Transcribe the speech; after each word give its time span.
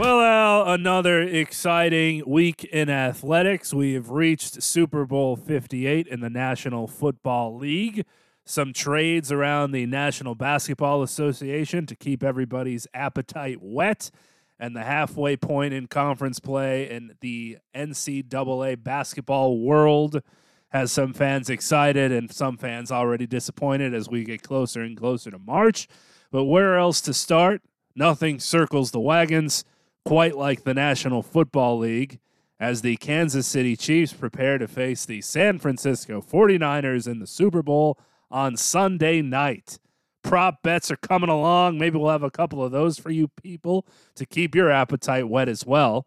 Well, 0.00 0.22
Al, 0.22 0.72
another 0.72 1.20
exciting 1.20 2.22
week 2.26 2.64
in 2.64 2.88
athletics. 2.88 3.74
We 3.74 3.92
have 3.92 4.08
reached 4.08 4.62
Super 4.62 5.04
Bowl 5.04 5.36
58 5.36 6.06
in 6.06 6.20
the 6.20 6.30
National 6.30 6.86
Football 6.86 7.58
League. 7.58 8.06
Some 8.46 8.72
trades 8.72 9.30
around 9.30 9.72
the 9.72 9.84
National 9.84 10.34
Basketball 10.34 11.02
Association 11.02 11.84
to 11.84 11.94
keep 11.94 12.22
everybody's 12.22 12.86
appetite 12.94 13.58
whet. 13.60 14.10
And 14.58 14.74
the 14.74 14.84
halfway 14.84 15.36
point 15.36 15.74
in 15.74 15.86
conference 15.86 16.40
play 16.40 16.88
in 16.88 17.16
the 17.20 17.58
NCAA 17.74 18.82
basketball 18.82 19.58
world 19.58 20.22
has 20.70 20.90
some 20.90 21.12
fans 21.12 21.50
excited 21.50 22.10
and 22.10 22.32
some 22.32 22.56
fans 22.56 22.90
already 22.90 23.26
disappointed 23.26 23.92
as 23.92 24.08
we 24.08 24.24
get 24.24 24.42
closer 24.42 24.80
and 24.80 24.96
closer 24.96 25.30
to 25.30 25.38
March. 25.38 25.88
But 26.30 26.44
where 26.44 26.78
else 26.78 27.02
to 27.02 27.12
start? 27.12 27.60
Nothing 27.94 28.40
circles 28.40 28.92
the 28.92 29.00
wagons 29.00 29.62
quite 30.04 30.36
like 30.36 30.64
the 30.64 30.74
National 30.74 31.22
Football 31.22 31.78
League 31.78 32.20
as 32.58 32.82
the 32.82 32.96
Kansas 32.96 33.46
City 33.46 33.76
Chiefs 33.76 34.12
prepare 34.12 34.58
to 34.58 34.68
face 34.68 35.04
the 35.04 35.20
San 35.20 35.58
Francisco 35.58 36.20
49ers 36.20 37.06
in 37.10 37.18
the 37.18 37.26
Super 37.26 37.62
Bowl 37.62 37.98
on 38.30 38.56
Sunday 38.56 39.22
night. 39.22 39.78
Prop 40.22 40.62
bets 40.62 40.90
are 40.90 40.96
coming 40.96 41.30
along. 41.30 41.78
Maybe 41.78 41.98
we'll 41.98 42.10
have 42.10 42.22
a 42.22 42.30
couple 42.30 42.62
of 42.62 42.72
those 42.72 42.98
for 42.98 43.10
you 43.10 43.28
people 43.28 43.86
to 44.14 44.26
keep 44.26 44.54
your 44.54 44.70
appetite 44.70 45.28
whet 45.28 45.48
as 45.48 45.64
well. 45.64 46.06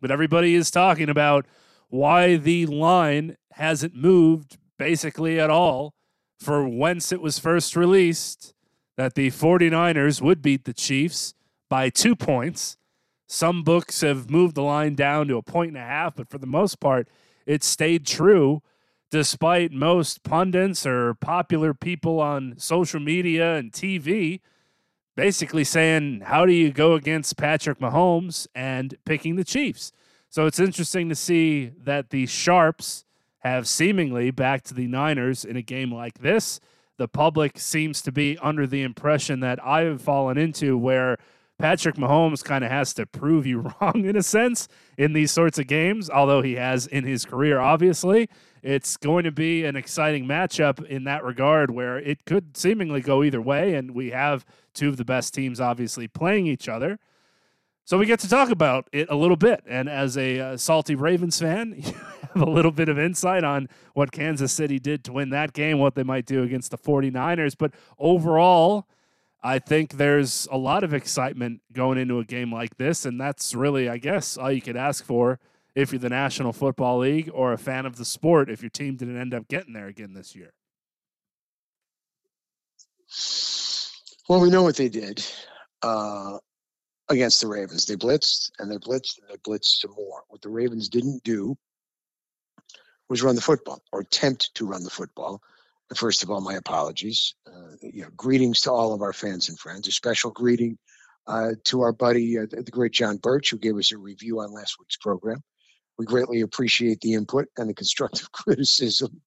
But 0.00 0.10
everybody 0.10 0.54
is 0.54 0.70
talking 0.70 1.08
about 1.08 1.46
why 1.88 2.36
the 2.36 2.66
line 2.66 3.36
hasn't 3.52 3.94
moved 3.94 4.58
basically 4.78 5.38
at 5.38 5.50
all 5.50 5.94
for 6.40 6.68
whence 6.68 7.12
it 7.12 7.20
was 7.20 7.38
first 7.38 7.76
released 7.76 8.52
that 8.96 9.14
the 9.14 9.30
49ers 9.30 10.20
would 10.20 10.42
beat 10.42 10.64
the 10.64 10.74
Chiefs 10.74 11.34
by 11.70 11.88
two 11.88 12.16
points. 12.16 12.76
Some 13.32 13.62
books 13.62 14.02
have 14.02 14.30
moved 14.30 14.56
the 14.56 14.62
line 14.62 14.94
down 14.94 15.28
to 15.28 15.38
a 15.38 15.42
point 15.42 15.68
and 15.68 15.78
a 15.78 15.80
half, 15.80 16.16
but 16.16 16.28
for 16.28 16.36
the 16.36 16.46
most 16.46 16.80
part, 16.80 17.08
it 17.46 17.64
stayed 17.64 18.04
true 18.04 18.60
despite 19.10 19.72
most 19.72 20.22
pundits 20.22 20.84
or 20.84 21.14
popular 21.14 21.72
people 21.72 22.20
on 22.20 22.58
social 22.58 23.00
media 23.00 23.54
and 23.54 23.72
TV 23.72 24.40
basically 25.16 25.64
saying, 25.64 26.20
How 26.26 26.44
do 26.44 26.52
you 26.52 26.72
go 26.72 26.92
against 26.92 27.38
Patrick 27.38 27.78
Mahomes 27.78 28.46
and 28.54 28.96
picking 29.06 29.36
the 29.36 29.44
Chiefs? 29.44 29.92
So 30.28 30.44
it's 30.44 30.60
interesting 30.60 31.08
to 31.08 31.14
see 31.14 31.72
that 31.84 32.10
the 32.10 32.26
Sharps 32.26 33.06
have 33.38 33.66
seemingly 33.66 34.30
backed 34.30 34.74
the 34.74 34.86
Niners 34.86 35.42
in 35.42 35.56
a 35.56 35.62
game 35.62 35.90
like 35.90 36.18
this. 36.18 36.60
The 36.98 37.08
public 37.08 37.58
seems 37.58 38.02
to 38.02 38.12
be 38.12 38.36
under 38.42 38.66
the 38.66 38.82
impression 38.82 39.40
that 39.40 39.58
I 39.64 39.84
have 39.84 40.02
fallen 40.02 40.36
into 40.36 40.76
where 40.76 41.16
Patrick 41.62 41.94
Mahomes 41.94 42.42
kind 42.42 42.64
of 42.64 42.72
has 42.72 42.92
to 42.94 43.06
prove 43.06 43.46
you 43.46 43.60
wrong 43.80 44.04
in 44.04 44.16
a 44.16 44.22
sense 44.24 44.66
in 44.98 45.12
these 45.12 45.30
sorts 45.30 45.60
of 45.60 45.68
games, 45.68 46.10
although 46.10 46.42
he 46.42 46.56
has 46.56 46.88
in 46.88 47.04
his 47.04 47.24
career, 47.24 47.60
obviously. 47.60 48.28
It's 48.64 48.96
going 48.96 49.22
to 49.22 49.30
be 49.30 49.64
an 49.64 49.76
exciting 49.76 50.26
matchup 50.26 50.84
in 50.84 51.04
that 51.04 51.22
regard 51.22 51.70
where 51.70 51.98
it 51.98 52.24
could 52.24 52.56
seemingly 52.56 53.00
go 53.00 53.22
either 53.22 53.40
way. 53.40 53.74
And 53.74 53.94
we 53.94 54.10
have 54.10 54.44
two 54.74 54.88
of 54.88 54.96
the 54.96 55.04
best 55.04 55.34
teams, 55.34 55.60
obviously, 55.60 56.08
playing 56.08 56.48
each 56.48 56.68
other. 56.68 56.98
So 57.84 57.96
we 57.96 58.06
get 58.06 58.18
to 58.20 58.28
talk 58.28 58.50
about 58.50 58.88
it 58.90 59.08
a 59.08 59.14
little 59.14 59.36
bit. 59.36 59.62
And 59.64 59.88
as 59.88 60.18
a 60.18 60.40
uh, 60.40 60.56
salty 60.56 60.96
Ravens 60.96 61.38
fan, 61.38 61.74
you 61.78 61.92
have 61.92 62.42
a 62.42 62.50
little 62.50 62.72
bit 62.72 62.88
of 62.88 62.98
insight 62.98 63.44
on 63.44 63.68
what 63.94 64.10
Kansas 64.10 64.50
City 64.50 64.80
did 64.80 65.04
to 65.04 65.12
win 65.12 65.30
that 65.30 65.52
game, 65.52 65.78
what 65.78 65.94
they 65.94 66.02
might 66.02 66.26
do 66.26 66.42
against 66.42 66.72
the 66.72 66.78
49ers. 66.78 67.54
But 67.56 67.72
overall, 68.00 68.88
I 69.42 69.58
think 69.58 69.92
there's 69.92 70.46
a 70.50 70.56
lot 70.56 70.84
of 70.84 70.94
excitement 70.94 71.62
going 71.72 71.98
into 71.98 72.18
a 72.20 72.24
game 72.24 72.52
like 72.52 72.76
this. 72.76 73.04
And 73.04 73.20
that's 73.20 73.54
really, 73.54 73.88
I 73.88 73.98
guess, 73.98 74.36
all 74.36 74.52
you 74.52 74.62
could 74.62 74.76
ask 74.76 75.04
for 75.04 75.40
if 75.74 75.92
you're 75.92 75.98
the 75.98 76.08
National 76.08 76.52
Football 76.52 76.98
League 76.98 77.30
or 77.32 77.52
a 77.52 77.58
fan 77.58 77.86
of 77.86 77.96
the 77.96 78.04
sport 78.04 78.48
if 78.50 78.62
your 78.62 78.70
team 78.70 78.96
didn't 78.96 79.20
end 79.20 79.34
up 79.34 79.48
getting 79.48 79.72
there 79.72 79.88
again 79.88 80.14
this 80.14 80.36
year. 80.36 80.52
Well, 84.28 84.40
we 84.40 84.50
know 84.50 84.62
what 84.62 84.76
they 84.76 84.88
did. 84.88 85.24
Uh, 85.82 86.38
against 87.08 87.40
the 87.40 87.46
Ravens. 87.46 87.86
They 87.86 87.96
blitzed 87.96 88.50
and 88.58 88.70
they 88.70 88.76
blitzed 88.76 89.18
and 89.18 89.28
they 89.28 89.36
blitzed 89.36 89.80
some 89.80 89.92
more. 89.92 90.22
What 90.28 90.42
the 90.42 90.48
Ravens 90.48 90.88
didn't 90.88 91.22
do 91.24 91.56
was 93.08 93.22
run 93.22 93.34
the 93.34 93.42
football 93.42 93.82
or 93.92 94.00
attempt 94.00 94.54
to 94.54 94.66
run 94.66 94.84
the 94.84 94.90
football. 94.90 95.42
First 95.96 96.22
of 96.22 96.30
all, 96.30 96.40
my 96.40 96.54
apologies. 96.54 97.34
Uh, 97.46 97.76
you 97.82 98.02
know, 98.02 98.08
greetings 98.16 98.62
to 98.62 98.72
all 98.72 98.94
of 98.94 99.02
our 99.02 99.12
fans 99.12 99.48
and 99.48 99.58
friends. 99.58 99.88
A 99.88 99.92
special 99.92 100.30
greeting 100.30 100.78
uh, 101.26 101.52
to 101.64 101.82
our 101.82 101.92
buddy, 101.92 102.38
uh, 102.38 102.46
the 102.50 102.70
great 102.70 102.92
John 102.92 103.16
Birch, 103.16 103.50
who 103.50 103.58
gave 103.58 103.76
us 103.76 103.92
a 103.92 103.98
review 103.98 104.40
on 104.40 104.52
last 104.52 104.76
week's 104.78 104.96
program. 104.96 105.42
We 105.98 106.06
greatly 106.06 106.40
appreciate 106.40 107.00
the 107.00 107.14
input 107.14 107.48
and 107.56 107.68
the 107.68 107.74
constructive 107.74 108.32
criticism 108.32 109.20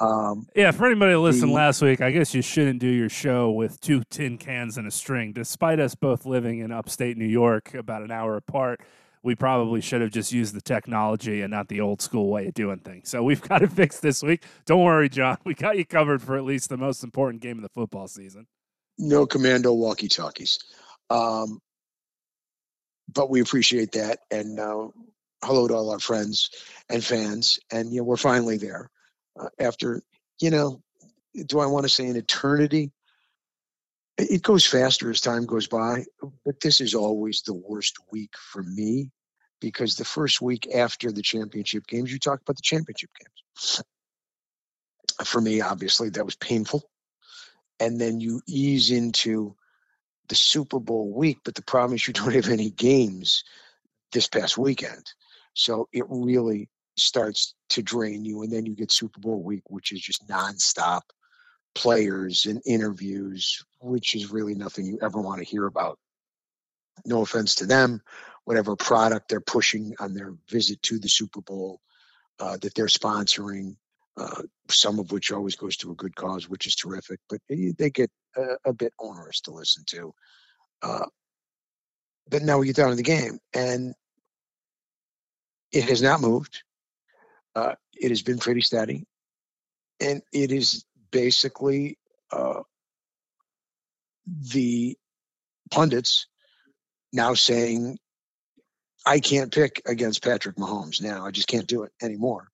um, 0.00 0.46
yeah, 0.56 0.72
for 0.72 0.86
anybody 0.86 1.12
that 1.12 1.20
listened 1.20 1.50
the, 1.50 1.54
last 1.54 1.80
week, 1.80 2.00
I 2.00 2.10
guess 2.10 2.34
you 2.34 2.42
shouldn't 2.42 2.80
do 2.80 2.88
your 2.88 3.08
show 3.08 3.52
with 3.52 3.80
two 3.80 4.02
tin 4.10 4.38
cans 4.38 4.76
and 4.76 4.88
a 4.88 4.90
string. 4.90 5.32
Despite 5.32 5.78
us 5.78 5.94
both 5.94 6.26
living 6.26 6.58
in 6.58 6.72
upstate 6.72 7.16
New 7.16 7.26
York, 7.26 7.74
about 7.74 8.02
an 8.02 8.10
hour 8.10 8.36
apart, 8.36 8.80
we 9.24 9.34
probably 9.34 9.80
should 9.80 10.02
have 10.02 10.10
just 10.10 10.32
used 10.32 10.54
the 10.54 10.60
technology 10.60 11.40
and 11.40 11.50
not 11.50 11.68
the 11.68 11.80
old 11.80 12.02
school 12.02 12.28
way 12.28 12.46
of 12.46 12.54
doing 12.54 12.78
things. 12.78 13.08
So 13.08 13.22
we've 13.22 13.40
got 13.48 13.58
to 13.58 13.68
fix 13.68 13.98
this 13.98 14.22
week. 14.22 14.44
Don't 14.66 14.84
worry, 14.84 15.08
John. 15.08 15.38
We 15.44 15.54
got 15.54 15.78
you 15.78 15.86
covered 15.86 16.22
for 16.22 16.36
at 16.36 16.44
least 16.44 16.68
the 16.68 16.76
most 16.76 17.02
important 17.02 17.42
game 17.42 17.56
of 17.56 17.62
the 17.62 17.70
football 17.70 18.06
season. 18.06 18.46
No 18.98 19.26
commando 19.26 19.72
walkie 19.72 20.08
talkies. 20.08 20.58
Um, 21.08 21.58
but 23.12 23.30
we 23.30 23.40
appreciate 23.40 23.92
that. 23.92 24.20
And 24.30 24.60
uh, 24.60 24.88
hello 25.42 25.66
to 25.68 25.74
all 25.74 25.90
our 25.90 25.98
friends 25.98 26.50
and 26.90 27.02
fans. 27.02 27.58
And, 27.72 27.90
you 27.90 28.00
know, 28.00 28.04
we're 28.04 28.16
finally 28.16 28.58
there 28.58 28.90
uh, 29.40 29.48
after, 29.58 30.02
you 30.40 30.50
know, 30.50 30.82
do 31.46 31.60
I 31.60 31.66
want 31.66 31.84
to 31.84 31.88
say 31.88 32.06
an 32.06 32.16
eternity? 32.16 32.92
It 34.16 34.42
goes 34.42 34.64
faster 34.64 35.10
as 35.10 35.20
time 35.20 35.44
goes 35.44 35.66
by, 35.66 36.04
but 36.44 36.60
this 36.60 36.80
is 36.80 36.94
always 36.94 37.42
the 37.42 37.54
worst 37.54 37.96
week 38.12 38.34
for 38.36 38.62
me 38.62 39.10
because 39.60 39.96
the 39.96 40.04
first 40.04 40.40
week 40.40 40.68
after 40.74 41.10
the 41.10 41.22
championship 41.22 41.86
games, 41.86 42.12
you 42.12 42.18
talk 42.18 42.40
about 42.40 42.56
the 42.56 42.62
championship 42.62 43.10
games. 43.18 43.82
For 45.24 45.40
me, 45.40 45.60
obviously, 45.60 46.10
that 46.10 46.24
was 46.24 46.36
painful. 46.36 46.88
And 47.80 48.00
then 48.00 48.20
you 48.20 48.40
ease 48.46 48.90
into 48.90 49.56
the 50.28 50.34
Super 50.34 50.78
Bowl 50.78 51.12
week, 51.12 51.38
but 51.44 51.54
the 51.54 51.62
problem 51.62 51.94
is 51.94 52.06
you 52.06 52.12
don't 52.14 52.34
have 52.34 52.48
any 52.48 52.70
games 52.70 53.42
this 54.12 54.28
past 54.28 54.56
weekend. 54.56 55.12
So 55.54 55.88
it 55.92 56.04
really 56.08 56.68
starts 56.96 57.54
to 57.70 57.82
drain 57.82 58.24
you. 58.24 58.42
And 58.42 58.52
then 58.52 58.66
you 58.66 58.74
get 58.74 58.92
Super 58.92 59.20
Bowl 59.20 59.42
week, 59.42 59.62
which 59.68 59.92
is 59.92 60.00
just 60.00 60.28
nonstop 60.28 61.02
players 61.74 62.46
and 62.46 62.62
interviews, 62.64 63.64
which 63.80 64.14
is 64.14 64.30
really 64.30 64.54
nothing 64.54 64.86
you 64.86 64.98
ever 65.02 65.20
want 65.20 65.40
to 65.40 65.44
hear 65.44 65.66
about. 65.66 65.98
No 67.04 67.22
offense 67.22 67.56
to 67.56 67.66
them, 67.66 68.00
whatever 68.44 68.76
product 68.76 69.28
they're 69.28 69.40
pushing 69.40 69.94
on 69.98 70.14
their 70.14 70.34
visit 70.48 70.80
to 70.82 70.98
the 70.98 71.08
Super 71.08 71.40
Bowl 71.40 71.80
uh, 72.38 72.56
that 72.58 72.74
they're 72.74 72.86
sponsoring, 72.86 73.76
uh, 74.16 74.42
some 74.68 74.98
of 74.98 75.10
which 75.10 75.32
always 75.32 75.56
goes 75.56 75.76
to 75.78 75.90
a 75.90 75.96
good 75.96 76.14
cause, 76.14 76.48
which 76.48 76.66
is 76.66 76.76
terrific, 76.76 77.18
but 77.28 77.40
they 77.48 77.90
get 77.90 78.10
a, 78.36 78.56
a 78.66 78.72
bit 78.72 78.92
onerous 78.98 79.40
to 79.40 79.50
listen 79.50 79.82
to. 79.86 80.14
Uh, 80.82 81.06
but 82.28 82.42
now 82.42 82.58
we 82.58 82.66
get 82.66 82.76
down 82.76 82.90
to 82.90 82.96
the 82.96 83.02
game, 83.02 83.38
and 83.52 83.94
it 85.72 85.84
has 85.84 86.00
not 86.00 86.20
moved. 86.20 86.62
Uh, 87.54 87.74
it 87.92 88.10
has 88.10 88.22
been 88.22 88.38
pretty 88.38 88.60
steady, 88.60 89.06
and 90.00 90.22
it 90.32 90.52
is 90.52 90.84
basically 91.14 91.96
uh, 92.32 92.60
the 94.50 94.98
pundits 95.70 96.26
now 97.12 97.34
saying 97.34 97.96
I 99.06 99.20
can't 99.20 99.52
pick 99.52 99.80
against 99.86 100.24
Patrick 100.24 100.56
Mahomes 100.56 101.00
now. 101.00 101.24
I 101.24 101.30
just 101.30 101.46
can't 101.46 101.68
do 101.68 101.84
it 101.84 101.92
anymore. 102.02 102.48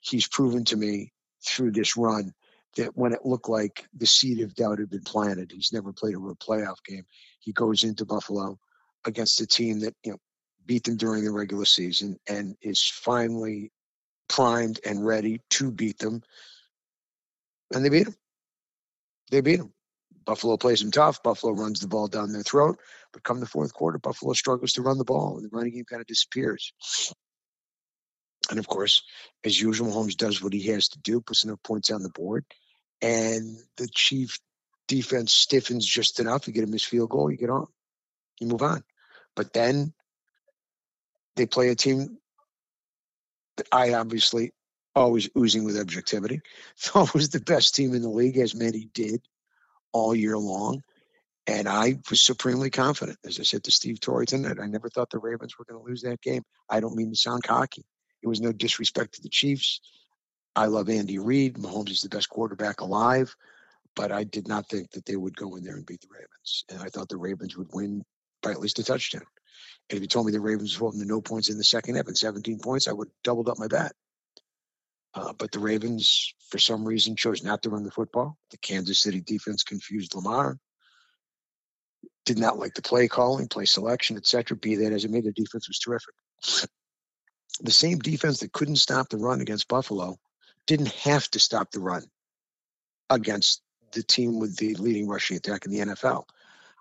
He's 0.00 0.28
proven 0.28 0.64
to 0.66 0.76
me 0.76 1.12
through 1.44 1.70
this 1.70 1.96
run 1.96 2.34
that 2.76 2.94
when 2.96 3.14
it 3.14 3.24
looked 3.24 3.48
like 3.48 3.86
the 3.94 4.06
seed 4.06 4.40
of 4.40 4.54
doubt 4.54 4.78
had 4.78 4.90
been 4.90 5.04
planted, 5.04 5.50
he's 5.50 5.72
never 5.72 5.92
played 5.92 6.14
a 6.14 6.18
real 6.18 6.36
playoff 6.36 6.84
game. 6.86 7.04
He 7.40 7.52
goes 7.52 7.82
into 7.82 8.04
Buffalo 8.04 8.58
against 9.06 9.40
a 9.40 9.46
team 9.46 9.80
that 9.80 9.94
you 10.04 10.12
know 10.12 10.18
beat 10.66 10.84
them 10.84 10.96
during 10.96 11.24
the 11.24 11.30
regular 11.30 11.64
season 11.64 12.18
and 12.28 12.56
is 12.60 12.82
finally 12.82 13.72
primed 14.28 14.80
and 14.84 15.06
ready 15.06 15.40
to 15.50 15.70
beat 15.70 15.98
them. 15.98 16.22
And 17.74 17.84
they 17.84 17.88
beat 17.88 18.04
them. 18.04 18.16
They 19.30 19.40
beat 19.40 19.56
them. 19.56 19.72
Buffalo 20.24 20.56
plays 20.56 20.80
them 20.80 20.90
tough. 20.90 21.22
Buffalo 21.22 21.52
runs 21.52 21.80
the 21.80 21.88
ball 21.88 22.06
down 22.06 22.32
their 22.32 22.42
throat. 22.42 22.78
But 23.12 23.24
come 23.24 23.40
the 23.40 23.46
fourth 23.46 23.72
quarter, 23.74 23.98
Buffalo 23.98 24.32
struggles 24.34 24.74
to 24.74 24.82
run 24.82 24.98
the 24.98 25.04
ball, 25.04 25.36
and 25.36 25.44
the 25.44 25.54
running 25.54 25.74
game 25.74 25.84
kind 25.84 26.00
of 26.00 26.06
disappears. 26.06 26.72
And 28.50 28.58
of 28.58 28.68
course, 28.68 29.02
as 29.44 29.60
usual, 29.60 29.90
Holmes 29.90 30.14
does 30.14 30.42
what 30.42 30.52
he 30.52 30.68
has 30.68 30.88
to 30.88 30.98
do, 31.00 31.20
puts 31.20 31.44
enough 31.44 31.62
points 31.62 31.90
on 31.90 32.02
the 32.02 32.10
board, 32.10 32.44
and 33.00 33.56
the 33.76 33.88
Chief 33.88 34.38
defense 34.88 35.32
stiffens 35.32 35.86
just 35.86 36.20
enough. 36.20 36.46
You 36.46 36.52
get 36.52 36.64
a 36.64 36.66
missed 36.66 36.86
field 36.86 37.10
goal, 37.10 37.30
you 37.30 37.36
get 37.36 37.50
on, 37.50 37.66
you 38.40 38.48
move 38.48 38.62
on. 38.62 38.82
But 39.34 39.52
then 39.52 39.92
they 41.36 41.46
play 41.46 41.68
a 41.68 41.74
team 41.74 42.18
that 43.56 43.68
I 43.72 43.94
obviously 43.94 44.52
always 44.94 45.28
oozing 45.36 45.64
with 45.64 45.78
objectivity 45.78 46.40
thought 46.78 47.14
was 47.14 47.30
the 47.30 47.40
best 47.40 47.74
team 47.74 47.94
in 47.94 48.02
the 48.02 48.08
league, 48.08 48.38
as 48.38 48.54
many 48.54 48.88
did 48.92 49.20
all 49.92 50.14
year 50.14 50.38
long. 50.38 50.82
And 51.46 51.68
I 51.68 51.98
was 52.08 52.20
supremely 52.20 52.70
confident. 52.70 53.18
As 53.24 53.40
I 53.40 53.42
said 53.42 53.64
to 53.64 53.72
Steve 53.72 53.98
Torrey 53.98 54.26
tonight, 54.26 54.58
I 54.60 54.66
never 54.66 54.88
thought 54.88 55.10
the 55.10 55.18
Ravens 55.18 55.58
were 55.58 55.64
going 55.64 55.82
to 55.82 55.88
lose 55.88 56.02
that 56.02 56.20
game. 56.20 56.42
I 56.68 56.80
don't 56.80 56.94
mean 56.94 57.10
to 57.10 57.16
sound 57.16 57.42
cocky. 57.42 57.84
It 58.22 58.28
was 58.28 58.40
no 58.40 58.52
disrespect 58.52 59.14
to 59.14 59.22
the 59.22 59.28
Chiefs. 59.28 59.80
I 60.54 60.66
love 60.66 60.88
Andy 60.88 61.18
Reid. 61.18 61.56
Mahomes 61.56 61.90
is 61.90 62.02
the 62.02 62.08
best 62.08 62.28
quarterback 62.28 62.80
alive, 62.80 63.34
but 63.96 64.12
I 64.12 64.22
did 64.22 64.46
not 64.46 64.68
think 64.68 64.92
that 64.92 65.04
they 65.04 65.16
would 65.16 65.36
go 65.36 65.56
in 65.56 65.64
there 65.64 65.74
and 65.74 65.86
beat 65.86 66.02
the 66.02 66.08
Ravens. 66.12 66.64
And 66.70 66.80
I 66.80 66.86
thought 66.86 67.08
the 67.08 67.16
Ravens 67.16 67.56
would 67.56 67.70
win 67.72 68.04
by 68.42 68.52
at 68.52 68.60
least 68.60 68.78
a 68.78 68.84
touchdown. 68.84 69.22
And 69.90 69.96
if 69.96 70.02
you 70.02 70.08
told 70.08 70.26
me 70.26 70.32
the 70.32 70.40
Ravens 70.40 70.78
were 70.78 70.84
holding 70.84 71.00
the 71.00 71.06
no 71.06 71.20
points 71.20 71.50
in 71.50 71.58
the 71.58 71.64
second 71.64 71.96
half 71.96 72.06
and 72.06 72.16
17 72.16 72.60
points, 72.60 72.86
I 72.86 72.92
would 72.92 73.08
have 73.08 73.22
doubled 73.24 73.48
up 73.48 73.58
my 73.58 73.66
bet. 73.66 73.92
Uh, 75.14 75.32
but 75.34 75.52
the 75.52 75.58
Ravens, 75.58 76.32
for 76.48 76.58
some 76.58 76.84
reason, 76.84 77.16
chose 77.16 77.42
not 77.42 77.62
to 77.62 77.70
run 77.70 77.84
the 77.84 77.90
football. 77.90 78.38
The 78.50 78.56
Kansas 78.58 78.98
City 78.98 79.20
defense 79.20 79.62
confused 79.62 80.14
Lamar. 80.14 80.58
Did 82.24 82.38
not 82.38 82.58
like 82.58 82.74
the 82.74 82.82
play 82.82 83.08
calling, 83.08 83.48
play 83.48 83.64
selection, 83.64 84.16
etc. 84.16 84.56
Be 84.56 84.76
that 84.76 84.92
as 84.92 85.04
it 85.04 85.10
may, 85.10 85.20
the 85.20 85.32
defense 85.32 85.68
was 85.68 85.78
terrific. 85.78 86.14
The 87.60 87.72
same 87.72 87.98
defense 87.98 88.40
that 88.40 88.52
couldn't 88.52 88.76
stop 88.76 89.08
the 89.08 89.18
run 89.18 89.40
against 89.40 89.68
Buffalo 89.68 90.18
didn't 90.66 90.92
have 90.92 91.28
to 91.30 91.40
stop 91.40 91.70
the 91.70 91.80
run 91.80 92.04
against 93.10 93.60
the 93.92 94.02
team 94.02 94.38
with 94.38 94.56
the 94.56 94.74
leading 94.76 95.08
rushing 95.08 95.36
attack 95.36 95.66
in 95.66 95.72
the 95.72 95.80
NFL. 95.80 96.24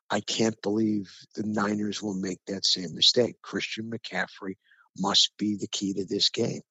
I 0.10 0.22
can't 0.22 0.62
believe 0.62 1.12
the 1.36 1.44
Niners 1.44 2.02
will 2.02 2.14
make 2.14 2.40
that 2.48 2.66
same 2.66 2.96
mistake. 2.96 3.42
Christian 3.42 3.92
McCaffrey 3.92 4.56
must 4.98 5.32
be 5.38 5.56
the 5.56 5.68
key 5.68 5.94
to 5.94 6.06
this 6.06 6.30
game. 6.30 6.62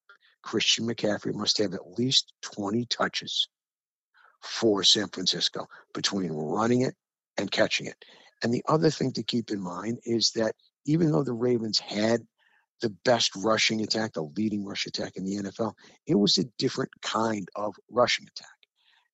Christian 0.43 0.87
McCaffrey 0.87 1.35
must 1.35 1.59
have 1.59 1.75
at 1.75 1.99
least 1.99 2.33
20 2.43 2.87
touches 2.87 3.49
for 4.43 4.83
San 4.83 5.09
Francisco 5.09 5.69
between 5.95 6.33
running 6.33 6.83
it 6.83 6.95
and 7.37 7.51
catching 7.51 7.87
it. 7.87 7.97
And 8.43 8.53
the 8.53 8.65
other 8.69 8.91
thing 8.91 9.13
to 9.13 9.23
keep 9.23 9.51
in 9.51 9.61
mind 9.61 10.01
is 10.05 10.31
that 10.33 10.55
even 10.87 11.13
though 11.13 11.23
the 11.23 11.33
Ravens 11.33 11.79
had 11.79 12.27
the 12.81 12.91
best 13.05 13.37
rushing 13.37 13.83
attack, 13.83 14.15
the 14.15 14.23
leading 14.23 14.65
rush 14.65 14.87
attack 14.87 15.17
in 15.17 15.25
the 15.25 15.37
NFL, 15.37 15.75
it 16.07 16.15
was 16.15 16.39
a 16.39 16.45
different 16.59 16.91
kind 17.03 17.49
of 17.55 17.75
rushing 17.91 18.27
attack. 18.27 18.49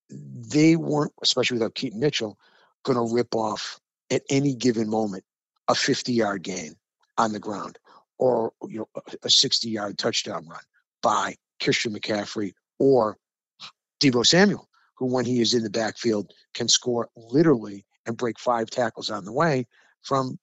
They 0.09 0.77
weren't, 0.77 1.13
especially 1.23 1.57
without 1.57 1.75
Keaton 1.75 1.99
Mitchell, 1.99 2.39
going 2.85 2.97
to 2.97 3.13
rip 3.13 3.35
off 3.35 3.81
at 4.11 4.23
any 4.31 4.55
given 4.55 4.89
moment 4.89 5.25
a 5.67 5.75
50 5.75 6.13
yard 6.13 6.45
gain 6.45 6.77
on 7.19 7.33
the 7.33 7.41
ground 7.41 7.79
or 8.19 8.53
you 8.69 8.79
know 8.79 9.03
a 9.25 9.31
60 9.31 9.69
yard 9.69 9.99
touchdown 9.99 10.47
run 10.47 10.61
by 11.07 11.37
Christian 11.63 11.95
McCaffrey 11.95 12.55
or 12.81 13.17
Deebo 14.01 14.27
Samuel, 14.27 14.69
who, 14.97 15.07
when 15.07 15.25
he 15.25 15.41
is 15.41 15.55
in 15.55 15.63
the 15.63 15.71
backfield, 15.71 16.33
can 16.53 16.67
score 16.67 17.09
literally 17.15 17.87
and 18.07 18.17
break 18.17 18.41
five 18.41 18.69
tackles 18.71 19.09
on 19.09 19.25
the 19.25 19.33
way 19.33 19.69
from 20.03 20.37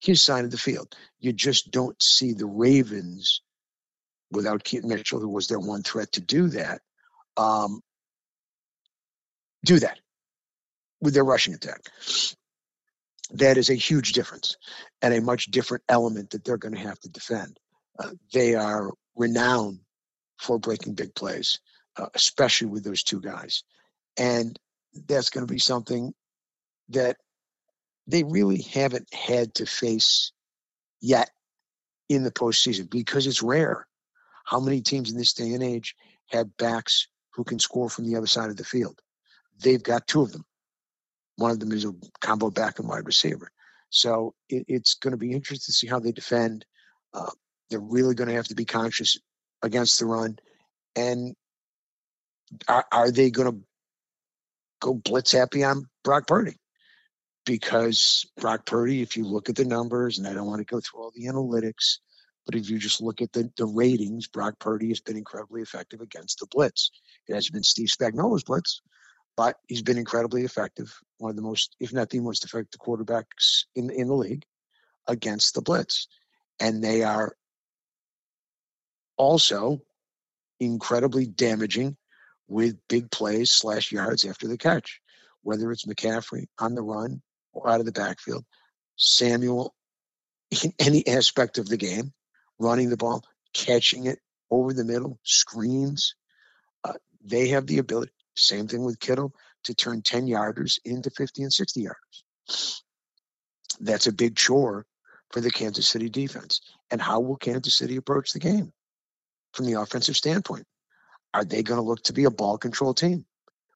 his 0.00 0.20
side 0.20 0.44
of 0.44 0.50
the 0.50 0.58
field. 0.58 0.92
You 1.20 1.32
just 1.32 1.70
don't 1.70 2.02
see 2.02 2.32
the 2.32 2.46
Ravens 2.46 3.42
without 4.32 4.64
Keaton 4.64 4.88
Mitchell, 4.88 5.20
who 5.20 5.28
was 5.28 5.46
their 5.46 5.60
one 5.60 5.84
threat 5.84 6.10
to 6.12 6.20
do 6.20 6.48
that, 6.48 6.80
um, 7.36 7.80
do 9.64 9.78
that 9.78 10.00
with 11.00 11.14
their 11.14 11.24
rushing 11.24 11.54
attack. 11.54 11.80
That 13.34 13.56
is 13.56 13.70
a 13.70 13.74
huge 13.74 14.14
difference 14.14 14.56
and 15.00 15.14
a 15.14 15.20
much 15.20 15.44
different 15.44 15.84
element 15.88 16.30
that 16.30 16.42
they're 16.44 16.56
going 16.56 16.74
to 16.74 16.80
have 16.80 16.98
to 17.00 17.08
defend. 17.08 17.56
Uh, 17.96 18.10
they 18.32 18.56
are 18.56 18.90
renowned 19.14 19.78
for 20.38 20.58
breaking 20.58 20.94
big 20.94 21.14
plays, 21.14 21.58
uh, 21.96 22.06
especially 22.14 22.68
with 22.68 22.84
those 22.84 23.02
two 23.02 23.20
guys. 23.20 23.62
And 24.16 24.58
that's 25.06 25.30
going 25.30 25.46
to 25.46 25.52
be 25.52 25.58
something 25.58 26.14
that 26.90 27.16
they 28.06 28.24
really 28.24 28.62
haven't 28.62 29.12
had 29.12 29.54
to 29.54 29.66
face 29.66 30.32
yet 31.00 31.30
in 32.08 32.24
the 32.24 32.30
postseason 32.30 32.88
because 32.88 33.26
it's 33.26 33.42
rare. 33.42 33.86
How 34.44 34.60
many 34.60 34.80
teams 34.80 35.10
in 35.10 35.18
this 35.18 35.34
day 35.34 35.52
and 35.52 35.62
age 35.62 35.94
have 36.28 36.56
backs 36.56 37.06
who 37.34 37.44
can 37.44 37.58
score 37.58 37.90
from 37.90 38.06
the 38.06 38.16
other 38.16 38.26
side 38.26 38.48
of 38.48 38.56
the 38.56 38.64
field? 38.64 39.00
They've 39.62 39.82
got 39.82 40.06
two 40.06 40.22
of 40.22 40.32
them. 40.32 40.44
One 41.36 41.50
of 41.50 41.60
them 41.60 41.72
is 41.72 41.84
a 41.84 41.92
combo 42.20 42.50
back 42.50 42.78
and 42.78 42.88
wide 42.88 43.06
receiver. 43.06 43.50
So 43.90 44.34
it, 44.48 44.64
it's 44.68 44.94
going 44.94 45.12
to 45.12 45.18
be 45.18 45.32
interesting 45.32 45.72
to 45.72 45.76
see 45.76 45.86
how 45.86 46.00
they 46.00 46.12
defend. 46.12 46.64
Uh, 47.12 47.30
they're 47.70 47.78
really 47.78 48.14
going 48.14 48.28
to 48.28 48.34
have 48.34 48.48
to 48.48 48.54
be 48.54 48.64
conscious 48.64 49.18
against 49.62 49.98
the 49.98 50.06
run. 50.06 50.38
And 50.96 51.34
are, 52.66 52.86
are 52.92 53.10
they 53.10 53.30
going 53.30 53.52
to 53.52 53.60
go 54.80 54.94
blitz 54.94 55.32
happy 55.32 55.64
on 55.64 55.88
Brock 56.04 56.26
Purdy? 56.26 56.56
Because 57.44 58.26
Brock 58.38 58.66
Purdy, 58.66 59.00
if 59.00 59.16
you 59.16 59.24
look 59.24 59.48
at 59.48 59.56
the 59.56 59.64
numbers, 59.64 60.18
and 60.18 60.26
I 60.26 60.34
don't 60.34 60.46
want 60.46 60.60
to 60.60 60.64
go 60.64 60.80
through 60.80 61.00
all 61.00 61.12
the 61.14 61.26
analytics, 61.26 61.98
but 62.44 62.54
if 62.54 62.70
you 62.70 62.78
just 62.78 63.02
look 63.02 63.20
at 63.20 63.32
the, 63.32 63.50
the 63.56 63.66
ratings, 63.66 64.26
Brock 64.26 64.58
Purdy 64.58 64.88
has 64.88 65.00
been 65.00 65.16
incredibly 65.16 65.62
effective 65.62 66.00
against 66.00 66.40
the 66.40 66.46
blitz. 66.50 66.90
It 67.26 67.34
has 67.34 67.50
been 67.50 67.62
Steve 67.62 67.88
Spagnuolo's 67.88 68.42
blitz, 68.42 68.80
but 69.36 69.56
he's 69.66 69.82
been 69.82 69.98
incredibly 69.98 70.44
effective. 70.44 70.94
One 71.18 71.30
of 71.30 71.36
the 71.36 71.42
most, 71.42 71.76
if 71.78 71.92
not 71.92 72.10
the 72.10 72.20
most 72.20 72.44
effective 72.44 72.80
quarterbacks 72.80 73.64
in, 73.76 73.90
in 73.90 74.08
the 74.08 74.14
league 74.14 74.44
against 75.06 75.54
the 75.54 75.62
blitz. 75.62 76.08
And 76.60 76.82
they 76.82 77.02
are 77.02 77.34
also 79.18 79.82
incredibly 80.60 81.26
damaging 81.26 81.96
with 82.48 82.76
big 82.88 83.10
plays 83.10 83.50
slash 83.50 83.92
yards 83.92 84.24
after 84.24 84.48
the 84.48 84.56
catch, 84.56 85.00
whether 85.42 85.70
it's 85.70 85.84
McCaffrey 85.84 86.46
on 86.58 86.74
the 86.74 86.82
run 86.82 87.20
or 87.52 87.68
out 87.68 87.80
of 87.80 87.86
the 87.86 87.92
backfield, 87.92 88.44
Samuel 88.96 89.74
in 90.50 90.72
any 90.78 91.06
aspect 91.06 91.58
of 91.58 91.68
the 91.68 91.76
game, 91.76 92.12
running 92.58 92.90
the 92.90 92.96
ball, 92.96 93.22
catching 93.52 94.06
it 94.06 94.18
over 94.50 94.72
the 94.72 94.84
middle, 94.84 95.18
screens. 95.22 96.14
Uh, 96.84 96.94
they 97.22 97.48
have 97.48 97.66
the 97.66 97.78
ability, 97.78 98.12
same 98.34 98.66
thing 98.66 98.84
with 98.84 98.98
Kittle, 98.98 99.34
to 99.64 99.74
turn 99.74 100.02
10 100.02 100.26
yarders 100.26 100.78
into 100.84 101.10
50 101.10 101.42
and 101.42 101.52
60 101.52 101.84
yarders. 101.84 102.80
That's 103.80 104.06
a 104.06 104.12
big 104.12 104.36
chore 104.36 104.86
for 105.30 105.40
the 105.40 105.50
Kansas 105.50 105.86
City 105.86 106.08
defense. 106.08 106.62
And 106.90 107.00
how 107.00 107.20
will 107.20 107.36
Kansas 107.36 107.74
City 107.74 107.96
approach 107.96 108.32
the 108.32 108.38
game? 108.38 108.72
From 109.58 109.66
the 109.66 109.80
offensive 109.80 110.16
standpoint? 110.16 110.64
Are 111.34 111.44
they 111.44 111.64
going 111.64 111.80
to 111.80 111.86
look 111.86 112.04
to 112.04 112.12
be 112.12 112.24
a 112.24 112.30
ball 112.30 112.58
control 112.58 112.94
team? 112.94 113.26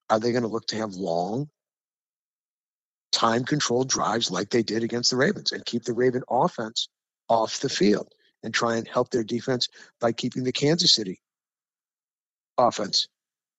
Are 0.08 0.20
they 0.20 0.30
going 0.30 0.44
to 0.44 0.48
look 0.48 0.68
to 0.68 0.76
have 0.76 0.94
long, 0.94 1.50
time 3.10 3.44
controlled 3.44 3.88
drives 3.88 4.30
like 4.30 4.48
they 4.48 4.62
did 4.62 4.84
against 4.84 5.10
the 5.10 5.16
Ravens 5.16 5.50
and 5.50 5.64
keep 5.64 5.82
the 5.82 5.92
Raven 5.92 6.22
offense 6.30 6.88
off 7.28 7.58
the 7.58 7.68
field 7.68 8.08
and 8.44 8.54
try 8.54 8.76
and 8.76 8.86
help 8.86 9.10
their 9.10 9.24
defense 9.24 9.68
by 10.00 10.12
keeping 10.12 10.44
the 10.44 10.52
Kansas 10.52 10.94
City 10.94 11.20
offense, 12.56 13.08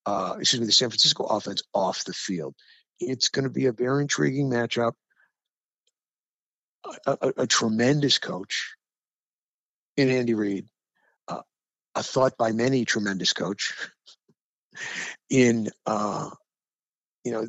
uh, 0.06 0.36
excuse 0.39 0.62
me, 0.62 0.65
the 0.65 0.72
San 0.72 0.89
Francisco 0.89 1.25
offense 1.25 1.62
off 1.74 2.06
the 2.06 2.13
field? 2.13 2.56
It's 3.01 3.27
going 3.27 3.44
to 3.44 3.51
be 3.51 3.65
a 3.65 3.74
very 3.74 4.01
intriguing 4.01 4.50
matchup. 4.50 4.94
A, 7.06 7.18
a, 7.22 7.34
a 7.38 7.48
tremendous 7.48 8.18
coach 8.18 8.75
in 9.98 10.10
Andy 10.10 10.34
Reid 10.34 10.68
a 11.95 12.03
thought 12.03 12.38
by 12.38 12.51
many 12.51 12.85
tremendous 12.85 13.33
coach 13.33 13.73
in 15.29 15.69
uh, 15.85 16.29
you 17.23 17.31
know 17.31 17.47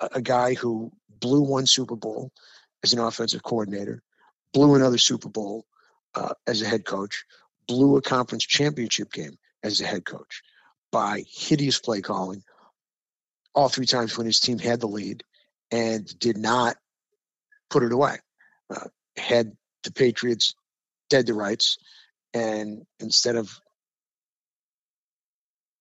a, 0.00 0.08
a, 0.14 0.22
guy 0.22 0.54
who 0.54 0.90
blew 1.20 1.42
one 1.42 1.66
Super 1.66 1.96
Bowl 1.96 2.32
as 2.82 2.92
an 2.92 2.98
offensive 2.98 3.42
coordinator, 3.42 4.02
blew 4.52 4.74
another 4.74 4.98
Super 4.98 5.28
Bowl 5.28 5.66
uh, 6.14 6.34
as 6.46 6.62
a 6.62 6.66
head 6.66 6.84
coach, 6.84 7.24
blew 7.66 7.96
a 7.96 8.02
conference 8.02 8.44
championship 8.44 9.12
game 9.12 9.36
as 9.62 9.80
a 9.80 9.86
head 9.86 10.04
coach 10.04 10.42
by 10.92 11.24
hideous 11.28 11.78
play 11.78 12.00
calling 12.00 12.42
all 13.54 13.68
three 13.68 13.86
times 13.86 14.16
when 14.16 14.26
his 14.26 14.40
team 14.40 14.58
had 14.58 14.80
the 14.80 14.86
lead 14.86 15.22
and 15.70 16.18
did 16.18 16.36
not 16.36 16.76
put 17.70 17.82
it 17.82 17.92
away. 17.92 18.16
Uh, 18.70 18.88
had 19.16 19.52
the 19.84 19.92
Patriots 19.92 20.54
dead 21.10 21.26
to 21.26 21.34
rights, 21.34 21.78
and 22.32 22.84
instead 23.00 23.36
of 23.36 23.60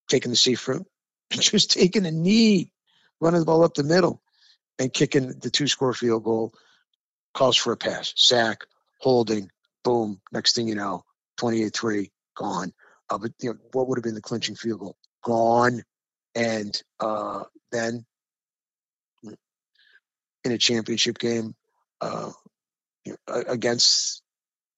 taking 0.09 0.31
the 0.31 0.37
seafruit, 0.37 0.85
just 1.31 1.71
taking 1.71 2.05
a 2.05 2.11
knee, 2.11 2.71
running 3.19 3.39
the 3.39 3.45
ball 3.45 3.63
up 3.63 3.73
the 3.73 3.83
middle, 3.83 4.21
and 4.79 4.93
kicking 4.93 5.27
the 5.39 5.49
two 5.49 5.67
score 5.67 5.93
field 5.93 6.23
goal, 6.23 6.53
calls 7.33 7.57
for 7.57 7.73
a 7.73 7.77
pass, 7.77 8.13
sack, 8.15 8.61
holding, 8.99 9.49
boom. 9.83 10.21
Next 10.31 10.55
thing 10.55 10.67
you 10.67 10.75
know, 10.75 11.03
28 11.37 11.75
3, 11.75 12.11
gone. 12.35 12.73
Uh, 13.09 13.17
but 13.17 13.31
you 13.41 13.51
know, 13.51 13.59
what 13.73 13.87
would 13.87 13.97
have 13.97 14.03
been 14.03 14.15
the 14.15 14.21
clinching 14.21 14.55
field 14.55 14.79
goal? 14.79 14.97
Gone. 15.23 15.83
And 16.35 16.81
uh, 16.99 17.43
then 17.71 18.05
in 20.43 20.51
a 20.51 20.57
championship 20.57 21.17
game 21.19 21.55
uh, 22.01 22.31
against 23.27 24.21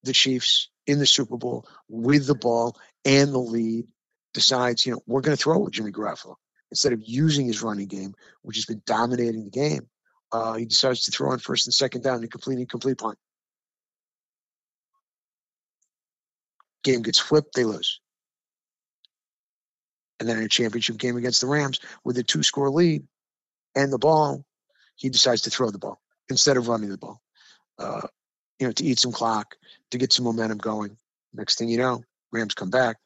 the 0.03 0.13
Chiefs 0.13 0.69
in 0.85 0.99
the 0.99 1.05
Super 1.05 1.37
Bowl 1.37 1.65
with 1.89 2.27
the 2.27 2.35
ball 2.35 2.77
and 3.03 3.33
the 3.33 3.39
lead, 3.39 3.87
decides, 4.35 4.85
you 4.85 4.91
know, 4.91 5.01
we're 5.07 5.21
going 5.21 5.35
to 5.35 5.41
throw 5.41 5.57
with 5.57 5.73
Jimmy 5.73 5.91
Garoppolo 5.91 6.35
instead 6.69 6.93
of 6.93 7.01
using 7.03 7.47
his 7.47 7.63
running 7.63 7.87
game, 7.87 8.13
which 8.43 8.57
has 8.57 8.65
been 8.65 8.81
dominating 8.85 9.45
the 9.45 9.49
game. 9.49 9.87
Uh, 10.31 10.53
he 10.53 10.65
decides 10.65 11.03
to 11.03 11.11
throw 11.11 11.31
on 11.31 11.39
first 11.39 11.65
and 11.65 11.73
second 11.73 12.03
down 12.03 12.19
and 12.19 12.29
complete 12.29 12.59
incomplete 12.59 12.97
punt. 12.97 13.17
Game 16.83 17.01
gets 17.01 17.17
flipped, 17.17 17.55
they 17.55 17.63
lose. 17.63 18.01
And 20.19 20.27
then 20.29 20.37
in 20.37 20.43
a 20.43 20.49
championship 20.49 20.97
game 20.97 21.15
against 21.17 21.41
the 21.41 21.47
Rams 21.47 21.79
with 22.03 22.17
a 22.17 22.23
two 22.23 22.43
score 22.43 22.69
lead 22.69 23.07
and 23.73 23.91
the 23.91 23.97
ball, 23.97 24.45
he 24.95 25.09
decides 25.09 25.41
to 25.43 25.49
throw 25.49 25.71
the 25.71 25.79
ball 25.79 26.01
instead 26.29 26.57
of 26.57 26.67
running 26.67 26.89
the 26.89 26.97
ball. 26.97 27.21
Uh, 27.79 28.07
you 28.59 28.67
know, 28.67 28.73
to 28.73 28.83
eat 28.83 28.99
some 28.99 29.11
clock, 29.11 29.55
to 29.91 29.97
get 29.97 30.13
some 30.13 30.25
momentum 30.25 30.57
going. 30.57 30.97
Next 31.33 31.57
thing 31.57 31.69
you 31.69 31.77
know, 31.77 32.03
Rams 32.31 32.53
come 32.53 32.69
back, 32.69 32.97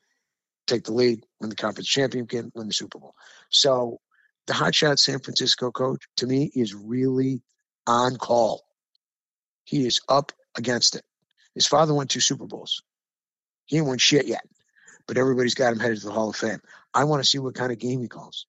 take 0.69 0.83
the 0.83 0.93
lead, 0.93 1.25
win 1.39 1.49
the 1.49 1.55
conference 1.55 1.87
championship, 1.87 2.45
win 2.53 2.67
the 2.67 2.73
Super 2.73 2.99
Bowl. 2.99 3.15
So 3.49 3.99
the 4.47 4.53
hotshot 4.53 4.99
San 4.99 5.19
Francisco 5.19 5.71
coach, 5.71 6.03
to 6.17 6.27
me, 6.27 6.51
is 6.55 6.73
really 6.73 7.41
on 7.87 8.17
call. 8.17 8.63
He 9.65 9.85
is 9.85 10.01
up 10.09 10.31
against 10.57 10.95
it. 10.95 11.03
His 11.53 11.67
father 11.67 11.93
won 11.93 12.07
two 12.07 12.19
Super 12.19 12.45
Bowls. 12.45 12.81
He 13.65 13.77
ain't 13.77 13.85
won 13.85 13.97
shit 13.97 14.27
yet, 14.27 14.43
but 15.07 15.17
everybody's 15.17 15.53
got 15.53 15.73
him 15.73 15.79
headed 15.79 15.99
to 15.99 16.05
the 16.07 16.11
Hall 16.11 16.29
of 16.29 16.35
Fame. 16.35 16.61
I 16.93 17.03
want 17.03 17.23
to 17.23 17.29
see 17.29 17.37
what 17.37 17.55
kind 17.55 17.71
of 17.71 17.79
game 17.79 18.01
he 18.01 18.07
calls. 18.07 18.47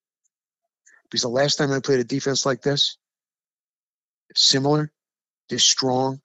Because 1.05 1.23
the 1.23 1.29
last 1.29 1.57
time 1.57 1.73
I 1.73 1.81
played 1.81 2.01
a 2.01 2.05
defense 2.05 2.47
like 2.47 2.63
this, 2.63 2.97
similar, 4.35 4.93
this 5.49 5.65
strong, 5.65 6.21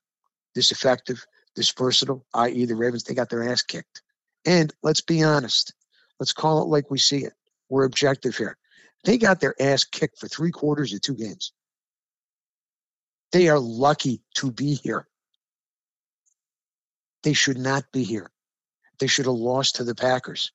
this 0.53 0.71
effective, 0.71 1.25
this 1.55 1.71
versatile, 1.71 2.25
i.e., 2.35 2.65
the 2.65 2.75
Ravens, 2.75 3.03
they 3.03 3.13
got 3.13 3.29
their 3.29 3.49
ass 3.49 3.63
kicked. 3.63 4.01
And 4.45 4.71
let's 4.83 5.01
be 5.01 5.23
honest, 5.23 5.73
let's 6.19 6.34
call 6.34 6.62
it 6.62 6.67
like 6.67 6.89
we 6.89 6.98
see 6.98 7.24
it. 7.24 7.34
We're 7.69 7.86
objective 7.86 8.38
here. 8.38 8.57
They 9.03 9.17
got 9.17 9.39
their 9.39 9.55
ass 9.62 9.84
kicked 9.84 10.19
for 10.19 10.27
three 10.27 10.51
quarters 10.51 10.93
of 10.93 11.01
two 11.01 11.15
games. 11.15 11.53
They 13.31 13.50
are 13.50 13.60
lucky 13.60 14.22
to 14.36 14.51
be 14.51 14.75
here. 14.75 15.07
They 17.24 17.34
should 17.34 17.57
not 17.57 17.91
be 17.91 18.03
here. 18.03 18.31
They 19.00 19.07
should 19.07 19.25
have 19.25 19.36
lost 19.36 19.75
to 19.75 19.84
the 19.84 19.95
Packers. 19.95 20.51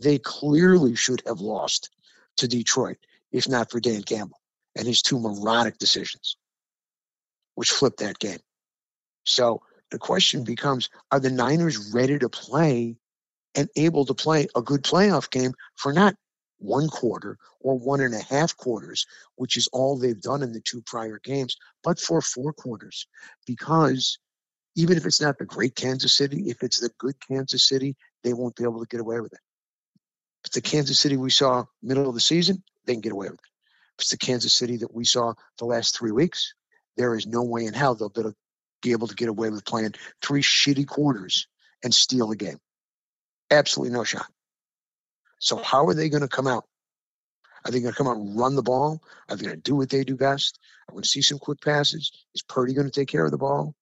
They 0.00 0.18
clearly 0.18 0.96
should 0.96 1.22
have 1.26 1.40
lost 1.40 1.90
to 2.36 2.48
Detroit, 2.48 2.98
if 3.32 3.48
not 3.48 3.70
for 3.70 3.80
Dan 3.80 4.02
Campbell 4.02 4.40
and 4.76 4.86
his 4.86 5.02
two 5.02 5.18
moronic 5.18 5.78
decisions, 5.78 6.36
which 7.54 7.70
flipped 7.70 8.00
that 8.00 8.18
game. 8.18 8.40
So 9.24 9.62
the 9.90 9.98
question 9.98 10.44
becomes 10.44 10.90
are 11.10 11.20
the 11.20 11.30
Niners 11.30 11.92
ready 11.92 12.18
to 12.18 12.28
play 12.28 12.96
and 13.54 13.68
able 13.76 14.04
to 14.06 14.14
play 14.14 14.48
a 14.54 14.62
good 14.62 14.82
playoff 14.82 15.30
game 15.30 15.54
for 15.76 15.92
not 15.92 16.14
one 16.58 16.88
quarter 16.88 17.38
or 17.60 17.78
one 17.78 18.00
and 18.00 18.14
a 18.14 18.22
half 18.22 18.56
quarters, 18.56 19.06
which 19.36 19.56
is 19.56 19.68
all 19.72 19.96
they've 19.96 20.20
done 20.20 20.42
in 20.42 20.52
the 20.52 20.60
two 20.60 20.82
prior 20.82 21.20
games, 21.22 21.56
but 21.82 21.98
for 21.98 22.20
four 22.20 22.52
quarters. 22.52 23.06
Because 23.46 24.18
even 24.76 24.96
if 24.96 25.06
it's 25.06 25.20
not 25.20 25.38
the 25.38 25.44
great 25.44 25.74
Kansas 25.74 26.14
City, 26.14 26.48
if 26.48 26.62
it's 26.62 26.80
the 26.80 26.90
good 26.98 27.14
Kansas 27.26 27.68
City, 27.68 27.96
they 28.22 28.32
won't 28.32 28.56
be 28.56 28.64
able 28.64 28.80
to 28.80 28.88
get 28.88 29.00
away 29.00 29.20
with 29.20 29.32
it. 29.32 29.40
If 30.42 30.48
it's 30.48 30.54
the 30.56 30.62
Kansas 30.62 30.98
City 30.98 31.16
we 31.16 31.30
saw 31.30 31.64
middle 31.82 32.08
of 32.08 32.14
the 32.14 32.20
season, 32.20 32.62
they 32.86 32.94
can 32.94 33.00
get 33.00 33.12
away 33.12 33.28
with 33.28 33.40
it. 33.40 33.50
If 33.98 34.02
it's 34.02 34.10
the 34.10 34.18
Kansas 34.18 34.52
City 34.52 34.78
that 34.78 34.92
we 34.92 35.04
saw 35.04 35.34
the 35.58 35.66
last 35.66 35.96
three 35.96 36.10
weeks, 36.10 36.54
there 36.96 37.14
is 37.14 37.26
no 37.26 37.42
way 37.42 37.66
in 37.66 37.74
hell 37.74 37.94
they'll 37.94 38.34
be 38.82 38.92
able 38.92 39.08
to 39.08 39.14
get 39.14 39.28
away 39.28 39.50
with 39.50 39.64
playing 39.64 39.94
three 40.22 40.42
shitty 40.42 40.86
quarters 40.86 41.46
and 41.82 41.94
steal 41.94 42.28
the 42.28 42.36
game. 42.36 42.58
Absolutely 43.50 43.96
no 43.96 44.04
shot. 44.04 44.26
So 45.38 45.56
how 45.56 45.86
are 45.86 45.94
they 45.94 46.08
going 46.08 46.22
to 46.22 46.28
come 46.28 46.46
out? 46.46 46.64
Are 47.64 47.70
they 47.70 47.80
going 47.80 47.92
to 47.92 47.96
come 47.96 48.08
out 48.08 48.16
and 48.16 48.38
run 48.38 48.56
the 48.56 48.62
ball? 48.62 49.02
Are 49.28 49.36
they 49.36 49.44
going 49.44 49.56
to 49.56 49.62
do 49.62 49.76
what 49.76 49.90
they 49.90 50.04
do 50.04 50.16
best? 50.16 50.58
We 50.88 50.94
going 50.94 51.02
to 51.02 51.08
see 51.08 51.22
some 51.22 51.38
quick 51.38 51.60
passes? 51.60 52.12
Is 52.34 52.42
Purdy 52.42 52.74
going 52.74 52.86
to 52.86 52.92
take 52.92 53.08
care 53.08 53.24
of 53.24 53.30
the 53.30 53.38
ball? 53.38 53.74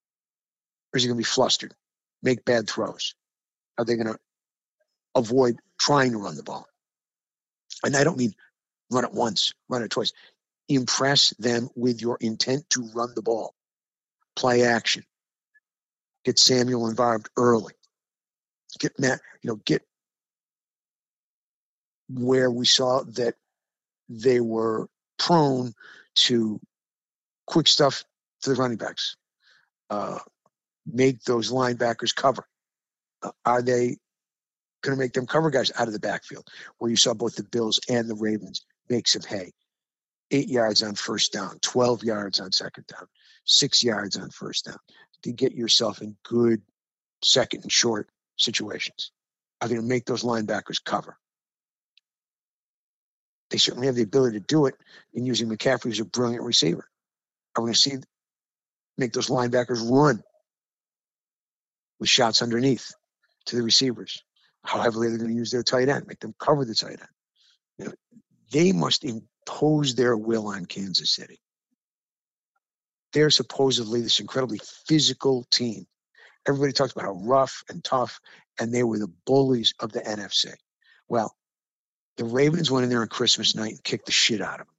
Or 0.92 0.96
is 0.96 1.02
he 1.02 1.08
going 1.08 1.16
to 1.16 1.20
be 1.20 1.24
flustered, 1.24 1.74
make 2.22 2.44
bad 2.44 2.68
throws? 2.68 3.14
Are 3.78 3.84
they 3.84 3.96
going 3.96 4.06
to 4.06 4.18
avoid 5.14 5.56
trying 5.80 6.12
to 6.12 6.18
run 6.18 6.36
the 6.36 6.42
ball? 6.42 6.66
And 7.84 7.96
I 7.96 8.04
don't 8.04 8.18
mean 8.18 8.34
run 8.90 9.04
it 9.04 9.12
once, 9.12 9.52
run 9.68 9.82
it 9.82 9.90
twice. 9.90 10.12
Impress 10.68 11.30
them 11.38 11.70
with 11.74 12.00
your 12.00 12.18
intent 12.20 12.68
to 12.70 12.88
run 12.94 13.12
the 13.14 13.22
ball 13.22 13.54
play 14.36 14.62
action. 14.62 15.04
Get 16.24 16.38
Samuel 16.38 16.88
involved 16.88 17.28
early. 17.36 17.74
Get 18.78 18.92
you 18.98 19.18
know, 19.44 19.56
get 19.64 19.82
where 22.08 22.50
we 22.50 22.66
saw 22.66 23.02
that 23.04 23.34
they 24.08 24.40
were 24.40 24.88
prone 25.18 25.72
to 26.14 26.60
quick 27.46 27.68
stuff 27.68 28.04
to 28.42 28.50
the 28.50 28.56
running 28.56 28.76
backs. 28.76 29.16
Uh, 29.90 30.18
make 30.86 31.22
those 31.24 31.52
linebackers 31.52 32.14
cover. 32.14 32.46
Uh, 33.22 33.30
are 33.44 33.62
they 33.62 33.96
going 34.82 34.96
to 34.96 35.00
make 35.00 35.12
them 35.12 35.26
cover 35.26 35.50
guys 35.50 35.70
out 35.78 35.86
of 35.86 35.92
the 35.92 36.00
backfield? 36.00 36.46
Where 36.78 36.90
you 36.90 36.96
saw 36.96 37.14
both 37.14 37.36
the 37.36 37.44
Bills 37.44 37.78
and 37.88 38.08
the 38.08 38.14
Ravens 38.14 38.64
make 38.88 39.06
some 39.06 39.22
hay. 39.22 39.52
Eight 40.30 40.48
yards 40.48 40.82
on 40.82 40.94
first 40.94 41.32
down, 41.32 41.58
12 41.60 42.04
yards 42.04 42.40
on 42.40 42.52
second 42.52 42.86
down 42.86 43.06
six 43.44 43.82
yards 43.82 44.16
on 44.16 44.30
first 44.30 44.66
down 44.66 44.78
to 45.22 45.32
get 45.32 45.52
yourself 45.52 46.00
in 46.00 46.16
good 46.24 46.62
second 47.22 47.62
and 47.62 47.72
short 47.72 48.08
situations. 48.42 49.12
Are 49.60 49.68
they 49.68 49.74
going 49.74 49.86
to 49.86 49.94
make 49.94 50.04
those 50.04 50.24
linebackers 50.24 50.82
cover? 50.84 51.16
They 53.50 53.58
certainly 53.58 53.86
have 53.86 53.96
the 53.96 54.02
ability 54.02 54.40
to 54.40 54.44
do 54.46 54.66
it 54.66 54.74
in 55.12 55.26
using 55.26 55.48
McCaffrey 55.48 55.90
as 55.90 56.00
a 56.00 56.04
brilliant 56.04 56.44
receiver. 56.44 56.88
Are 57.54 57.62
we 57.62 57.66
going 57.66 57.74
to 57.74 57.78
see 57.78 57.96
make 58.96 59.12
those 59.12 59.28
linebackers 59.28 59.88
run 59.88 60.22
with 62.00 62.08
shots 62.08 62.42
underneath 62.42 62.92
to 63.46 63.56
the 63.56 63.62
receivers? 63.62 64.22
How 64.64 64.80
heavily 64.80 65.08
they're 65.08 65.18
going 65.18 65.30
to 65.30 65.36
use 65.36 65.50
their 65.50 65.62
tight 65.62 65.88
end, 65.88 66.06
make 66.06 66.20
them 66.20 66.34
cover 66.38 66.64
the 66.64 66.74
tight 66.74 66.92
end. 66.92 67.08
You 67.78 67.84
know, 67.86 67.92
they 68.52 68.72
must 68.72 69.04
impose 69.04 69.94
their 69.94 70.16
will 70.16 70.46
on 70.48 70.66
Kansas 70.66 71.14
City 71.14 71.40
they're 73.12 73.30
supposedly 73.30 74.00
this 74.00 74.20
incredibly 74.20 74.60
physical 74.86 75.44
team. 75.50 75.86
Everybody 76.46 76.72
talks 76.72 76.92
about 76.92 77.04
how 77.04 77.12
rough 77.12 77.62
and 77.68 77.82
tough, 77.84 78.20
and 78.58 78.72
they 78.72 78.82
were 78.82 78.98
the 78.98 79.12
bullies 79.26 79.74
of 79.80 79.92
the 79.92 80.00
NFC. 80.00 80.52
Well, 81.08 81.36
the 82.16 82.24
Ravens 82.24 82.70
went 82.70 82.84
in 82.84 82.90
there 82.90 83.02
on 83.02 83.08
Christmas 83.08 83.54
night 83.54 83.72
and 83.72 83.84
kicked 83.84 84.06
the 84.06 84.12
shit 84.12 84.40
out 84.40 84.60
of 84.60 84.66
them. 84.66 84.74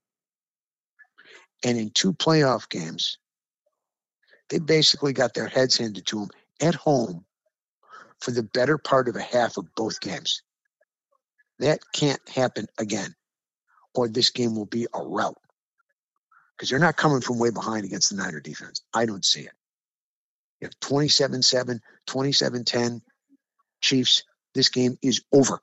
And 1.64 1.78
in 1.78 1.90
two 1.90 2.12
playoff 2.12 2.68
games, 2.68 3.18
they 4.50 4.58
basically 4.58 5.12
got 5.12 5.34
their 5.34 5.48
heads 5.48 5.78
handed 5.78 6.06
to 6.06 6.20
them 6.20 6.30
at 6.60 6.74
home 6.74 7.24
for 8.20 8.30
the 8.30 8.42
better 8.42 8.78
part 8.78 9.08
of 9.08 9.16
a 9.16 9.22
half 9.22 9.56
of 9.56 9.74
both 9.74 10.00
games. 10.00 10.42
That 11.58 11.80
can't 11.92 12.20
happen 12.28 12.66
again, 12.78 13.14
or 13.94 14.08
this 14.08 14.30
game 14.30 14.54
will 14.54 14.66
be 14.66 14.86
a 14.92 15.02
rout 15.02 15.38
because 16.56 16.68
they're 16.68 16.78
not 16.78 16.96
coming 16.96 17.20
from 17.20 17.38
way 17.38 17.50
behind 17.50 17.84
against 17.84 18.10
the 18.10 18.16
Niner 18.16 18.40
defense. 18.40 18.82
I 18.92 19.06
don't 19.06 19.24
see 19.24 19.40
it. 19.40 19.52
You 20.64 20.68
have 20.68 20.80
27 20.80 21.42
7, 21.42 21.80
27 22.06 22.64
10, 22.64 23.02
Chiefs, 23.82 24.24
this 24.54 24.70
game 24.70 24.96
is 25.02 25.22
over. 25.30 25.60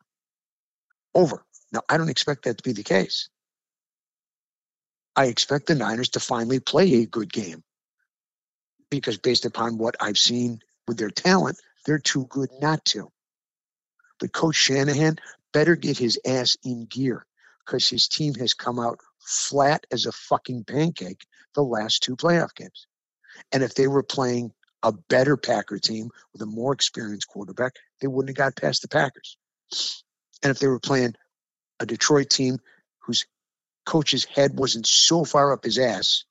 Over. 1.16 1.44
Now, 1.72 1.82
I 1.90 1.98
don't 1.98 2.12
expect 2.12 2.44
that 2.46 2.60
to 2.60 2.64
be 2.64 2.74
the 2.74 2.84
case. 2.84 3.30
I 5.16 5.26
expect 5.26 5.66
the 5.66 5.74
Niners 5.74 6.10
to 6.10 6.20
finally 6.20 6.60
play 6.60 6.94
a 7.02 7.08
good 7.08 7.34
game 7.34 7.64
because 8.92 9.18
based 9.18 9.44
upon 9.46 9.80
what 9.80 9.96
I've 10.00 10.20
seen 10.20 10.60
with 10.88 11.00
their 11.00 11.10
talent, 11.10 11.58
they're 11.88 11.98
too 11.98 12.28
good 12.30 12.50
not 12.62 12.86
to. 12.86 13.12
But 14.20 14.34
Coach 14.34 14.56
Shanahan 14.56 15.16
better 15.52 15.76
get 15.76 15.98
his 15.98 16.20
ass 16.28 16.58
in 16.64 16.86
gear 16.86 17.26
because 17.66 17.90
his 17.90 18.08
team 18.08 18.36
has 18.36 18.54
come 18.54 18.78
out 18.78 19.00
flat 19.20 19.88
as 19.92 20.06
a 20.06 20.12
fucking 20.12 20.66
pancake 20.66 21.26
the 21.56 21.64
last 21.64 22.04
two 22.04 22.16
playoff 22.16 22.54
games. 22.54 22.86
And 23.52 23.64
if 23.64 23.74
they 23.74 23.88
were 23.88 24.04
playing 24.04 24.54
a 24.84 24.92
better 24.92 25.38
Packer 25.38 25.80
team 25.80 26.10
with 26.34 26.42
a 26.42 26.46
more 26.46 26.74
experienced 26.74 27.28
quarterback, 27.28 27.74
they 28.00 28.08
wouldn't 28.08 28.38
have 28.38 28.54
got 28.54 28.62
past 28.62 28.82
the 28.82 28.88
Packers. 28.88 29.38
And 30.44 30.52
if 30.52 30.60
they 30.60 30.68
were 30.68 30.80
playing 30.80 31.16
a 31.80 31.86
Detroit 31.86 32.30
team 32.30 32.60
whose 33.00 33.26
coach's 33.86 34.26
head 34.26 34.58
wasn't 34.58 34.88
so 34.88 35.24
far 35.24 35.54
up 35.54 35.64
his 35.64 35.78
ass 35.78 36.26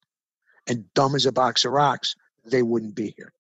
and 0.67 0.93
dumb 0.95 1.15
as 1.15 1.27
a 1.27 1.33
box 1.33 1.65
of 1.65 1.73
rocks, 1.73 2.17
they 2.45 2.63
wouldn't 2.63 2.95
be 2.95 3.15
here. 3.17 3.33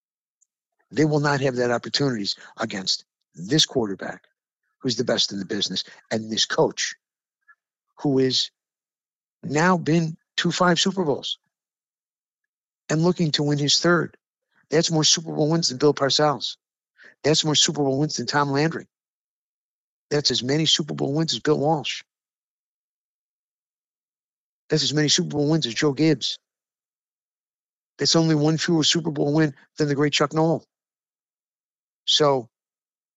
They 0.90 1.04
will 1.04 1.20
not 1.20 1.40
have 1.40 1.56
that 1.56 1.70
opportunities 1.70 2.36
against 2.56 3.04
this 3.34 3.66
quarterback, 3.66 4.24
who's 4.78 4.96
the 4.96 5.04
best 5.04 5.32
in 5.32 5.38
the 5.38 5.44
business, 5.44 5.84
and 6.10 6.30
this 6.30 6.46
coach, 6.46 6.96
who 7.98 8.18
is 8.18 8.50
now 9.42 9.78
been 9.78 10.16
two 10.36 10.50
five 10.50 10.80
Super 10.80 11.04
Bowls 11.04 11.38
and 12.88 13.02
looking 13.02 13.30
to 13.32 13.44
win 13.44 13.58
his 13.58 13.78
third. 13.78 14.16
That's 14.70 14.90
more 14.90 15.04
Super 15.04 15.32
Bowl 15.32 15.50
wins 15.50 15.68
than 15.68 15.78
Bill 15.78 15.94
Parcells. 15.94 16.56
That's 17.24 17.44
more 17.44 17.54
Super 17.54 17.82
Bowl 17.82 17.98
wins 17.98 18.16
than 18.16 18.26
Tom 18.26 18.50
Landry. 18.50 18.86
That's 20.10 20.30
as 20.30 20.42
many 20.42 20.66
Super 20.66 20.94
Bowl 20.94 21.14
wins 21.14 21.34
as 21.34 21.40
Bill 21.40 21.58
Walsh. 21.58 22.02
That's 24.68 24.82
as 24.82 24.94
many 24.94 25.08
Super 25.08 25.30
Bowl 25.30 25.50
wins 25.50 25.66
as 25.66 25.74
Joe 25.74 25.92
Gibbs. 25.92 26.38
That's 27.98 28.16
only 28.16 28.34
one 28.34 28.56
fewer 28.58 28.84
Super 28.84 29.10
Bowl 29.10 29.34
win 29.34 29.54
than 29.78 29.88
the 29.88 29.94
great 29.94 30.12
Chuck 30.12 30.32
Noll. 30.32 30.64
So, 32.06 32.48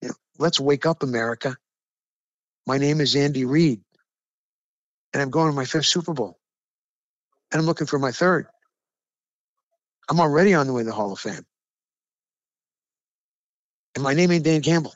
you 0.02 0.10
know, 0.10 0.16
let's 0.38 0.60
wake 0.60 0.86
up, 0.86 1.04
America. 1.04 1.56
My 2.68 2.78
name 2.78 3.02
is 3.02 3.16
Andy 3.16 3.46
Reid, 3.46 3.82
and 5.14 5.22
I'm 5.22 5.30
going 5.30 5.50
to 5.50 5.56
my 5.56 5.66
fifth 5.66 5.86
Super 5.86 6.14
Bowl, 6.14 6.38
and 7.52 7.60
I'm 7.60 7.66
looking 7.66 7.88
for 7.88 8.00
my 8.00 8.12
third. 8.12 8.48
I'm 10.10 10.20
already 10.20 10.54
on 10.54 10.68
the 10.68 10.74
way 10.74 10.82
to 10.82 10.90
the 10.90 10.96
Hall 10.96 11.12
of 11.12 11.20
Fame. 11.20 11.46
And 13.96 14.04
my 14.04 14.14
name 14.14 14.32
ain't 14.32 14.44
Dan 14.44 14.62
Campbell. 14.62 14.94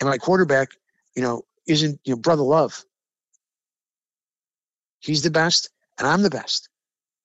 And 0.00 0.08
my 0.08 0.18
quarterback, 0.18 0.70
you 1.14 1.22
know, 1.22 1.42
isn't, 1.66 2.00
you 2.04 2.14
know, 2.14 2.20
Brother 2.20 2.42
Love. 2.42 2.84
He's 5.00 5.22
the 5.22 5.30
best, 5.30 5.70
and 5.98 6.06
I'm 6.06 6.22
the 6.22 6.30
best. 6.30 6.68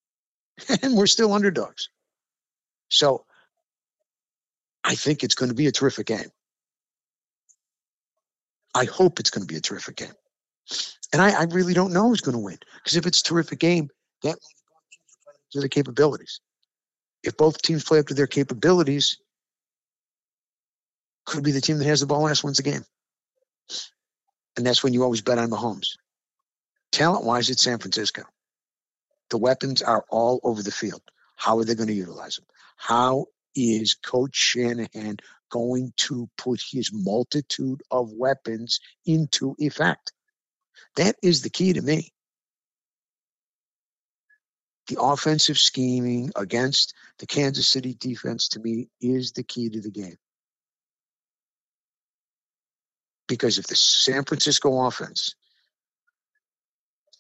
and 0.81 0.95
we're 0.95 1.07
still 1.07 1.33
underdogs. 1.33 1.89
So 2.89 3.25
I 4.83 4.95
think 4.95 5.24
it's 5.24 5.35
going 5.35 5.50
to 5.50 5.55
be 5.55 5.67
a 5.67 5.71
terrific 5.71 6.07
game. 6.07 6.29
I 8.74 8.85
hope 8.85 9.19
it's 9.19 9.29
going 9.29 9.45
to 9.45 9.51
be 9.51 9.57
a 9.57 9.62
terrific 9.62 9.95
game. 9.95 10.13
And 11.13 11.21
I, 11.21 11.31
I 11.31 11.43
really 11.45 11.74
don't 11.74 11.93
know 11.93 12.09
who's 12.09 12.21
going 12.21 12.38
to 12.38 12.43
win. 12.43 12.57
Because 12.75 12.97
if 12.97 13.05
it's 13.05 13.21
a 13.21 13.24
terrific 13.24 13.59
game, 13.59 13.89
that 14.24 14.38
to 15.51 15.62
the 15.62 15.69
capabilities. 15.69 16.41
If 17.25 17.38
both 17.38 17.62
teams 17.62 17.84
play 17.84 17.98
up 17.98 18.08
to 18.08 18.13
their 18.13 18.27
capabilities, 18.27 19.17
could 21.25 21.44
be 21.44 21.51
the 21.51 21.62
team 21.62 21.79
that 21.79 21.88
has 21.88 22.01
the 22.01 22.05
ball 22.05 22.22
last 22.22 22.44
wins 22.44 22.58
the 22.58 22.63
game. 22.63 22.86
And 24.55 24.65
that's 24.65 24.84
when 24.84 24.94
you 24.94 25.03
always 25.03 25.22
bet 25.22 25.39
on 25.39 25.50
Mahomes. 25.50 25.98
Talent 26.91 27.25
wise, 27.25 27.50
it's 27.50 27.63
San 27.63 27.79
Francisco. 27.79 28.24
The 29.32 29.39
weapons 29.39 29.82
are 29.82 30.05
all 30.10 30.39
over 30.44 30.62
the 30.62 30.72
field. 30.72 31.01
How 31.36 31.58
are 31.58 31.65
they 31.65 31.74
going 31.74 31.88
to 31.88 31.94
utilize 31.94 32.36
them? 32.36 32.46
How 32.77 33.25
is 33.55 33.96
Coach 33.96 34.36
Shanahan 34.36 35.17
going 35.50 35.94
to 35.98 36.29
put 36.38 36.62
his 36.72 36.92
multitude 36.94 37.81
of 37.90 38.11
weapons 38.11 38.79
into 39.05 39.55
effect? 39.57 40.14
That 40.96 41.16
is 41.24 41.42
the 41.42 41.50
key 41.50 41.74
to 41.74 41.81
me 41.81 42.14
the 44.87 44.98
offensive 45.00 45.57
scheming 45.57 46.31
against 46.35 46.93
the 47.19 47.25
Kansas 47.25 47.67
City 47.67 47.95
defense 48.00 48.48
to 48.50 48.59
me 48.59 48.89
is 49.01 49.31
the 49.31 49.43
key 49.43 49.69
to 49.69 49.81
the 49.81 49.91
game. 49.91 50.17
Because 53.27 53.57
if 53.57 53.67
the 53.67 53.75
San 53.75 54.24
Francisco 54.24 54.85
offense 54.85 55.35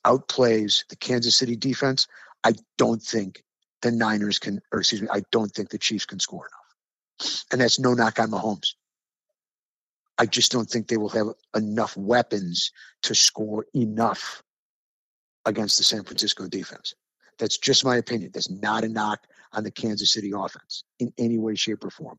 outplays 0.05 0.85
the 0.89 0.95
Kansas 0.95 1.35
City 1.35 1.55
defense, 1.55 2.07
I 2.43 2.53
don't 2.77 3.01
think 3.01 3.43
the 3.81 3.91
Niners 3.91 4.37
can, 4.37 4.61
or 4.71 4.79
excuse 4.79 5.01
me, 5.01 5.07
I 5.11 5.23
don't 5.31 5.51
think 5.51 5.69
the 5.69 5.79
Chiefs 5.79 6.05
can 6.05 6.19
score 6.19 6.47
enough. 6.47 7.41
And 7.51 7.61
that's 7.61 7.79
no 7.79 7.93
knock 7.93 8.19
on 8.19 8.29
Mahomes. 8.29 8.73
I 10.17 10.25
just 10.25 10.51
don't 10.51 10.69
think 10.69 10.87
they 10.87 10.97
will 10.97 11.09
have 11.09 11.27
enough 11.55 11.97
weapons 11.97 12.71
to 13.03 13.15
score 13.15 13.65
enough 13.73 14.43
against 15.45 15.77
the 15.77 15.83
San 15.83 16.03
Francisco 16.03 16.47
defense. 16.47 16.93
That's 17.37 17.57
just 17.57 17.85
my 17.85 17.97
opinion. 17.97 18.31
That's 18.33 18.49
not 18.49 18.83
a 18.83 18.89
knock 18.89 19.27
on 19.51 19.63
the 19.63 19.71
Kansas 19.71 20.13
City 20.13 20.31
offense 20.35 20.83
in 20.99 21.13
any 21.17 21.37
way, 21.37 21.55
shape, 21.55 21.83
or 21.83 21.89
form. 21.89 22.17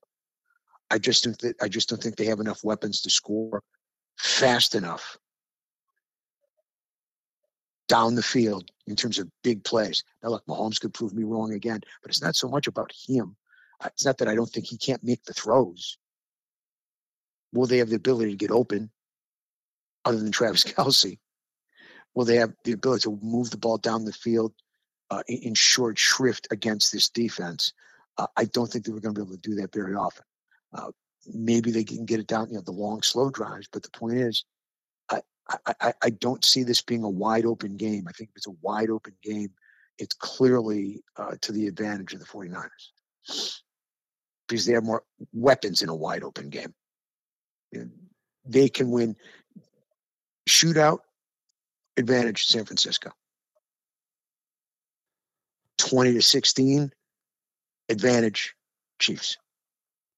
I 0.90 0.98
just 0.98 1.24
think 1.24 1.38
that 1.38 1.56
I 1.60 1.68
just 1.68 1.88
don't 1.88 2.02
think 2.02 2.16
they 2.16 2.26
have 2.26 2.40
enough 2.40 2.62
weapons 2.62 3.00
to 3.02 3.10
score 3.10 3.62
fast 4.16 4.74
enough 4.74 5.18
down 7.88 8.14
the 8.14 8.22
field 8.22 8.70
in 8.86 8.96
terms 8.96 9.18
of 9.18 9.30
big 9.42 9.64
plays. 9.64 10.04
Now, 10.22 10.30
look, 10.30 10.46
Mahomes 10.46 10.80
could 10.80 10.94
prove 10.94 11.14
me 11.14 11.24
wrong 11.24 11.52
again, 11.52 11.80
but 12.02 12.10
it's 12.10 12.22
not 12.22 12.36
so 12.36 12.48
much 12.48 12.66
about 12.66 12.92
him. 13.06 13.36
It's 13.84 14.04
not 14.04 14.18
that 14.18 14.28
I 14.28 14.34
don't 14.34 14.50
think 14.50 14.66
he 14.66 14.76
can't 14.76 15.04
make 15.04 15.22
the 15.24 15.34
throws. 15.34 15.98
Will 17.52 17.66
they 17.66 17.78
have 17.78 17.88
the 17.88 17.96
ability 17.96 18.32
to 18.32 18.36
get 18.36 18.50
open 18.50 18.90
other 20.04 20.18
than 20.18 20.32
Travis 20.32 20.64
Kelce? 20.72 21.18
Will 22.14 22.24
they 22.24 22.36
have 22.36 22.54
the 22.64 22.72
ability 22.72 23.02
to 23.02 23.18
move 23.22 23.50
the 23.50 23.58
ball 23.58 23.76
down 23.76 24.04
the 24.04 24.12
field 24.12 24.52
uh, 25.10 25.22
in 25.28 25.54
short 25.54 25.98
shrift 25.98 26.48
against 26.50 26.92
this 26.92 27.08
defense. 27.08 27.72
Uh, 28.18 28.26
I 28.36 28.46
don't 28.46 28.66
think 28.66 28.84
they 28.84 28.92
were 28.92 29.00
going 29.00 29.14
to 29.14 29.20
be 29.20 29.26
able 29.26 29.36
to 29.36 29.48
do 29.48 29.54
that 29.56 29.72
very 29.72 29.94
often. 29.94 30.24
Uh, 30.72 30.90
maybe 31.26 31.70
they 31.70 31.84
can 31.84 32.04
get 32.04 32.20
it 32.20 32.26
down, 32.26 32.48
you 32.48 32.56
know, 32.56 32.62
the 32.62 32.72
long, 32.72 33.02
slow 33.02 33.30
drives. 33.30 33.68
But 33.70 33.82
the 33.82 33.90
point 33.90 34.18
is, 34.18 34.44
I, 35.10 35.74
I, 35.80 35.92
I 36.02 36.10
don't 36.10 36.44
see 36.44 36.64
this 36.64 36.82
being 36.82 37.04
a 37.04 37.08
wide 37.08 37.46
open 37.46 37.76
game. 37.76 38.06
I 38.08 38.12
think 38.12 38.30
if 38.30 38.36
it's 38.36 38.46
a 38.48 38.56
wide 38.62 38.90
open 38.90 39.14
game, 39.22 39.50
it's 39.98 40.14
clearly 40.14 41.02
uh, 41.16 41.36
to 41.42 41.52
the 41.52 41.68
advantage 41.68 42.12
of 42.14 42.20
the 42.20 42.26
49ers 42.26 43.60
because 44.48 44.66
they 44.66 44.72
have 44.72 44.84
more 44.84 45.02
weapons 45.32 45.82
in 45.82 45.88
a 45.88 45.94
wide 45.94 46.22
open 46.22 46.50
game. 46.50 46.74
They 48.44 48.68
can 48.68 48.90
win 48.90 49.16
shootout 50.48 50.98
advantage 51.96 52.46
San 52.46 52.64
Francisco. 52.64 53.10
20 55.78 56.14
to 56.14 56.22
16 56.22 56.92
advantage 57.88 58.54
Chiefs. 58.98 59.36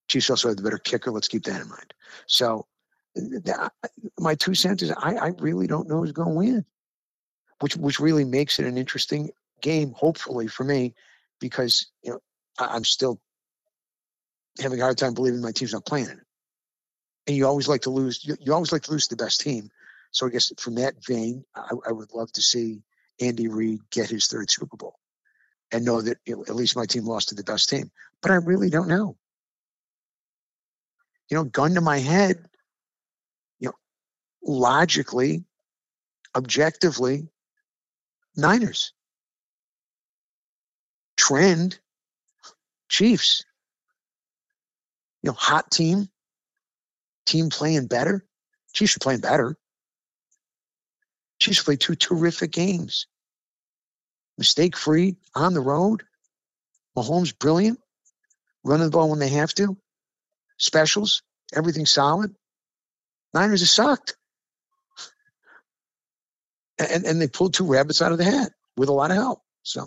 Chiefs 0.09 0.31
also 0.31 0.49
have 0.49 0.57
the 0.57 0.63
better 0.63 0.79
kicker. 0.79 1.11
Let's 1.11 1.29
keep 1.29 1.45
that 1.45 1.61
in 1.61 1.69
mind. 1.69 1.95
So, 2.27 2.67
that, 3.15 3.73
uh, 3.85 3.89
my 4.19 4.35
two 4.35 4.55
cents 4.55 4.83
is 4.83 4.91
I, 4.93 5.15
I 5.15 5.27
really 5.39 5.67
don't 5.67 5.89
know 5.89 5.99
who's 5.99 6.13
going 6.13 6.29
to 6.29 6.35
win, 6.35 6.65
which 7.61 7.77
which 7.77 8.01
really 8.01 8.25
makes 8.25 8.59
it 8.59 8.67
an 8.67 8.79
interesting 8.79 9.31
game. 9.61 9.93
Hopefully 9.93 10.47
for 10.47 10.65
me, 10.65 10.95
because 11.41 11.91
you 12.03 12.13
know 12.13 12.21
I, 12.59 12.77
am 12.77 12.85
still 12.85 13.21
having 14.61 14.81
a 14.81 14.85
hard 14.85 14.99
time 14.99 15.15
believing 15.15 15.43
my 15.43 15.53
team's 15.53 15.73
not 15.73 15.87
playing 15.87 16.09
it. 16.09 16.19
And 17.27 17.37
you 17.37 17.47
always 17.47 17.69
like 17.69 17.83
to 17.83 17.91
lose. 17.91 18.25
You, 18.25 18.37
you 18.41 18.55
always 18.55 18.73
like 18.73 18.83
to 18.83 18.93
lose 18.93 19.09
the 19.09 19.17
best 19.17 19.41
team. 19.41 19.71
So 20.11 20.27
I 20.27 20.31
guess 20.31 20.53
from 20.59 20.77
that 20.77 21.05
vein, 21.05 21.45
I, 21.55 21.73
I 21.89 21.93
would 21.93 22.15
love 22.15 22.33
to 22.33 22.43
see 22.43 22.83
Andy 23.21 23.49
Reid 23.49 23.81
get 23.91 24.09
his 24.09 24.27
third 24.27 24.51
Super 24.51 24.77
Bowl 24.77 24.95
and 25.73 25.85
know 25.85 26.01
that 26.01 26.19
at 26.29 26.55
least 26.55 26.77
my 26.77 26.87
team 26.87 27.05
lost 27.05 27.29
to 27.29 27.35
the 27.35 27.45
best 27.45 27.69
team. 27.69 27.91
But 28.23 28.31
I 28.31 28.37
really 28.37 28.71
don't 28.71 28.89
know. 28.89 29.17
You 31.31 31.37
know, 31.37 31.45
gun 31.45 31.75
to 31.75 31.81
my 31.81 31.99
head, 31.99 32.49
you 33.59 33.69
know, 33.69 33.75
logically, 34.43 35.45
objectively, 36.35 37.29
Niners. 38.37 38.93
Trend, 41.17 41.79
Chiefs. 42.89 43.45
You 45.23 45.31
know, 45.31 45.35
hot 45.35 45.71
team, 45.71 46.09
team 47.27 47.51
playing 47.51 47.89
better. 47.89 48.25
Chiefs 48.73 48.97
are 48.97 49.01
playing 49.01 49.21
better. 49.21 49.57
Chiefs 51.41 51.63
played 51.63 51.81
two 51.81 51.97
terrific 51.97 52.53
games 52.53 53.07
mistake 54.39 54.77
free 54.77 55.17
on 55.35 55.53
the 55.53 55.61
road. 55.61 56.05
Mahomes 56.97 57.37
brilliant, 57.39 57.81
running 58.65 58.87
the 58.87 58.91
ball 58.91 59.11
when 59.11 59.19
they 59.19 59.29
have 59.29 59.53
to. 59.55 59.77
Specials, 60.57 61.23
everything 61.55 61.87
solid. 61.87 62.35
Niners 63.35 63.63
are 63.63 63.67
sucked. 63.67 64.17
And, 66.79 67.05
and 67.05 67.21
they 67.21 67.29
pulled 67.29 67.55
two 67.55 67.67
rabbits 67.67 68.01
out 68.01 68.13
of 68.13 68.19
the 68.19 68.25
hat. 68.25 68.53
with 68.77 68.89
a 68.89 68.93
lot 68.93 69.11
of 69.11 69.17
help. 69.17 69.43
So 69.63 69.87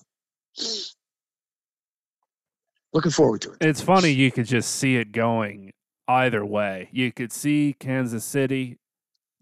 looking 2.94 3.12
forward 3.12 3.42
to 3.42 3.54
it. 3.54 3.58
It's 3.62 3.82
funny 3.82 4.10
you 4.10 4.32
could 4.32 4.46
just 4.46 4.76
see 4.76 4.98
it 4.98 5.12
going 5.12 5.72
either 6.08 6.46
way. 6.46 6.90
You 6.92 7.12
could 7.12 7.32
see 7.32 7.76
Kansas 7.80 8.26
City 8.26 8.78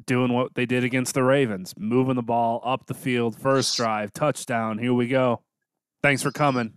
doing 0.05 0.33
what 0.33 0.55
they 0.55 0.65
did 0.65 0.83
against 0.83 1.13
the 1.13 1.23
Ravens, 1.23 1.73
moving 1.77 2.15
the 2.15 2.21
ball 2.21 2.61
up 2.63 2.87
the 2.87 2.93
field, 2.93 3.37
first 3.37 3.75
drive, 3.77 4.13
touchdown, 4.13 4.77
here 4.77 4.93
we 4.93 5.07
go. 5.07 5.41
Thanks 6.01 6.21
for 6.21 6.31
coming. 6.31 6.73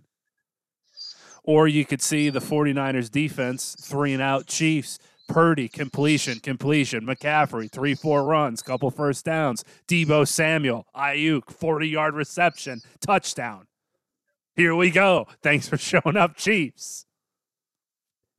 Or 1.45 1.67
you 1.67 1.85
could 1.85 2.03
see 2.03 2.31
the 2.31 2.41
49ers 2.41 3.11
defense 3.11 3.77
three 3.81 4.13
and 4.13 4.23
out 4.23 4.47
Chiefs. 4.47 4.99
Purdy, 5.29 5.69
completion, 5.69 6.41
completion. 6.41 7.07
McCaffrey, 7.07 7.71
three, 7.71 7.95
four 7.95 8.25
runs, 8.25 8.61
couple 8.61 8.91
first 8.91 9.25
downs. 9.25 9.65
Deebo 9.89 10.29
Samuel, 10.29 10.87
Aiyuk, 10.95 11.51
40 11.51 11.89
yard 11.89 12.15
reception, 12.15 12.81
touchdown. 13.01 13.67
Here 14.55 14.75
we 14.75 14.91
go. 14.91 15.27
Thanks 15.43 15.69
for 15.69 15.79
showing 15.79 16.17
up, 16.17 16.37
Chiefs. 16.37 17.07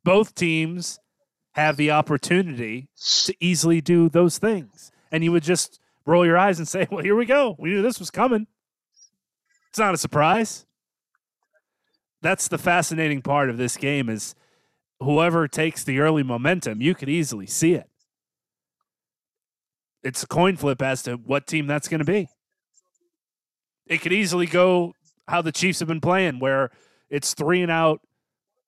Both 0.03 0.35
teams 0.35 0.99
have 1.53 1.77
the 1.77 1.91
opportunity 1.91 2.89
to 3.25 3.35
easily 3.39 3.81
do 3.81 4.09
those 4.09 4.37
things. 4.37 4.91
And 5.11 5.23
you 5.23 5.31
would 5.31 5.43
just 5.43 5.79
roll 6.05 6.25
your 6.25 6.37
eyes 6.37 6.59
and 6.59 6.67
say, 6.67 6.87
well, 6.91 7.03
here 7.03 7.15
we 7.15 7.25
go. 7.25 7.55
We 7.59 7.69
knew 7.69 7.81
this 7.81 7.99
was 7.99 8.11
coming. 8.11 8.47
It's 9.69 9.79
not 9.79 9.93
a 9.93 9.97
surprise. 9.97 10.65
That's 12.21 12.47
the 12.47 12.57
fascinating 12.57 13.21
part 13.21 13.49
of 13.49 13.57
this 13.57 13.77
game 13.77 14.09
is 14.09 14.35
whoever 14.99 15.47
takes 15.47 15.83
the 15.83 15.99
early 15.99 16.23
momentum, 16.23 16.81
you 16.81 16.95
could 16.95 17.09
easily 17.09 17.45
see 17.45 17.73
it. 17.73 17.89
It's 20.03 20.23
a 20.23 20.27
coin 20.27 20.57
flip 20.57 20.81
as 20.81 21.03
to 21.03 21.15
what 21.15 21.47
team 21.47 21.67
that's 21.67 21.87
going 21.87 21.99
to 21.99 22.05
be. 22.05 22.27
It 23.85 23.99
could 24.01 24.13
easily 24.13 24.45
go 24.45 24.93
how 25.27 25.41
the 25.41 25.51
Chiefs 25.51 25.79
have 25.79 25.87
been 25.87 26.01
playing, 26.01 26.39
where 26.39 26.71
it's 27.09 27.33
three 27.33 27.61
and 27.61 27.71
out 27.71 28.01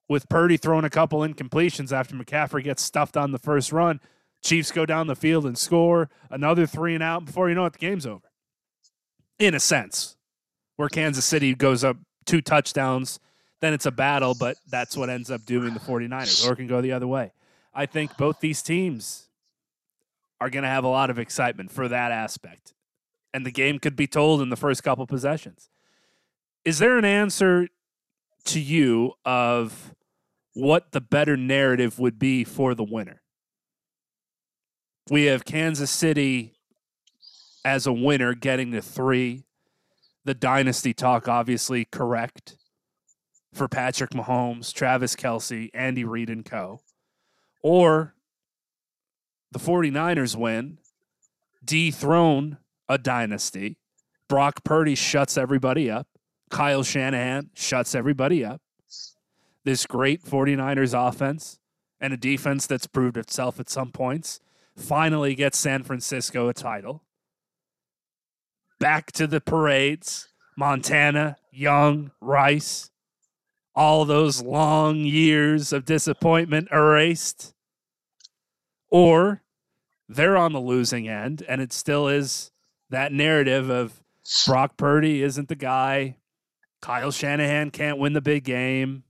with 0.08 0.30
Purdy 0.30 0.58
throwing 0.58 0.86
a 0.86 0.90
couple 0.90 1.20
incompletions 1.20 1.92
after 1.92 2.16
McCaffrey 2.16 2.64
gets 2.64 2.84
stuffed 2.84 3.18
on 3.18 3.32
the 3.32 3.40
first 3.40 3.72
run. 3.72 4.00
Chiefs 4.44 4.72
go 4.72 4.86
down 4.86 5.08
the 5.08 5.16
field 5.16 5.46
and 5.46 5.58
score 5.58 6.10
another 6.30 6.68
three 6.68 6.94
and 6.94 7.04
out 7.04 7.26
before 7.26 7.50
you 7.50 7.56
know 7.56 7.66
it, 7.66 7.74
the 7.74 7.80
game's 7.80 8.06
over. 8.06 8.30
In 9.40 9.56
a 9.56 9.60
sense, 9.60 10.16
where 10.76 10.90
Kansas 10.90 11.26
City 11.26 11.56
goes 11.56 11.84
up 11.84 11.98
two 12.26 12.42
touchdowns, 12.42 13.20
then 13.62 13.74
it's 13.74 13.86
a 13.86 13.92
battle, 13.92 14.36
but 14.40 14.58
that's 14.70 14.96
what 14.96 15.10
ends 15.10 15.32
up 15.32 15.46
doing 15.46 15.74
the 15.74 15.80
49ers, 15.80 16.48
or 16.48 16.54
it 16.54 16.58
can 16.58 16.68
go 16.68 16.82
the 16.82 16.92
other 16.92 17.08
way. 17.08 17.32
I 17.74 17.86
think 17.86 18.16
both 18.18 18.40
these 18.40 18.62
teams 18.62 19.30
are 20.40 20.50
going 20.50 20.64
to 20.64 20.70
have 20.70 20.84
a 20.84 20.90
lot 20.90 21.10
of 21.10 21.18
excitement 21.18 21.72
for 21.72 21.88
that 21.88 22.12
aspect. 22.12 22.74
And 23.34 23.46
the 23.46 23.52
game 23.52 23.80
could 23.80 23.96
be 23.96 24.08
told 24.08 24.42
in 24.42 24.50
the 24.50 24.56
first 24.56 24.84
couple 24.84 25.08
possessions. 25.08 25.70
Is 26.64 26.80
there 26.80 26.98
an 26.98 27.06
answer 27.06 27.68
to 28.46 28.60
you 28.60 29.14
of 29.24 29.94
what 30.54 30.92
the 30.92 31.02
better 31.02 31.36
narrative 31.36 32.00
would 32.00 32.18
be 32.18 32.44
for 32.44 32.76
the 32.76 32.84
winner? 32.84 33.22
We 35.10 35.26
have 35.26 35.46
Kansas 35.46 35.92
City 35.92 36.54
as 37.64 37.86
a 37.86 37.94
winner 37.94 38.34
getting 38.34 38.72
to 38.72 38.82
three. 38.82 39.44
The 40.24 40.34
dynasty 40.34 40.94
talk, 40.94 41.28
obviously, 41.28 41.86
correct 41.86 42.58
for 43.54 43.68
Patrick 43.68 44.12
Mahomes, 44.12 44.74
Travis 44.74 45.16
Kelce, 45.16 45.70
Andy 45.74 46.04
Reid, 46.04 46.30
and 46.30 46.44
co. 46.44 46.82
Or 47.62 48.16
the 49.52 49.60
49ers 49.60 50.36
win, 50.36 50.80
dethrone 51.64 52.58
a 52.90 52.98
dynasty. 52.98 53.78
Brock 54.28 54.64
Purdy 54.64 54.96
shuts 54.96 55.38
everybody 55.38 55.90
up. 55.90 56.08
Kyle 56.56 56.84
Shanahan 56.84 57.50
shuts 57.54 57.94
everybody 57.94 58.46
up. 58.46 58.62
This 59.66 59.86
great 59.86 60.24
49ers 60.24 60.94
offense 60.98 61.60
and 62.00 62.14
a 62.14 62.18
defense 62.18 62.66
that's 62.66 62.88
proved 62.88 63.18
itself 63.18 63.60
at 63.60 63.70
some 63.70 63.92
points 63.92 64.40
finally 64.78 65.36
gets 65.36 65.58
San 65.58 65.84
Francisco 65.84 66.48
a 66.48 66.54
title. 66.54 67.04
Back 68.80 69.12
to 69.12 69.28
the 69.28 69.42
parades. 69.42 70.30
Montana, 70.56 71.36
Young, 71.52 72.12
Rice, 72.22 72.90
all 73.76 74.06
those 74.06 74.42
long 74.42 75.00
years 75.00 75.74
of 75.74 75.84
disappointment 75.84 76.70
erased. 76.72 77.54
Or 78.90 79.44
they're 80.08 80.38
on 80.38 80.54
the 80.54 80.62
losing 80.62 81.10
end, 81.10 81.44
and 81.50 81.60
it 81.60 81.74
still 81.74 82.08
is 82.08 82.52
that 82.90 83.12
narrative 83.12 83.70
of 83.70 84.02
Brock 84.48 84.78
Purdy 84.78 85.22
isn't 85.22 85.50
the 85.50 85.56
guy. 85.56 86.16
Kyle 86.86 87.10
Shanahan 87.10 87.72
can't 87.72 87.98
win 87.98 88.14
the 88.14 88.22
big 88.22 88.44
game. 88.44 89.06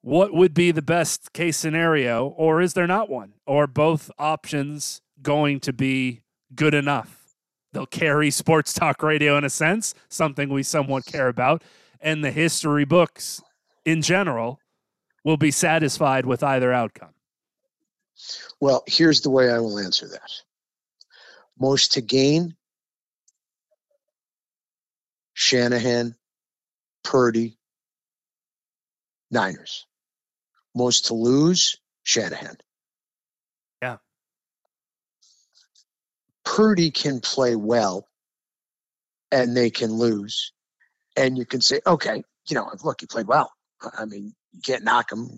What 0.00 0.32
would 0.32 0.54
be 0.54 0.70
the 0.70 0.80
best 0.80 1.32
case 1.32 1.56
scenario, 1.56 2.28
or 2.28 2.60
is 2.60 2.74
there 2.74 2.86
not 2.86 3.10
one? 3.10 3.32
Or 3.46 3.66
both 3.66 4.12
options 4.16 5.00
going 5.20 5.58
to 5.58 5.72
be 5.72 6.22
good 6.54 6.72
enough? 6.72 7.34
They'll 7.72 7.84
carry 7.84 8.30
sports 8.30 8.72
talk 8.72 9.02
radio 9.02 9.36
in 9.38 9.42
a 9.42 9.50
sense, 9.50 9.92
something 10.08 10.50
we 10.50 10.62
somewhat 10.62 11.04
care 11.04 11.26
about, 11.26 11.64
and 12.00 12.22
the 12.22 12.30
history 12.30 12.84
books 12.84 13.42
in 13.84 14.00
general 14.00 14.60
will 15.24 15.36
be 15.36 15.50
satisfied 15.50 16.26
with 16.26 16.44
either 16.44 16.72
outcome. 16.72 17.14
Well, 18.60 18.84
here's 18.86 19.22
the 19.22 19.30
way 19.30 19.50
I 19.50 19.58
will 19.58 19.80
answer 19.80 20.06
that 20.06 20.30
most 21.58 21.92
to 21.94 22.00
gain 22.00 22.54
Shanahan, 25.34 26.14
Purdy, 27.02 27.58
Niners. 29.30 29.86
Most 30.74 31.06
to 31.06 31.14
lose, 31.14 31.76
Shanahan. 32.02 32.56
Yeah. 33.82 33.96
Purdy 36.44 36.90
can 36.90 37.20
play 37.20 37.56
well 37.56 38.06
and 39.32 39.56
they 39.56 39.70
can 39.70 39.92
lose. 39.92 40.52
And 41.16 41.36
you 41.36 41.44
can 41.44 41.60
say, 41.60 41.80
okay, 41.86 42.22
you 42.48 42.54
know, 42.54 42.70
look, 42.84 43.00
he 43.00 43.06
played 43.06 43.26
well. 43.26 43.52
I 43.96 44.04
mean, 44.04 44.34
you 44.52 44.60
can't 44.62 44.84
knock 44.84 45.10
him. 45.10 45.28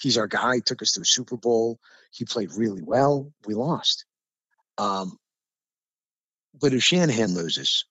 He's 0.00 0.18
our 0.18 0.26
guy. 0.26 0.56
He 0.56 0.60
took 0.60 0.82
us 0.82 0.92
to 0.92 1.02
a 1.02 1.04
Super 1.04 1.36
Bowl. 1.36 1.78
He 2.10 2.24
played 2.24 2.52
really 2.56 2.82
well. 2.82 3.32
We 3.46 3.54
lost. 3.54 4.06
Um, 4.78 5.18
but 6.58 6.72
if 6.72 6.82
Shanahan 6.82 7.34
loses 7.34 7.84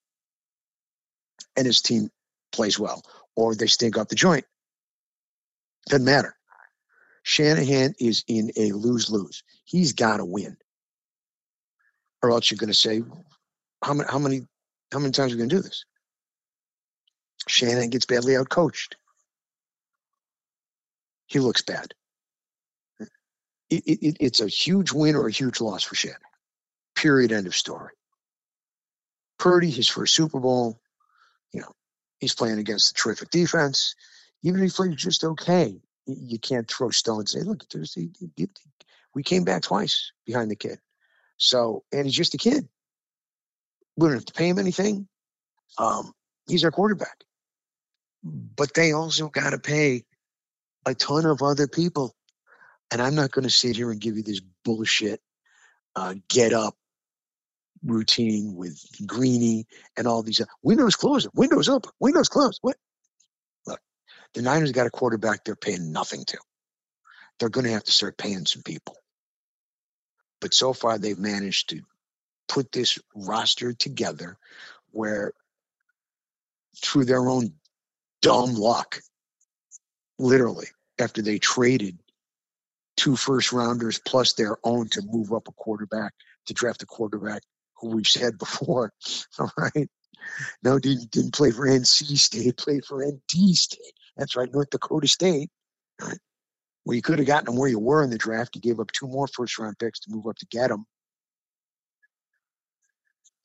and 1.56 1.66
his 1.66 1.82
team 1.82 2.10
plays 2.52 2.80
well, 2.80 3.04
or 3.36 3.56
they 3.56 3.68
stink 3.68 3.98
up 3.98 4.10
the 4.10 4.16
joint. 4.16 4.46
Doesn't 5.88 6.06
matter. 6.06 6.36
Shanahan 7.24 7.94
is 8.00 8.24
in 8.28 8.52
a 8.58 8.72
lose 8.72 9.10
lose. 9.10 9.44
He's 9.66 9.94
got 9.94 10.18
to 10.18 10.26
win, 10.26 10.58
or 12.24 12.32
else 12.32 12.50
you're 12.50 12.58
going 12.58 12.70
to 12.70 12.74
say, 12.74 13.02
how 13.84 13.94
many, 13.94 14.10
how 14.10 14.20
many, 14.20 14.42
how 14.92 15.00
many 15.00 15.12
times 15.12 15.32
are 15.32 15.36
we 15.36 15.40
going 15.40 15.50
to 15.50 15.56
do 15.58 15.62
this? 15.62 15.86
Shanahan 17.48 17.90
gets 17.90 18.06
badly 18.06 18.34
outcoached. 18.34 18.96
He 21.28 21.40
looks 21.40 21.62
bad. 21.62 21.94
It, 23.70 23.84
it, 23.86 24.18
it's 24.20 24.42
a 24.42 24.48
huge 24.48 24.92
win 24.92 25.16
or 25.16 25.28
a 25.28 25.32
huge 25.32 25.62
loss 25.62 25.84
for 25.84 25.96
Shanahan. 25.96 26.22
Period. 26.96 27.32
End 27.32 27.46
of 27.46 27.56
story. 27.56 27.94
Purdy, 29.38 29.70
his 29.70 29.88
first 29.88 30.16
Super 30.16 30.40
Bowl, 30.40 30.80
you 31.54 31.62
know, 31.62 31.72
He's 32.20 32.36
playing 32.36 32.60
against 32.60 32.92
a 32.92 32.94
terrific 32.94 33.30
defense. 33.30 33.96
Even 34.44 34.64
if 34.64 34.72
he 34.72 34.76
plays 34.76 34.96
just 34.96 35.24
okay, 35.24 35.80
you 36.06 36.40
can't 36.40 36.70
throw 36.70 36.90
stones 36.90 37.32
say, 37.32 37.42
look, 37.42 37.64
we 39.14 39.24
came 39.24 39.44
back 39.44 39.64
twice 39.64 40.12
behind 40.26 40.52
the 40.52 40.56
kid. 40.56 40.80
So, 41.38 41.84
and 41.92 42.06
he's 42.06 42.16
just 42.16 42.34
a 42.34 42.38
kid. 42.38 42.68
We 43.96 44.08
don't 44.08 44.18
have 44.18 44.26
to 44.26 44.34
pay 44.34 44.50
him 44.50 44.60
anything. 44.60 45.08
Um, 45.78 46.14
he's 46.48 46.64
our 46.64 46.72
quarterback. 46.72 47.24
But 48.24 48.74
they 48.74 48.92
also 48.92 49.30
got 49.30 49.52
to 49.52 49.60
pay 49.60 50.04
a 50.86 50.94
ton 50.94 51.26
of 51.26 51.42
other 51.42 51.68
people. 51.68 52.16
And 52.92 53.02
I'm 53.02 53.16
not 53.16 53.32
going 53.32 53.44
to 53.44 53.50
sit 53.50 53.76
here 53.76 53.92
and 53.92 54.02
give 54.02 54.18
you 54.18 54.24
this 54.24 54.42
bullshit 54.64 55.22
uh, 55.96 56.16
get 56.28 56.54
up 56.54 56.76
routine 57.84 58.56
with 58.56 58.80
Greeny 59.06 59.66
and 59.98 60.08
all 60.08 60.24
these. 60.24 60.42
Windows 60.64 60.96
closed, 60.96 61.28
windows 61.34 61.70
open, 61.70 61.92
windows 62.00 62.30
closed. 62.30 62.60
What? 62.62 62.78
Look, 63.66 63.80
the 64.34 64.42
Niners 64.42 64.72
got 64.72 64.88
a 64.88 64.92
quarterback 64.92 65.44
they're 65.44 65.56
paying 65.56 65.92
nothing 65.92 66.26
to. 66.26 66.38
They're 67.40 67.50
going 67.50 67.66
to 67.66 67.72
have 67.72 67.86
to 67.86 67.92
start 67.92 68.18
paying 68.18 68.46
some 68.46 68.64
people. 68.64 68.96
But 70.42 70.54
so 70.54 70.74
far, 70.74 70.98
they've 70.98 71.18
managed 71.18 71.70
to 71.70 71.82
put 72.48 72.72
this 72.72 73.00
roster 73.16 73.74
together 73.74 74.38
where, 74.92 75.34
through 76.82 77.06
their 77.06 77.28
own 77.28 77.54
dumb 78.22 78.56
luck, 78.56 79.00
literally, 80.18 80.68
after 81.00 81.22
they 81.22 81.40
traded 81.40 81.98
two 82.98 83.16
first 83.16 83.54
rounders 83.54 84.00
plus 84.06 84.34
their 84.34 84.58
own 84.64 84.90
to 84.90 85.02
move 85.06 85.32
up 85.32 85.48
a 85.48 85.54
quarterback 85.54 86.14
to 86.46 86.54
draft 86.54 86.84
a 86.84 86.86
quarterback 86.86 87.42
we've 87.84 88.08
said 88.08 88.38
before, 88.38 88.94
all 89.40 89.52
right, 89.58 89.90
No, 90.64 90.80
didn't 90.80 91.12
didn't 91.12 91.34
play 91.34 91.52
for 91.52 91.68
NC 91.68 92.18
State. 92.18 92.58
Played 92.58 92.86
for 92.86 93.06
ND 93.06 93.56
State. 93.56 93.94
That's 94.18 94.36
right, 94.36 94.52
North 94.52 94.70
Dakota 94.70 95.08
State. 95.08 95.50
Well, 96.86 96.96
you 96.96 97.02
could 97.02 97.20
have 97.20 97.28
gotten 97.28 97.54
him 97.54 97.60
where 97.60 97.70
you 97.70 97.80
were 97.80 98.04
in 98.04 98.10
the 98.10 98.18
draft. 98.18 98.56
You 98.56 98.62
gave 98.62 98.80
up 98.80 98.92
two 98.92 99.08
more 99.08 99.28
first 99.28 99.60
round 99.60 99.78
picks 99.80 100.00
to 100.02 100.12
move 100.12 100.28
up 100.28 100.38
to 100.38 100.46
get 100.48 100.72
him. 100.72 100.86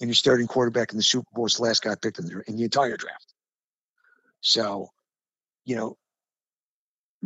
And 0.00 0.08
your 0.08 0.14
starting 0.14 0.46
quarterback 0.46 0.92
in 0.92 0.96
the 0.96 1.02
Super 1.02 1.28
Bowl 1.34 1.46
is 1.46 1.56
the 1.56 1.62
last 1.62 1.82
guy 1.82 1.94
picked 1.94 2.18
in 2.18 2.26
the, 2.26 2.42
in 2.46 2.56
the 2.56 2.64
entire 2.64 2.96
draft. 2.96 3.32
So, 4.40 4.90
you 5.64 5.76
know, 5.76 5.96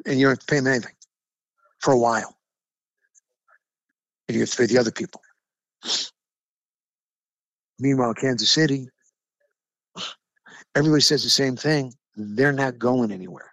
and 0.06 0.18
you 0.18 0.26
don't 0.26 0.32
have 0.32 0.38
to 0.40 0.46
pay 0.46 0.58
him 0.58 0.66
anything 0.66 0.94
for 1.80 1.92
a 1.92 1.98
while. 1.98 2.36
And 4.28 4.34
you 4.34 4.42
have 4.42 4.50
to 4.50 4.56
pay 4.56 4.66
the 4.66 4.78
other 4.78 4.92
people. 4.92 5.22
Meanwhile, 7.78 8.14
Kansas 8.14 8.50
City, 8.50 8.88
everybody 10.74 11.02
says 11.02 11.22
the 11.22 11.30
same 11.30 11.56
thing. 11.56 11.94
They're 12.16 12.52
not 12.52 12.78
going 12.78 13.12
anywhere. 13.12 13.52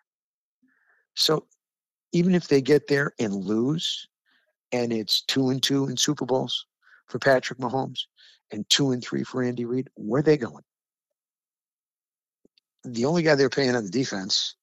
So 1.16 1.46
even 2.12 2.34
if 2.34 2.48
they 2.48 2.62
get 2.62 2.88
there 2.88 3.14
and 3.20 3.34
lose, 3.34 4.08
and 4.72 4.92
it's 4.92 5.22
two 5.22 5.50
and 5.50 5.62
two 5.62 5.88
in 5.88 5.98
Super 5.98 6.26
Bowls 6.26 6.66
for 7.08 7.20
Patrick 7.20 7.60
Mahomes 7.60 8.02
and 8.52 8.68
two 8.70 8.92
and 8.92 9.04
three 9.04 9.24
for 9.24 9.44
Andy 9.44 9.66
Reid, 9.66 9.90
where 9.96 10.20
are 10.20 10.24
they 10.24 10.38
going? 10.38 10.64
The 12.84 13.06
only 13.06 13.24
guy 13.24 13.36
they're 13.36 13.50
paying 13.50 13.76
on 13.76 13.84
the 13.84 13.90
defense 13.90 14.56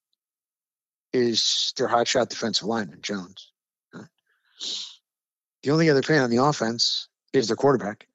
is 1.13 1.73
their 1.77 1.87
hotshot 1.87 2.29
defensive 2.29 2.67
lineman, 2.67 3.01
Jones. 3.01 3.51
The 5.63 5.71
only 5.71 5.89
other 5.89 6.01
paying 6.01 6.21
on 6.21 6.29
the 6.29 6.43
offense 6.43 7.07
is 7.31 7.47
their 7.47 7.55
quarterback 7.55 8.07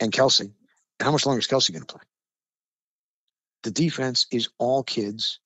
and 0.00 0.12
Kelce. 0.12 0.40
And 0.40 0.52
how 1.00 1.12
much 1.12 1.26
longer 1.26 1.40
is 1.40 1.46
Kelce 1.46 1.72
going 1.72 1.84
to 1.84 1.94
play? 1.94 2.02
The 3.62 3.70
defense 3.70 4.26
is 4.30 4.48
all 4.58 4.82
kids. 4.82 5.40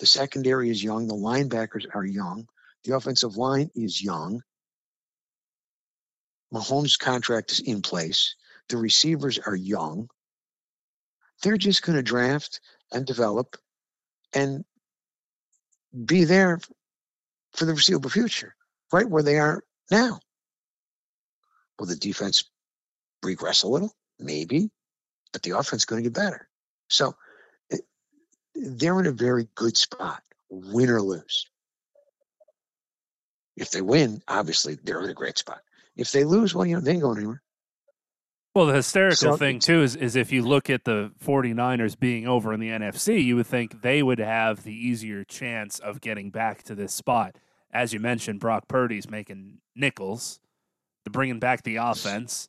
The 0.00 0.06
secondary 0.06 0.70
is 0.70 0.82
young. 0.82 1.06
The 1.06 1.14
linebackers 1.14 1.86
are 1.94 2.04
young. 2.04 2.48
The 2.84 2.96
offensive 2.96 3.36
line 3.36 3.70
is 3.74 4.02
young. 4.02 4.42
Mahomes' 6.52 6.98
contract 6.98 7.52
is 7.52 7.60
in 7.60 7.82
place. 7.82 8.36
The 8.68 8.76
receivers 8.76 9.38
are 9.38 9.56
young. 9.56 10.08
They're 11.42 11.56
just 11.56 11.82
going 11.82 11.96
to 11.96 12.02
draft 12.02 12.60
and 12.92 13.06
develop 13.06 13.56
and 14.32 14.64
be 16.04 16.24
there 16.24 16.60
for 17.52 17.64
the 17.64 17.72
foreseeable 17.72 18.10
future, 18.10 18.54
right 18.92 19.08
where 19.08 19.22
they 19.22 19.38
are 19.38 19.62
now. 19.90 20.20
Will 21.78 21.86
the 21.86 21.96
defense 21.96 22.44
regress 23.24 23.62
a 23.62 23.68
little? 23.68 23.92
Maybe, 24.18 24.70
but 25.32 25.42
the 25.42 25.52
offense 25.52 25.82
is 25.82 25.86
going 25.86 26.02
to 26.02 26.10
get 26.10 26.16
better. 26.16 26.48
So 26.88 27.14
eh, 27.72 27.78
they're 28.54 29.00
in 29.00 29.06
a 29.06 29.12
very 29.12 29.48
good 29.54 29.76
spot, 29.76 30.22
win 30.48 30.90
or 30.90 31.02
lose. 31.02 31.46
If 33.56 33.70
they 33.70 33.82
win, 33.82 34.22
obviously 34.26 34.78
they're 34.82 35.02
in 35.02 35.10
a 35.10 35.14
great 35.14 35.38
spot. 35.38 35.60
If 35.96 36.10
they 36.10 36.24
lose, 36.24 36.54
well, 36.54 36.66
you 36.66 36.74
know, 36.74 36.80
they 36.80 36.92
ain't 36.92 37.02
going 37.02 37.18
anywhere. 37.18 37.42
Well, 38.54 38.66
the 38.66 38.74
hysterical 38.74 39.32
so, 39.32 39.36
thing 39.36 39.58
too 39.58 39.82
is 39.82 39.96
is 39.96 40.14
if 40.14 40.30
you 40.30 40.42
look 40.42 40.70
at 40.70 40.84
the 40.84 41.10
49ers 41.24 41.98
being 41.98 42.28
over 42.28 42.52
in 42.52 42.60
the 42.60 42.68
NFC, 42.68 43.22
you 43.22 43.34
would 43.34 43.48
think 43.48 43.82
they 43.82 44.00
would 44.00 44.20
have 44.20 44.62
the 44.62 44.72
easier 44.72 45.24
chance 45.24 45.80
of 45.80 46.00
getting 46.00 46.30
back 46.30 46.62
to 46.64 46.76
this 46.76 46.92
spot. 46.92 47.36
As 47.72 47.92
you 47.92 47.98
mentioned, 47.98 48.38
Brock 48.38 48.68
Purdy's 48.68 49.10
making 49.10 49.58
nickels, 49.74 50.38
the 51.02 51.10
bringing 51.10 51.40
back 51.40 51.64
the 51.64 51.76
offense. 51.76 52.48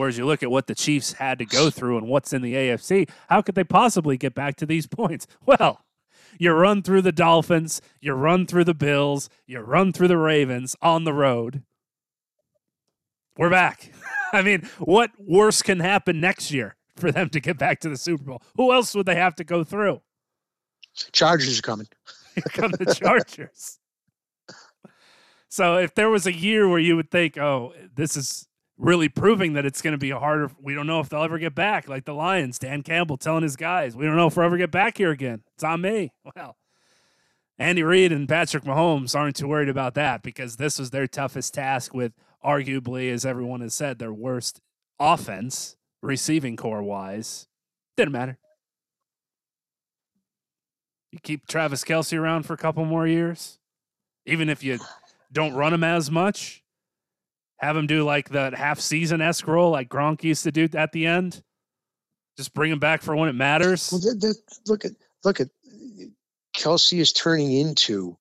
Whereas 0.00 0.16
you 0.16 0.24
look 0.24 0.42
at 0.42 0.50
what 0.50 0.66
the 0.66 0.74
Chiefs 0.74 1.12
had 1.12 1.38
to 1.40 1.44
go 1.44 1.68
through 1.68 1.98
and 1.98 2.08
what's 2.08 2.32
in 2.32 2.40
the 2.40 2.54
AFC, 2.54 3.06
how 3.28 3.42
could 3.42 3.54
they 3.54 3.64
possibly 3.64 4.16
get 4.16 4.34
back 4.34 4.56
to 4.56 4.64
these 4.64 4.86
points? 4.86 5.26
Well, 5.44 5.84
you 6.38 6.52
run 6.52 6.82
through 6.82 7.02
the 7.02 7.12
Dolphins, 7.12 7.82
you 8.00 8.14
run 8.14 8.46
through 8.46 8.64
the 8.64 8.72
Bills, 8.72 9.28
you 9.46 9.60
run 9.60 9.92
through 9.92 10.08
the 10.08 10.16
Ravens 10.16 10.74
on 10.80 11.04
the 11.04 11.12
road. 11.12 11.64
We're 13.36 13.50
back. 13.50 13.92
I 14.32 14.40
mean, 14.40 14.66
what 14.78 15.10
worse 15.18 15.60
can 15.60 15.80
happen 15.80 16.18
next 16.18 16.50
year 16.50 16.76
for 16.96 17.12
them 17.12 17.28
to 17.28 17.38
get 17.38 17.58
back 17.58 17.80
to 17.80 17.90
the 17.90 17.98
Super 17.98 18.24
Bowl? 18.24 18.42
Who 18.56 18.72
else 18.72 18.94
would 18.94 19.04
they 19.04 19.16
have 19.16 19.34
to 19.34 19.44
go 19.44 19.64
through? 19.64 20.00
Chargers 21.12 21.58
are 21.58 21.62
coming. 21.62 21.88
Here 22.36 22.44
come 22.48 22.70
the 22.70 22.94
Chargers. 22.94 23.78
so 25.50 25.76
if 25.76 25.94
there 25.94 26.08
was 26.08 26.26
a 26.26 26.32
year 26.32 26.66
where 26.66 26.78
you 26.78 26.96
would 26.96 27.10
think, 27.10 27.36
oh, 27.36 27.74
this 27.94 28.16
is 28.16 28.46
really 28.80 29.10
proving 29.10 29.52
that 29.52 29.66
it's 29.66 29.82
going 29.82 29.92
to 29.92 29.98
be 29.98 30.10
harder. 30.10 30.50
We 30.60 30.74
don't 30.74 30.86
know 30.86 31.00
if 31.00 31.08
they'll 31.08 31.22
ever 31.22 31.38
get 31.38 31.54
back. 31.54 31.86
Like 31.88 32.06
the 32.06 32.14
Lions, 32.14 32.58
Dan 32.58 32.82
Campbell 32.82 33.18
telling 33.18 33.42
his 33.42 33.56
guys, 33.56 33.94
we 33.94 34.06
don't 34.06 34.16
know 34.16 34.26
if 34.26 34.36
we'll 34.36 34.46
ever 34.46 34.56
get 34.56 34.70
back 34.70 34.96
here 34.96 35.10
again. 35.10 35.42
It's 35.54 35.64
on 35.64 35.82
me. 35.82 36.12
Well, 36.34 36.56
Andy 37.58 37.82
Reid 37.82 38.10
and 38.10 38.26
Patrick 38.26 38.64
Mahomes 38.64 39.14
aren't 39.14 39.36
too 39.36 39.46
worried 39.46 39.68
about 39.68 39.92
that 39.92 40.22
because 40.22 40.56
this 40.56 40.78
was 40.78 40.90
their 40.90 41.06
toughest 41.06 41.52
task 41.52 41.92
with 41.92 42.14
arguably, 42.42 43.12
as 43.12 43.26
everyone 43.26 43.60
has 43.60 43.74
said, 43.74 43.98
their 43.98 44.14
worst 44.14 44.62
offense, 44.98 45.76
receiving 46.02 46.56
corps 46.56 46.82
wise. 46.82 47.48
Didn't 47.98 48.12
matter. 48.12 48.38
You 51.12 51.18
keep 51.22 51.46
Travis 51.46 51.84
Kelce 51.84 52.18
around 52.18 52.44
for 52.44 52.54
a 52.54 52.58
couple 52.58 52.86
more 52.86 53.06
years, 53.06 53.58
even 54.24 54.48
if 54.48 54.64
you 54.64 54.78
don't 55.30 55.52
run 55.52 55.74
him 55.74 55.84
as 55.84 56.10
much 56.10 56.62
have 57.60 57.76
him 57.76 57.86
do 57.86 58.04
like 58.04 58.30
the 58.30 58.50
half 58.56 58.80
season 58.80 59.20
esque 59.20 59.46
role 59.46 59.70
like 59.70 59.88
Gronk 59.88 60.24
used 60.24 60.44
to 60.44 60.52
do 60.52 60.66
at 60.74 60.92
the 60.92 61.06
end. 61.06 61.42
Just 62.36 62.54
bring 62.54 62.72
him 62.72 62.78
back 62.78 63.02
for 63.02 63.14
when 63.14 63.28
it 63.28 63.34
matters. 63.34 63.92
Well, 63.92 64.00
that, 64.00 64.20
that, 64.20 64.36
look 64.66 64.84
at 64.86 64.92
look 65.24 65.40
at 65.40 65.48
Kelce 66.56 66.98
is 66.98 67.12
turning 67.12 67.52
into, 67.52 68.16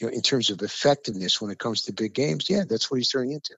you 0.00 0.06
know, 0.06 0.08
in 0.08 0.22
terms 0.22 0.48
of 0.48 0.62
effectiveness 0.62 1.40
when 1.40 1.50
it 1.50 1.58
comes 1.58 1.82
to 1.82 1.92
big 1.92 2.14
games. 2.14 2.48
Yeah, 2.48 2.62
that's 2.68 2.90
what 2.90 2.96
he's 2.96 3.10
turning 3.10 3.32
into. 3.32 3.54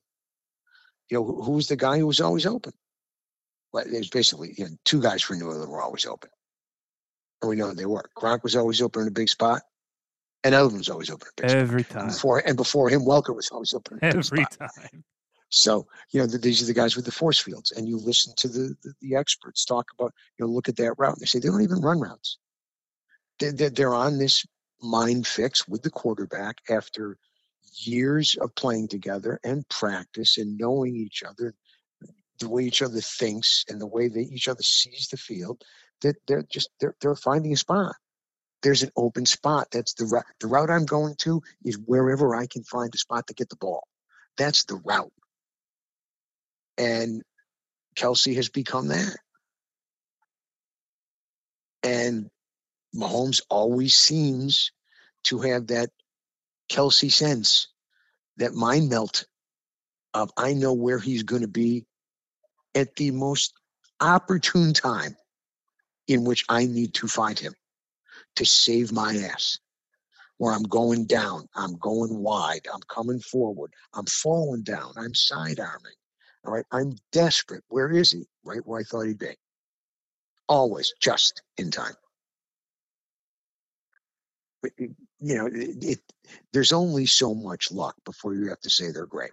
You 1.09 1.19
know, 1.19 1.25
who, 1.25 1.43
who 1.43 1.53
was 1.53 1.69
the 1.69 1.77
guy 1.77 1.99
who 1.99 2.07
was 2.07 2.21
always 2.21 2.47
open? 2.47 2.73
Well, 3.73 3.85
there's 3.89 4.11
basically 4.11 4.55
you 4.59 4.65
know, 4.65 4.71
two 4.85 5.01
guys 5.01 5.23
for 5.23 5.35
New 5.35 5.51
England 5.51 5.71
were 5.71 5.81
always 5.81 6.05
open, 6.05 6.31
and 7.41 7.49
we 7.49 7.55
know 7.55 7.73
they 7.73 7.87
were. 7.87 8.11
Gronk 8.19 8.43
was 8.43 8.57
always 8.57 8.83
open 8.83 9.03
in 9.03 9.09
a 9.09 9.13
big 9.13 9.29
spot, 9.29 9.63
and 10.43 10.55
was 10.73 10.89
always 10.89 11.11
open 11.11 11.29
every 11.43 11.85
time. 11.85 12.03
And 12.03 12.09
before 12.09 12.39
and 12.45 12.57
before 12.57 12.89
him, 12.89 13.03
Welker 13.03 13.35
was 13.35 13.51
always 13.51 13.73
open 13.73 14.01
every 14.03 14.45
time. 14.47 15.05
So, 15.53 15.87
you 16.11 16.19
know, 16.19 16.27
the, 16.27 16.39
these 16.39 16.63
are 16.63 16.67
the 16.67 16.73
guys 16.73 16.97
with 16.97 17.05
the 17.05 17.13
force 17.13 17.39
fields. 17.39 17.73
And 17.73 17.87
you 17.87 17.99
listen 17.99 18.33
to 18.39 18.49
the, 18.49 18.75
the, 18.83 18.95
the, 19.03 19.17
experts 19.17 19.67
talk 19.67 19.87
about, 19.93 20.15
you 20.39 20.47
know, 20.47 20.51
look 20.51 20.71
at 20.71 20.77
that 20.77 20.95
route. 20.97 21.13
And 21.13 21.21
they 21.21 21.27
say 21.27 21.41
they 21.41 21.49
don't 21.49 21.63
even 21.63 21.83
run 21.83 22.01
routes. 22.01 22.39
They're, 23.39 23.69
they're 23.69 23.95
on 23.95 24.19
this 24.19 24.47
mind 24.81 25.27
fix 25.27 25.69
with 25.69 25.83
the 25.83 25.91
quarterback 25.91 26.57
after 26.71 27.19
years 27.75 28.35
of 28.41 28.55
playing 28.55 28.89
together 28.89 29.39
and 29.45 29.69
practice 29.69 30.39
and 30.39 30.57
knowing 30.57 30.97
each 30.97 31.23
other, 31.23 31.55
the 32.41 32.49
way 32.49 32.63
each 32.63 32.81
other 32.81 33.03
thinks 33.03 33.67
and 33.69 33.79
the 33.79 33.87
way 33.87 34.09
they 34.09 34.23
each 34.23 34.49
other 34.49 34.63
sees 34.63 35.09
the 35.11 35.19
field, 35.19 35.63
that 36.01 36.17
they're 36.27 36.45
just 36.51 36.71
they're 36.81 36.95
they're 37.03 37.15
finding 37.15 37.53
a 37.53 37.57
spot. 37.57 37.95
There's 38.63 38.83
an 38.83 38.91
open 38.97 39.27
spot. 39.27 39.69
That's 39.71 39.93
the 39.95 40.07
route. 40.07 40.25
The 40.41 40.47
route 40.47 40.71
I'm 40.71 40.87
going 40.87 41.17
to 41.19 41.43
is 41.63 41.79
wherever 41.79 42.35
I 42.35 42.47
can 42.47 42.65
find 42.65 42.95
a 42.95 42.99
spot 42.99 43.27
to 43.27 43.35
get 43.35 43.51
the 43.51 43.57
ball. 43.57 43.87
That's 44.39 44.65
the 44.65 44.77
route. 44.77 45.13
And 46.83 47.23
Kelce 47.95 48.35
has 48.35 48.49
become 48.49 48.89
that. 48.89 49.17
And 51.85 52.29
Mahomes 52.95 53.41
always 53.49 53.95
seems 53.95 54.73
to 55.25 55.39
have 55.41 55.69
that 55.69 55.91
Kelce 56.69 57.13
sense, 57.13 57.69
that 58.39 58.55
mind 58.55 58.91
melt 58.91 59.27
of 60.13 60.33
I 60.37 60.55
know 60.55 60.73
where 60.73 60.99
he's 60.99 61.23
going 61.23 61.43
to 61.43 61.49
be 61.49 61.87
at 62.75 62.97
the 62.97 63.13
most 63.13 63.55
opportune 64.01 64.75
time 64.75 65.17
in 66.09 66.25
which 66.25 66.45
I 66.49 66.67
need 66.67 66.95
to 66.95 67.07
find 67.07 67.39
him 67.39 67.55
to 68.37 68.45
save 68.45 68.91
my 68.91 69.15
ass. 69.33 69.59
Where 70.39 70.53
I'm 70.53 70.65
going 70.65 71.05
down, 71.05 71.49
I'm 71.55 71.77
going 71.77 72.19
wide, 72.19 72.67
I'm 72.73 72.81
coming 72.89 73.21
forward, 73.21 73.73
I'm 73.95 74.07
falling 74.07 74.65
down, 74.65 74.95
I'm 74.97 75.15
side 75.15 75.61
arming, 75.61 75.93
right. 76.51 76.65
I'm 76.73 76.97
desperate. 77.13 77.63
Where 77.69 77.91
is 77.91 78.11
he? 78.11 78.27
Right 78.45 78.67
where 78.67 78.81
I 78.81 78.83
thought 78.83 79.07
he'd 79.07 79.19
be. 79.19 79.37
Always 80.49 80.93
just 81.01 81.43
in 81.57 81.71
time. 81.71 81.95
But, 84.61 84.73
you 84.79 84.95
know, 85.21 85.47
it, 85.47 85.85
it, 85.85 86.01
there's 86.53 86.73
only 86.73 87.07
so 87.07 87.35
much 87.35 87.71
luck 87.71 87.97
before 88.05 88.35
you 88.35 88.49
have 88.49 88.61
to 88.61 88.71
say 88.71 88.91
they're 88.91 89.07
great. 89.07 89.33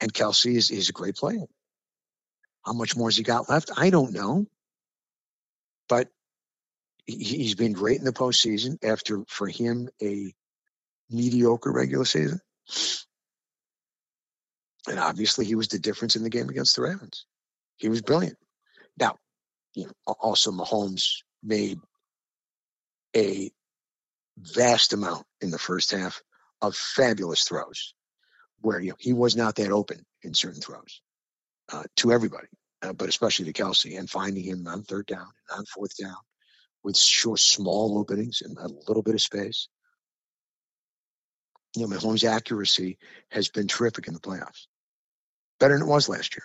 And 0.00 0.12
Kelce 0.12 0.54
is, 0.54 0.70
is 0.70 0.88
a 0.88 0.92
great 0.92 1.16
player. 1.16 1.46
How 2.64 2.72
much 2.72 2.96
more 2.96 3.08
has 3.08 3.16
he 3.16 3.22
got 3.22 3.48
left? 3.48 3.70
I 3.76 3.90
don't 3.90 4.12
know. 4.12 4.46
But 5.88 6.08
he, 7.06 7.44
has 7.44 7.54
been 7.54 7.72
great 7.72 7.98
in 7.98 8.04
the 8.04 8.12
postseason 8.12 8.82
after, 8.82 9.24
for 9.28 9.46
him, 9.46 9.88
a 10.02 10.34
mediocre 11.10 11.70
regular 11.70 12.06
season. 12.06 12.40
And 14.88 14.98
obviously, 14.98 15.46
he 15.46 15.54
was 15.54 15.68
the 15.68 15.78
difference 15.78 16.16
in 16.16 16.22
the 16.22 16.30
game 16.30 16.48
against 16.48 16.76
the 16.76 16.82
Ravens. 16.82 17.26
He 17.76 17.88
was 17.88 18.02
brilliant. 18.02 18.36
Now, 18.98 19.16
you 19.74 19.86
know, 19.86 20.14
also 20.20 20.50
Mahomes 20.52 21.22
made 21.42 21.78
a 23.16 23.50
vast 24.38 24.92
amount 24.92 25.26
in 25.40 25.50
the 25.50 25.58
first 25.58 25.90
half 25.90 26.22
of 26.60 26.76
fabulous 26.76 27.44
throws 27.44 27.94
where 28.60 28.80
you 28.80 28.90
know, 28.90 28.96
he 28.98 29.12
was 29.12 29.36
not 29.36 29.56
that 29.56 29.70
open 29.70 30.04
in 30.22 30.34
certain 30.34 30.60
throws 30.60 31.02
uh, 31.72 31.82
to 31.96 32.12
everybody, 32.12 32.48
uh, 32.82 32.92
but 32.92 33.08
especially 33.08 33.44
to 33.44 33.52
Kelce, 33.52 33.98
and 33.98 34.08
finding 34.08 34.42
him 34.42 34.66
on 34.66 34.82
third 34.82 35.06
down 35.06 35.26
and 35.50 35.58
on 35.58 35.64
fourth 35.66 35.96
down 35.96 36.16
with 36.82 36.96
short, 36.96 37.40
small 37.40 37.98
openings 37.98 38.42
and 38.42 38.56
a 38.58 38.68
little 38.88 39.02
bit 39.02 39.14
of 39.14 39.20
space. 39.20 39.68
You 41.76 41.82
know, 41.82 41.96
Mahomes' 41.96 42.24
accuracy 42.24 42.98
has 43.30 43.48
been 43.48 43.66
terrific 43.66 44.06
in 44.06 44.14
the 44.14 44.20
playoffs. 44.20 44.66
Better 45.60 45.74
than 45.74 45.86
it 45.86 45.90
was 45.90 46.08
last 46.08 46.36
year. 46.36 46.44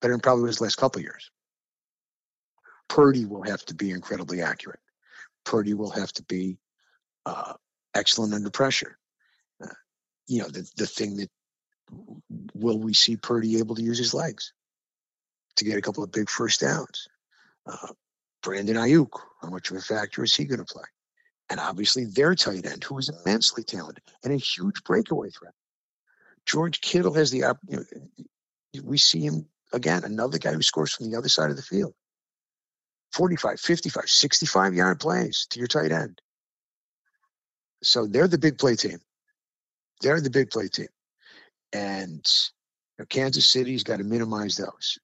Better 0.00 0.14
than 0.14 0.20
probably 0.20 0.44
was 0.44 0.60
last 0.60 0.76
couple 0.76 1.02
years. 1.02 1.30
Purdy 2.88 3.24
will 3.24 3.42
have 3.42 3.64
to 3.66 3.74
be 3.74 3.90
incredibly 3.90 4.42
accurate. 4.42 4.80
Purdy 5.44 5.74
will 5.74 5.90
have 5.90 6.12
to 6.14 6.22
be 6.24 6.58
uh, 7.24 7.54
excellent 7.94 8.34
under 8.34 8.50
pressure. 8.50 8.98
Uh, 9.62 9.68
you 10.26 10.40
know, 10.40 10.48
the, 10.48 10.68
the 10.76 10.86
thing 10.86 11.16
that 11.18 11.30
will 12.54 12.78
we 12.78 12.94
see 12.94 13.16
Purdy 13.16 13.58
able 13.58 13.76
to 13.76 13.82
use 13.82 13.98
his 13.98 14.14
legs 14.14 14.52
to 15.56 15.64
get 15.64 15.78
a 15.78 15.82
couple 15.82 16.02
of 16.02 16.12
big 16.12 16.28
first 16.28 16.60
downs? 16.60 17.08
Uh, 17.66 17.88
Brandon 18.42 18.76
Aiyuk, 18.76 19.20
how 19.42 19.50
much 19.50 19.70
of 19.70 19.76
a 19.76 19.80
factor 19.80 20.24
is 20.24 20.34
he 20.34 20.44
going 20.44 20.64
to 20.64 20.64
play? 20.64 20.84
And 21.50 21.60
obviously 21.60 22.04
their 22.04 22.34
tight 22.34 22.64
end, 22.64 22.84
who 22.84 22.98
is 22.98 23.08
immensely 23.08 23.64
talented 23.64 24.02
and 24.24 24.32
a 24.32 24.36
huge 24.36 24.82
breakaway 24.84 25.30
threat. 25.30 25.52
George 26.46 26.80
Kittle 26.80 27.14
has 27.14 27.30
the 27.30 27.40
know, 27.68 27.84
we 28.82 28.98
see 28.98 29.20
him 29.20 29.46
again, 29.72 30.04
another 30.04 30.38
guy 30.38 30.52
who 30.52 30.62
scores 30.62 30.92
from 30.92 31.10
the 31.10 31.18
other 31.18 31.28
side 31.28 31.50
of 31.50 31.56
the 31.56 31.62
field. 31.62 31.94
45, 33.12 33.60
55, 33.60 34.08
65 34.08 34.74
yard 34.74 35.00
plays 35.00 35.46
to 35.50 35.58
your 35.58 35.66
tight 35.66 35.92
end. 35.92 36.20
So 37.82 38.06
they're 38.06 38.28
the 38.28 38.38
big 38.38 38.58
play 38.58 38.76
team. 38.76 38.98
They're 40.00 40.20
the 40.20 40.30
big 40.30 40.50
play 40.50 40.68
team. 40.68 40.88
And 41.72 42.24
you 42.24 43.02
know, 43.02 43.06
Kansas 43.06 43.46
City's 43.46 43.82
got 43.82 43.98
to 43.98 44.04
minimize 44.04 44.56
those. 44.56 44.98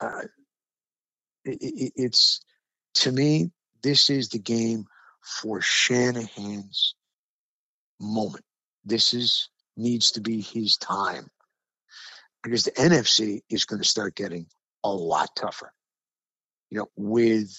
Uh, 0.00 0.22
it, 1.44 1.58
it, 1.62 1.92
it's 1.96 2.44
to 2.94 3.12
me, 3.12 3.50
this 3.82 4.10
is 4.10 4.28
the 4.28 4.38
game 4.38 4.84
for 5.22 5.60
Shanahan's 5.60 6.94
moment. 8.00 8.44
This 8.84 9.14
is 9.14 9.48
needs 9.76 10.12
to 10.12 10.20
be 10.20 10.40
his 10.40 10.76
time 10.76 11.30
because 12.42 12.64
the 12.64 12.72
NFC 12.72 13.42
is 13.48 13.64
going 13.64 13.80
to 13.80 13.88
start 13.88 14.14
getting 14.14 14.46
a 14.84 14.90
lot 14.90 15.34
tougher. 15.36 15.72
You 16.70 16.78
know, 16.78 16.88
with 16.96 17.50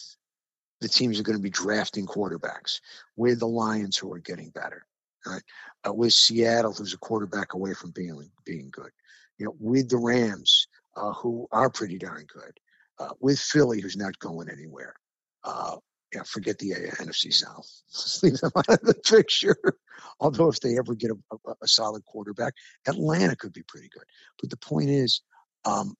the 0.82 0.90
teams 0.90 1.20
are 1.20 1.24
going 1.24 1.38
to 1.38 1.44
be 1.44 1.50
drafting 1.50 2.06
quarterbacks, 2.06 2.82
with 3.16 3.40
the 3.40 3.48
Lions 3.48 3.98
who 3.98 4.12
are 4.14 4.20
getting 4.20 4.50
better, 4.50 4.86
right? 5.26 5.44
Uh, 5.88 5.94
with 5.94 6.14
Seattle, 6.14 6.74
who's 6.74 6.94
a 6.94 6.98
quarterback 6.98 7.54
away 7.54 7.74
from 7.74 7.92
being 7.92 8.30
being 8.46 8.70
good. 8.72 8.92
You 9.38 9.46
know, 9.46 9.56
with 9.60 9.90
the 9.90 9.98
Rams, 9.98 10.68
uh, 10.96 11.14
who 11.14 11.48
are 11.52 11.70
pretty 11.70 11.98
darn 11.98 12.26
good. 12.26 12.60
Uh, 13.00 13.10
with 13.20 13.40
Philly, 13.40 13.82
who's 13.82 13.98
not 13.98 14.20
going 14.20 14.50
anywhere. 14.50 14.96
Yeah, 16.14 16.24
forget 16.24 16.60
the 16.60 16.72
NFC 16.72 17.34
South. 17.34 17.68
leave 18.24 18.40
them 18.40 18.52
out 18.56 18.70
of 18.70 18.82
the 18.82 18.94
picture. 18.94 19.58
Although 20.20 20.50
if 20.50 20.60
they 20.60 20.78
ever 20.78 20.94
get 20.94 21.12
a, 21.12 21.16
a, 21.32 21.54
a, 21.64 21.68
solid 21.68 22.06
quarterback, 22.06 22.54
Atlanta 22.88 23.36
could 23.36 23.54
be 23.54 23.64
pretty 23.64 23.90
good. 23.90 24.04
But 24.40 24.50
the 24.50 24.58
point 24.58 24.90
is, 24.90 25.22
um, 25.66 25.96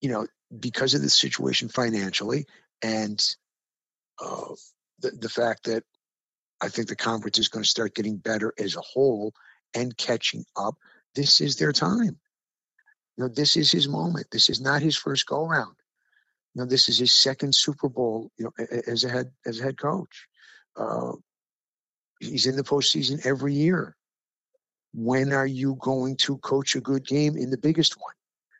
you 0.00 0.10
know, 0.10 0.26
because 0.58 0.94
of 0.94 1.02
the 1.02 1.10
situation 1.10 1.68
financially 1.68 2.46
and 2.82 3.22
uh, 4.20 4.54
the 5.00 5.10
the 5.10 5.28
fact 5.28 5.64
that 5.64 5.84
I 6.60 6.68
think 6.68 6.88
the 6.88 6.96
conference 6.96 7.38
is 7.38 7.48
going 7.48 7.62
to 7.62 7.70
start 7.70 7.94
getting 7.94 8.16
better 8.16 8.52
as 8.58 8.76
a 8.76 8.80
whole 8.80 9.32
and 9.74 9.96
catching 9.96 10.44
up. 10.56 10.76
This 11.14 11.40
is 11.40 11.56
their 11.56 11.72
time. 11.72 12.18
You 13.16 13.24
know, 13.24 13.28
this 13.28 13.56
is 13.56 13.70
his 13.70 13.88
moment. 13.88 14.28
This 14.30 14.48
is 14.48 14.60
not 14.60 14.82
his 14.82 14.96
first 14.96 15.26
go 15.26 15.46
round. 15.46 15.76
You 16.54 16.62
know, 16.62 16.66
this 16.66 16.88
is 16.88 16.98
his 16.98 17.12
second 17.12 17.54
Super 17.54 17.88
Bowl. 17.88 18.30
You 18.36 18.46
know, 18.46 18.66
as 18.86 19.04
a 19.04 19.08
head 19.08 19.30
as 19.46 19.60
a 19.60 19.62
head 19.62 19.78
coach. 19.78 20.26
Uh, 20.76 21.12
he's 22.20 22.46
in 22.46 22.56
the 22.56 22.62
postseason 22.62 23.24
every 23.24 23.54
year. 23.54 23.96
When 24.92 25.32
are 25.32 25.46
you 25.46 25.76
going 25.80 26.16
to 26.18 26.38
coach 26.38 26.74
a 26.74 26.80
good 26.80 27.06
game 27.06 27.36
in 27.36 27.50
the 27.50 27.58
biggest 27.58 27.96
one? 28.00 28.14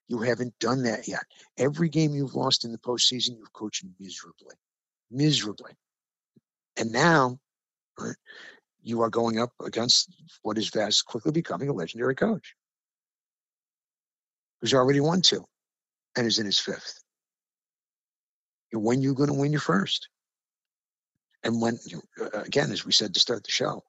You 0.08 0.18
haven't 0.18 0.58
done 0.58 0.84
that 0.84 1.06
yet. 1.06 1.24
Every 1.56 1.88
game 1.88 2.14
you've 2.14 2.34
lost 2.34 2.64
in 2.64 2.72
the 2.72 2.78
postseason, 2.78 3.38
you've 3.38 3.52
coached 3.52 3.84
miserably, 3.98 4.56
miserably. 5.10 5.72
And 6.76 6.92
now, 6.92 7.38
right, 7.98 8.14
you 8.82 9.02
are 9.02 9.10
going 9.10 9.38
up 9.38 9.52
against 9.64 10.10
what 10.42 10.56
is 10.56 10.68
fast 10.68 11.04
quickly 11.04 11.32
becoming 11.32 11.68
a 11.68 11.72
legendary 11.72 12.14
coach 12.14 12.54
who's 14.60 14.74
already 14.74 15.00
won 15.00 15.20
two 15.20 15.44
and 16.16 16.26
is 16.26 16.38
in 16.38 16.46
his 16.46 16.58
fifth 16.58 17.00
when 18.72 19.02
you're 19.02 19.14
going 19.14 19.28
to 19.30 19.38
win 19.38 19.52
your 19.52 19.60
first. 19.60 20.08
And 21.42 21.60
when, 21.60 21.78
uh, 22.20 22.40
again, 22.40 22.70
as 22.70 22.84
we 22.84 22.92
said 22.92 23.14
to 23.14 23.20
start 23.20 23.44
the 23.44 23.50
show, 23.50 23.82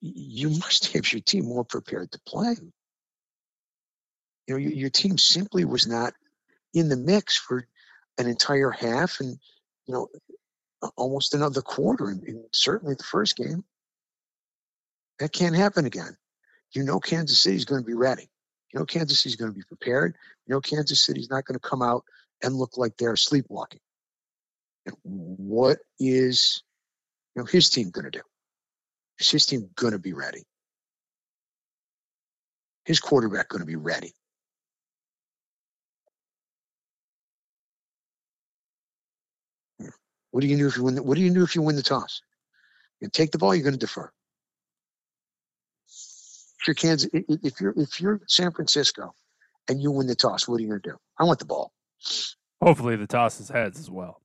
you 0.00 0.50
must 0.50 0.92
have 0.92 1.12
your 1.12 1.22
team 1.22 1.46
more 1.46 1.64
prepared 1.64 2.12
to 2.12 2.20
play. 2.26 2.56
You 4.46 4.54
know, 4.54 4.56
your 4.56 4.90
team 4.90 5.18
simply 5.18 5.64
was 5.64 5.86
not 5.86 6.14
in 6.72 6.88
the 6.88 6.96
mix 6.96 7.36
for 7.36 7.66
an 8.18 8.28
entire 8.28 8.70
half 8.70 9.18
and, 9.20 9.38
you 9.86 9.94
know, 9.94 10.08
almost 10.96 11.34
another 11.34 11.62
quarter, 11.62 12.08
and 12.08 12.44
certainly 12.52 12.94
the 12.94 13.02
first 13.02 13.36
game. 13.36 13.64
That 15.18 15.32
can't 15.32 15.56
happen 15.56 15.86
again. 15.86 16.16
You 16.72 16.84
know, 16.84 17.00
Kansas 17.00 17.40
City's 17.40 17.64
going 17.64 17.80
to 17.80 17.86
be 17.86 17.94
ready. 17.94 18.28
You 18.72 18.80
know, 18.80 18.86
Kansas 18.86 19.20
City's 19.20 19.36
going 19.36 19.50
to 19.50 19.56
be 19.56 19.64
prepared. 19.64 20.16
You 20.46 20.54
know, 20.54 20.60
Kansas 20.60 21.00
City's 21.00 21.30
not 21.30 21.44
going 21.44 21.58
to 21.58 21.68
come 21.68 21.82
out 21.82 22.04
and 22.42 22.54
look 22.54 22.76
like 22.76 22.96
they're 22.96 23.16
sleepwalking. 23.16 23.80
And 24.86 24.96
what 25.04 25.78
is 25.98 26.62
you 27.34 27.42
know 27.42 27.46
his 27.46 27.70
team 27.70 27.90
going 27.90 28.04
to 28.04 28.10
do? 28.10 28.22
Is 29.18 29.30
his 29.30 29.46
team 29.46 29.70
going 29.74 29.92
to 29.92 29.98
be 29.98 30.12
ready? 30.12 30.44
His 32.84 33.00
quarterback 33.00 33.48
going 33.48 33.60
to 33.60 33.66
be 33.66 33.76
ready? 33.76 34.12
Hmm. 39.80 39.88
What 40.30 40.42
do 40.42 40.46
you 40.46 40.56
do 40.56 40.68
if 40.68 40.76
you 40.76 40.84
win? 40.84 40.94
The, 40.94 41.02
what 41.02 41.16
do 41.16 41.22
you 41.22 41.32
do 41.32 41.42
if 41.42 41.56
you 41.56 41.62
win 41.62 41.76
the 41.76 41.82
toss? 41.82 42.22
You 43.00 43.08
take 43.08 43.32
the 43.32 43.38
ball. 43.38 43.54
You're 43.54 43.64
going 43.64 43.74
to 43.74 43.78
defer. 43.78 44.10
If 46.60 46.68
you're 46.68 46.74
Kansas, 46.74 47.10
if 47.12 47.60
you're 47.60 47.74
if 47.76 48.00
you're 48.00 48.20
San 48.28 48.52
Francisco, 48.52 49.14
and 49.68 49.80
you 49.82 49.90
win 49.90 50.06
the 50.06 50.14
toss, 50.14 50.46
what 50.46 50.58
are 50.58 50.62
you 50.62 50.68
going 50.68 50.80
to 50.80 50.90
do? 50.90 50.96
I 51.18 51.24
want 51.24 51.38
the 51.38 51.44
ball. 51.44 51.72
Hopefully, 52.62 52.96
the 52.96 53.06
toss 53.06 53.40
is 53.40 53.48
heads 53.48 53.78
as 53.78 53.90
well. 53.90 54.20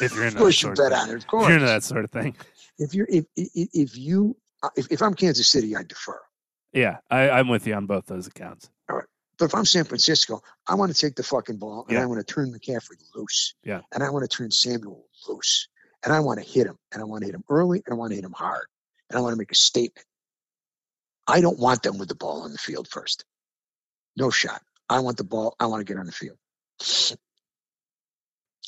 If 0.00 0.14
you're 0.14 0.24
into 0.24 0.36
of 0.36 0.42
course, 0.42 0.62
you 0.62 0.72
bet 0.74 0.92
on 0.92 1.10
it. 1.10 1.16
Of 1.16 1.26
course, 1.26 1.44
if 1.44 1.48
you're 1.48 1.58
into 1.58 1.66
that 1.66 1.82
sort 1.84 2.04
of 2.04 2.10
thing. 2.10 2.36
If 2.78 2.94
you're 2.94 3.06
if 3.08 3.24
if, 3.36 3.68
if 3.72 3.98
you 3.98 4.36
uh, 4.62 4.68
if, 4.76 4.90
if 4.90 5.02
I'm 5.02 5.14
Kansas 5.14 5.48
City, 5.48 5.74
I 5.76 5.82
defer. 5.82 6.20
Yeah, 6.72 6.98
I, 7.10 7.30
I'm 7.30 7.48
with 7.48 7.66
you 7.66 7.74
on 7.74 7.86
both 7.86 8.06
those 8.06 8.26
accounts. 8.26 8.68
All 8.90 8.96
right. 8.96 9.06
But 9.38 9.46
if 9.46 9.54
I'm 9.54 9.64
San 9.64 9.84
Francisco, 9.84 10.42
I 10.66 10.74
want 10.74 10.94
to 10.94 10.98
take 10.98 11.14
the 11.14 11.22
fucking 11.22 11.56
ball 11.56 11.84
and 11.88 11.96
Yeah. 11.96 12.02
I 12.02 12.06
want 12.06 12.26
to 12.26 12.34
turn 12.34 12.52
McCaffrey 12.52 12.96
loose. 13.14 13.54
Yeah. 13.64 13.80
And 13.92 14.02
I 14.02 14.10
want 14.10 14.28
to 14.28 14.34
turn 14.34 14.50
Samuel 14.50 15.06
loose. 15.28 15.68
And 16.04 16.12
I 16.12 16.20
want 16.20 16.38
to 16.40 16.44
hit 16.46 16.66
him. 16.66 16.78
And 16.92 17.02
I 17.02 17.04
want 17.04 17.22
to 17.22 17.26
hit 17.26 17.34
him 17.34 17.44
early 17.48 17.82
and 17.84 17.92
I 17.92 17.96
want 17.96 18.12
to 18.12 18.16
hit 18.16 18.24
him 18.24 18.32
hard. 18.32 18.66
And 19.10 19.18
I 19.18 19.20
want 19.22 19.32
to 19.32 19.38
make 19.38 19.52
a 19.52 19.54
statement. 19.54 20.06
I 21.26 21.40
don't 21.40 21.58
want 21.58 21.82
them 21.82 21.98
with 21.98 22.08
the 22.08 22.14
ball 22.14 22.42
on 22.42 22.52
the 22.52 22.58
field 22.58 22.88
first. 22.88 23.24
No 24.16 24.30
shot. 24.30 24.62
I 24.88 25.00
want 25.00 25.16
the 25.16 25.24
ball. 25.24 25.54
I 25.60 25.66
want 25.66 25.80
to 25.80 25.84
get 25.84 25.98
on 25.98 26.06
the 26.06 26.12
field. 26.12 26.38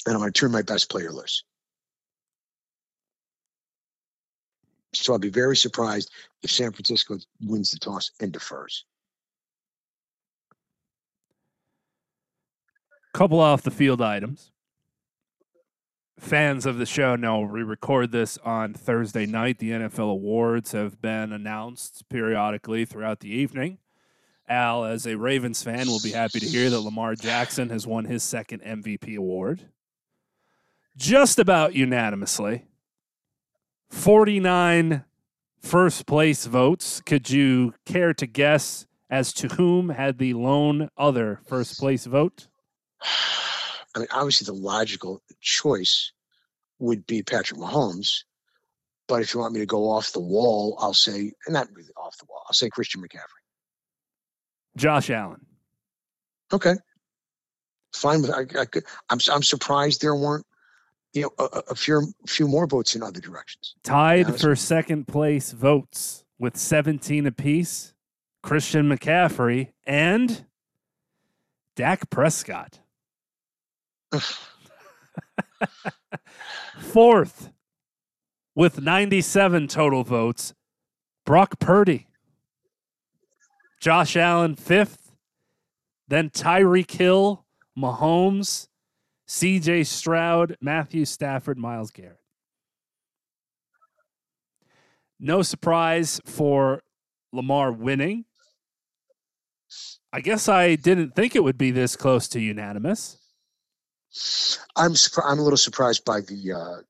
And 0.07 0.15
I'm 0.15 0.21
going 0.21 0.33
to 0.33 0.41
turn 0.41 0.53
my 0.53 0.63
best 0.63 0.91
player 0.91 1.13
loose. 1.13 1.45
So 4.95 5.13
I'll 5.13 5.19
be 5.19 5.29
very 5.29 5.57
surprised 5.57 6.11
if 6.43 6.51
San 6.51 6.73
Francisco 6.73 7.19
wins 7.43 7.71
the 7.71 7.79
toss 7.79 8.11
and 8.21 8.33
defers. 8.33 8.85
Couple 13.13 13.41
off 13.41 13.63
the 13.63 13.71
field 13.71 14.01
items. 14.01 14.51
Fans 16.19 16.67
of 16.67 16.79
the 16.79 16.87
show 16.87 17.15
know 17.15 17.41
we 17.41 17.63
record 17.63 18.11
this 18.11 18.39
on 18.39 18.75
Thursday 18.75 19.25
night. 19.25 19.59
The 19.59 19.71
NFL 19.71 20.11
awards 20.11 20.73
have 20.73 21.01
been 21.01 21.33
announced 21.33 22.09
periodically 22.09 22.85
throughout 22.85 23.21
the 23.21 23.31
evening. 23.31 23.79
Al, 24.49 24.85
as 24.85 25.07
a 25.07 25.17
Ravens 25.17 25.63
fan, 25.63 25.87
will 25.87 26.01
be 26.03 26.13
happy 26.13 26.41
to 26.41 26.47
hear 26.47 26.71
that 26.71 26.81
Lamar 26.81 27.15
Jackson 27.15 27.71
has 27.71 27.87
won 27.87 28.05
his 28.05 28.23
second 28.23 28.63
MVP 28.63 29.17
award. 29.17 29.63
Just 30.97 31.39
about 31.39 31.75
unanimously. 31.75 32.65
49 33.91 35.05
first 35.61 36.07
place 36.07 36.47
votes. 36.47 37.01
Could 37.01 37.31
you 37.31 37.75
care 37.87 38.15
to 38.15 38.27
guess 38.27 38.87
as 39.11 39.33
to 39.35 39.49
whom 39.49 39.91
had 39.91 40.19
the 40.19 40.35
lone 40.35 40.91
other 40.97 41.41
first 41.47 41.79
place 41.79 42.05
vote? 42.07 42.49
I 43.95 44.01
mean, 44.01 44.09
obviously 44.13 44.45
the 44.45 44.61
logical 44.61 45.23
choice 45.41 46.13
would 46.79 47.07
be 47.07 47.23
Patrick 47.23 47.61
Mahomes. 47.61 48.25
But 49.07 49.23
if 49.23 49.33
you 49.33 49.41
want 49.41 49.55
me 49.55 49.61
to 49.61 49.67
go 49.67 49.91
off 49.91 50.13
the 50.13 50.21
wall, 50.21 50.77
I'll 50.79 50.93
say—and 50.93 51.53
not 51.53 51.69
really 51.73 51.93
off 51.97 52.19
the 52.19 52.27
wall, 52.29 52.43
I'll 52.47 52.53
say 52.53 52.69
Christian 52.69 53.01
McCaffrey. 53.01 53.38
Josh 54.77 55.11
Allen. 55.11 55.45
Okay. 56.53 56.75
Fine 57.95 58.23
with 58.23 58.31
I, 58.31 58.43
I 58.61 58.65
could, 58.65 58.85
I'm 59.11 59.19
I'm 59.33 59.43
surprised 59.43 60.01
there 60.01 60.15
weren't 60.15 60.47
you 61.15 61.23
know 61.23 61.31
a, 61.39 61.63
a 61.71 61.75
few 61.75 62.13
few 62.27 62.47
more 62.47 62.67
votes 62.67 62.95
in 62.95 63.03
other 63.03 63.21
directions. 63.21 63.75
Tied 63.83 64.39
for 64.41 64.55
second 64.55 65.09
place 65.09 65.53
votes 65.53 66.25
with 66.39 66.57
17 66.57 67.27
apiece. 67.27 67.95
Christian 68.43 68.89
McCaffrey 68.89 69.73
and 69.87 70.47
Dak 71.77 72.09
Prescott. 72.11 72.81
Fourth 76.81 77.51
with 78.55 78.81
97 78.81 79.69
total 79.69 80.03
votes, 80.03 80.55
Brock 81.25 81.59
Purdy. 81.61 82.08
Josh 83.81 84.17
Allen 84.17 84.57
fifth, 84.57 85.13
then 86.09 86.31
Tyreek 86.31 86.91
Hill, 86.91 87.45
Mahomes, 87.79 88.69
CJ 89.29 89.87
Stroud, 89.87 90.57
Matthew 90.61 91.05
Stafford, 91.05 91.59
Myles 91.59 91.91
Garrett. 91.91 92.19
No 95.21 95.43
surprise 95.43 96.21
for 96.25 96.83
Lamar 97.33 97.73
winning. 97.73 98.25
I 100.13 100.21
guess 100.21 100.49
I 100.49 100.77
didn't 100.77 101.15
think 101.15 101.37
it 101.37 101.45
would 101.45 101.59
be 101.59 101.71
this 101.71 101.95
close 101.95 102.29
to 102.29 102.41
unanimous. 102.41 103.19
I'm 104.75 104.95
I'm 105.25 105.39
a 105.39 105.43
little 105.43 105.59
surprised 105.59 106.05
by 106.05 106.21
the 106.23 106.53
uh, 106.53 106.83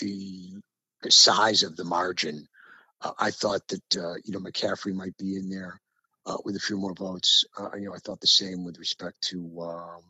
the 0.00 0.54
the 1.02 1.10
size 1.10 1.62
of 1.62 1.76
the 1.76 1.84
margin. 1.84 2.48
Uh, 3.02 3.12
I 3.18 3.30
thought 3.30 3.68
that 3.68 3.96
uh, 3.96 4.14
you 4.24 4.32
know 4.32 4.38
McCaffrey 4.38 4.94
might 4.94 5.16
be 5.18 5.36
in 5.36 5.50
there 5.50 5.81
uh, 6.26 6.36
with 6.44 6.56
a 6.56 6.60
few 6.60 6.76
more 6.76 6.94
votes. 6.94 7.44
Uh, 7.58 7.70
you 7.76 7.86
know, 7.86 7.94
I 7.94 7.98
thought 7.98 8.20
the 8.20 8.26
same 8.26 8.64
with 8.64 8.78
respect 8.78 9.20
to 9.28 9.60
um, 9.62 10.02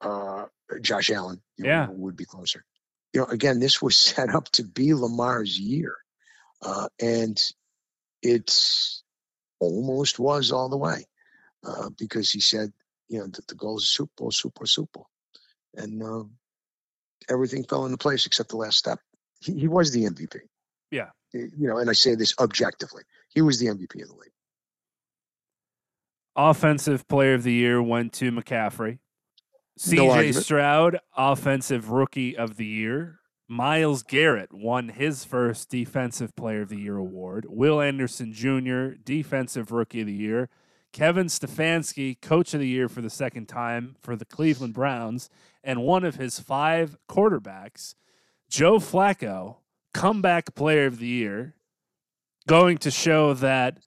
uh, 0.00 0.46
Josh 0.80 1.10
Allen. 1.10 1.40
you 1.56 1.64
know, 1.64 1.70
Yeah. 1.70 1.86
would 1.90 2.16
be 2.16 2.24
closer. 2.24 2.64
You 3.12 3.20
know, 3.20 3.26
again, 3.26 3.58
this 3.58 3.80
was 3.82 3.96
set 4.16 4.34
up 4.34 4.48
to 4.52 4.62
be 4.64 4.94
Lamar's 4.94 5.58
year, 5.58 5.94
uh, 6.62 6.88
and 7.00 7.40
it's 8.22 9.02
almost 9.60 10.18
was 10.18 10.52
all 10.52 10.68
the 10.68 10.76
way 10.76 11.06
uh, 11.64 11.90
because 11.98 12.30
he 12.30 12.40
said, 12.40 12.72
you 13.08 13.18
know, 13.18 13.26
that 13.26 13.46
the 13.48 13.54
goal 13.54 13.78
is 13.78 13.88
Super 13.88 14.12
Bowl, 14.16 14.30
Super 14.30 14.60
Bowl, 14.60 14.66
Super 14.66 14.90
Bowl, 14.92 15.08
and 15.74 16.02
uh, 16.02 16.24
everything 17.28 17.64
fell 17.64 17.84
into 17.86 17.96
place 17.96 18.26
except 18.26 18.50
the 18.50 18.56
last 18.56 18.76
step. 18.78 19.00
He, 19.40 19.58
he 19.60 19.68
was 19.68 19.90
the 19.92 20.04
MVP. 20.04 20.36
Yeah. 20.90 21.10
You 21.32 21.50
know, 21.68 21.78
and 21.78 21.90
I 21.90 21.92
say 21.92 22.14
this 22.14 22.34
objectively. 22.38 23.02
He 23.38 23.42
was 23.42 23.60
the 23.60 23.66
MVP 23.66 24.02
of 24.02 24.08
the 24.08 24.14
league. 24.14 24.32
Offensive 26.34 27.06
player 27.06 27.34
of 27.34 27.44
the 27.44 27.52
year 27.52 27.80
went 27.80 28.12
to 28.14 28.32
McCaffrey. 28.32 28.98
CJ 29.78 30.10
argument. 30.10 30.44
Stroud, 30.44 30.98
offensive 31.16 31.88
rookie 31.88 32.36
of 32.36 32.56
the 32.56 32.66
year. 32.66 33.20
Myles 33.46 34.02
Garrett 34.02 34.52
won 34.52 34.88
his 34.88 35.24
first 35.24 35.68
defensive 35.68 36.34
player 36.34 36.62
of 36.62 36.68
the 36.68 36.80
year 36.80 36.96
award. 36.96 37.46
Will 37.48 37.80
Anderson 37.80 38.32
Jr., 38.32 38.98
defensive 39.04 39.70
rookie 39.70 40.00
of 40.00 40.08
the 40.08 40.12
year. 40.12 40.48
Kevin 40.92 41.26
Stefanski, 41.26 42.20
coach 42.20 42.54
of 42.54 42.58
the 42.58 42.66
year 42.66 42.88
for 42.88 43.02
the 43.02 43.08
second 43.08 43.46
time 43.46 43.94
for 44.00 44.16
the 44.16 44.24
Cleveland 44.24 44.74
Browns. 44.74 45.30
And 45.62 45.82
one 45.82 46.02
of 46.02 46.16
his 46.16 46.40
five 46.40 46.96
quarterbacks, 47.08 47.94
Joe 48.50 48.80
Flacco, 48.80 49.58
comeback 49.94 50.56
player 50.56 50.86
of 50.86 50.98
the 50.98 51.06
year, 51.06 51.54
going 52.48 52.78
to 52.78 52.90
show 52.90 53.34
that 53.34 53.78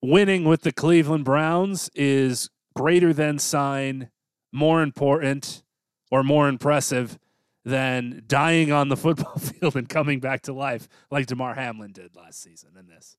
winning 0.00 0.44
with 0.44 0.62
the 0.62 0.72
Cleveland 0.72 1.24
Browns 1.24 1.90
is 1.94 2.48
greater 2.74 3.12
than 3.12 3.38
sign, 3.38 4.08
more 4.52 4.82
important, 4.82 5.62
or 6.10 6.22
more 6.22 6.48
impressive 6.48 7.18
than 7.64 8.22
dying 8.26 8.72
on 8.72 8.88
the 8.88 8.96
football 8.96 9.36
field 9.38 9.76
and 9.76 9.88
coming 9.88 10.20
back 10.20 10.42
to 10.42 10.52
life 10.52 10.88
like 11.10 11.26
Damar 11.26 11.54
Hamlin 11.54 11.92
did 11.92 12.16
last 12.16 12.40
season 12.40 12.70
in 12.78 12.86
this. 12.86 13.16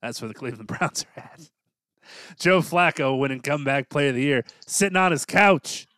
That's 0.00 0.22
where 0.22 0.28
the 0.28 0.34
Cleveland 0.34 0.68
Browns 0.78 1.04
are 1.16 1.22
at. 1.22 1.50
Joe 2.38 2.60
Flacco 2.60 3.18
winning 3.18 3.40
comeback 3.40 3.88
player 3.88 4.10
of 4.10 4.14
the 4.14 4.22
year, 4.22 4.44
sitting 4.64 4.96
on 4.96 5.10
his 5.10 5.24
couch. 5.24 5.88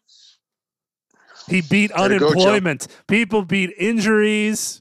He 1.49 1.61
beat 1.61 1.91
Gotta 1.91 2.19
go, 2.19 2.29
unemployment. 2.29 2.89
People 3.07 3.45
beat 3.45 3.75
injuries. 3.79 4.81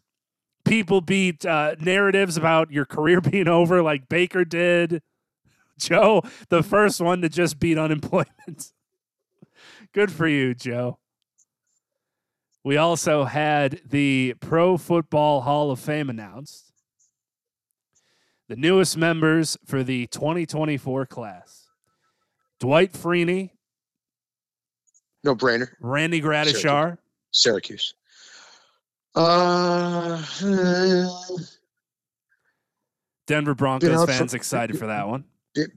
People 0.68 1.02
beat 1.02 1.46
uh, 1.46 1.76
narratives 1.80 2.38
about 2.38 2.72
your 2.72 2.86
career 2.86 3.22
being 3.22 3.48
over, 3.48 3.82
like 3.82 4.10
Baker 4.10 4.46
did. 4.46 5.02
Joe, 5.80 6.24
the 6.50 6.64
first 6.64 7.00
one 7.00 7.22
to 7.22 7.30
just 7.30 7.60
beat 7.60 7.78
unemployment. 7.78 8.74
Good 9.94 10.12
for 10.12 10.28
you, 10.28 10.54
Joe. 10.54 10.98
We 12.64 12.78
also 12.78 13.24
had 13.24 13.80
the 13.88 14.36
Pro 14.42 14.78
Football 14.78 15.42
Hall 15.42 15.72
of 15.72 15.80
Fame 15.80 16.10
announced. 16.10 16.74
The 18.50 18.56
newest 18.56 18.98
members 18.98 19.58
for 19.66 19.84
the 19.84 20.08
2024 20.08 21.06
class 21.06 21.68
Dwight 22.60 22.94
Freeney, 22.94 23.52
No 25.24 25.36
brainer. 25.36 25.70
Randy 25.80 26.22
Gradishar, 26.22 26.98
Syracuse. 27.32 27.94
Uh, 29.18 30.22
Denver 33.26 33.56
Broncos 33.56 33.90
out 33.92 34.08
for- 34.08 34.14
fans 34.14 34.34
excited 34.34 34.78
for 34.78 34.88
that 34.88 35.08
one. 35.08 35.24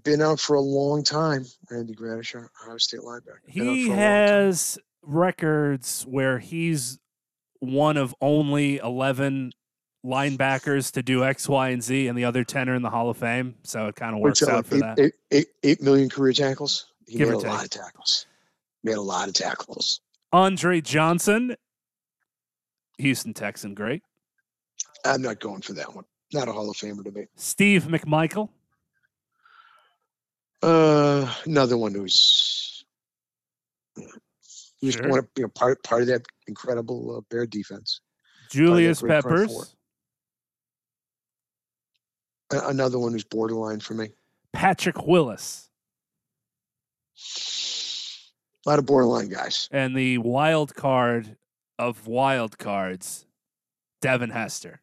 been, 0.04 0.20
out 0.20 0.38
for 0.38 0.56
a 0.56 0.60
long 0.60 1.02
time. 1.02 1.46
Randy 1.70 1.94
Gradishar, 1.94 2.48
Ohio 2.62 2.76
State 2.76 3.00
linebacker. 3.00 3.40
Been 3.46 3.52
He 3.54 3.60
for 3.60 3.64
a 3.64 3.66
long 3.68 3.88
time. 3.88 3.96
has 3.98 4.78
records 5.02 6.04
where 6.06 6.38
he's 6.38 6.98
one 7.60 7.96
of 7.96 8.14
only 8.20 8.76
11 8.76 9.52
linebackers 10.04 10.92
to 10.92 11.02
do 11.02 11.24
X, 11.24 11.48
Y, 11.48 11.68
and 11.70 11.82
Z, 11.82 12.08
and 12.08 12.18
the 12.18 12.24
other 12.24 12.44
10 12.44 12.68
are 12.68 12.74
in 12.74 12.82
the 12.82 12.90
Hall 12.90 13.08
of 13.10 13.16
Fame. 13.16 13.54
So 13.62 13.86
it 13.86 13.96
kind 13.96 14.14
of 14.14 14.20
works 14.20 14.42
out 14.42 14.66
for 14.66 14.76
eight, 14.76 15.14
that. 15.30 15.46
Eight 15.62 15.80
million 15.82 16.08
career 16.10 16.32
tackles. 16.34 16.86
He 17.06 17.18
Give 17.18 17.28
made 17.28 17.36
a 17.36 17.38
lot 17.48 17.64
of 17.64 17.70
tackles. 17.70 18.26
Made 18.84 18.96
a 18.96 19.00
lot 19.00 19.28
of 19.28 19.34
tackles. 19.34 20.00
Andre 20.32 20.80
Johnson, 20.80 21.56
Houston 23.00 23.34
Texan, 23.34 23.74
great. 23.74 24.02
I'm 25.04 25.22
not 25.22 25.40
going 25.40 25.62
for 25.62 25.72
that 25.74 25.94
one. 25.94 26.04
Not 26.32 26.48
a 26.48 26.52
Hall 26.52 26.70
of 26.70 26.76
Famer 26.76 27.02
to 27.04 27.10
me. 27.10 27.26
Steve 27.36 27.84
McMichael, 27.84 28.50
Uh, 30.62 31.32
another 31.46 31.76
one 31.78 31.94
who's 31.94 32.84
was 34.82 34.94
Sure. 34.94 35.08
one 35.08 35.18
of, 35.18 35.28
you 35.36 35.42
know, 35.44 35.48
part 35.48 35.82
part 35.82 36.02
of 36.02 36.08
that 36.08 36.22
incredible 36.46 37.16
uh, 37.16 37.20
Bear 37.30 37.46
defense. 37.46 38.00
Julius 38.50 39.00
Peppers, 39.02 39.74
another 42.50 42.98
one 42.98 43.12
who's 43.12 43.24
borderline 43.24 43.80
for 43.80 43.94
me. 43.94 44.08
Patrick 44.52 45.06
Willis, 45.06 45.68
A 48.66 48.68
lot 48.70 48.78
of 48.78 48.86
borderline 48.86 49.28
guys. 49.28 49.68
and 49.70 49.96
the 49.96 50.18
wild 50.18 50.74
card 50.74 51.36
of 51.80 52.06
wild 52.06 52.58
cards, 52.58 53.24
Devin 54.02 54.30
Hester. 54.30 54.82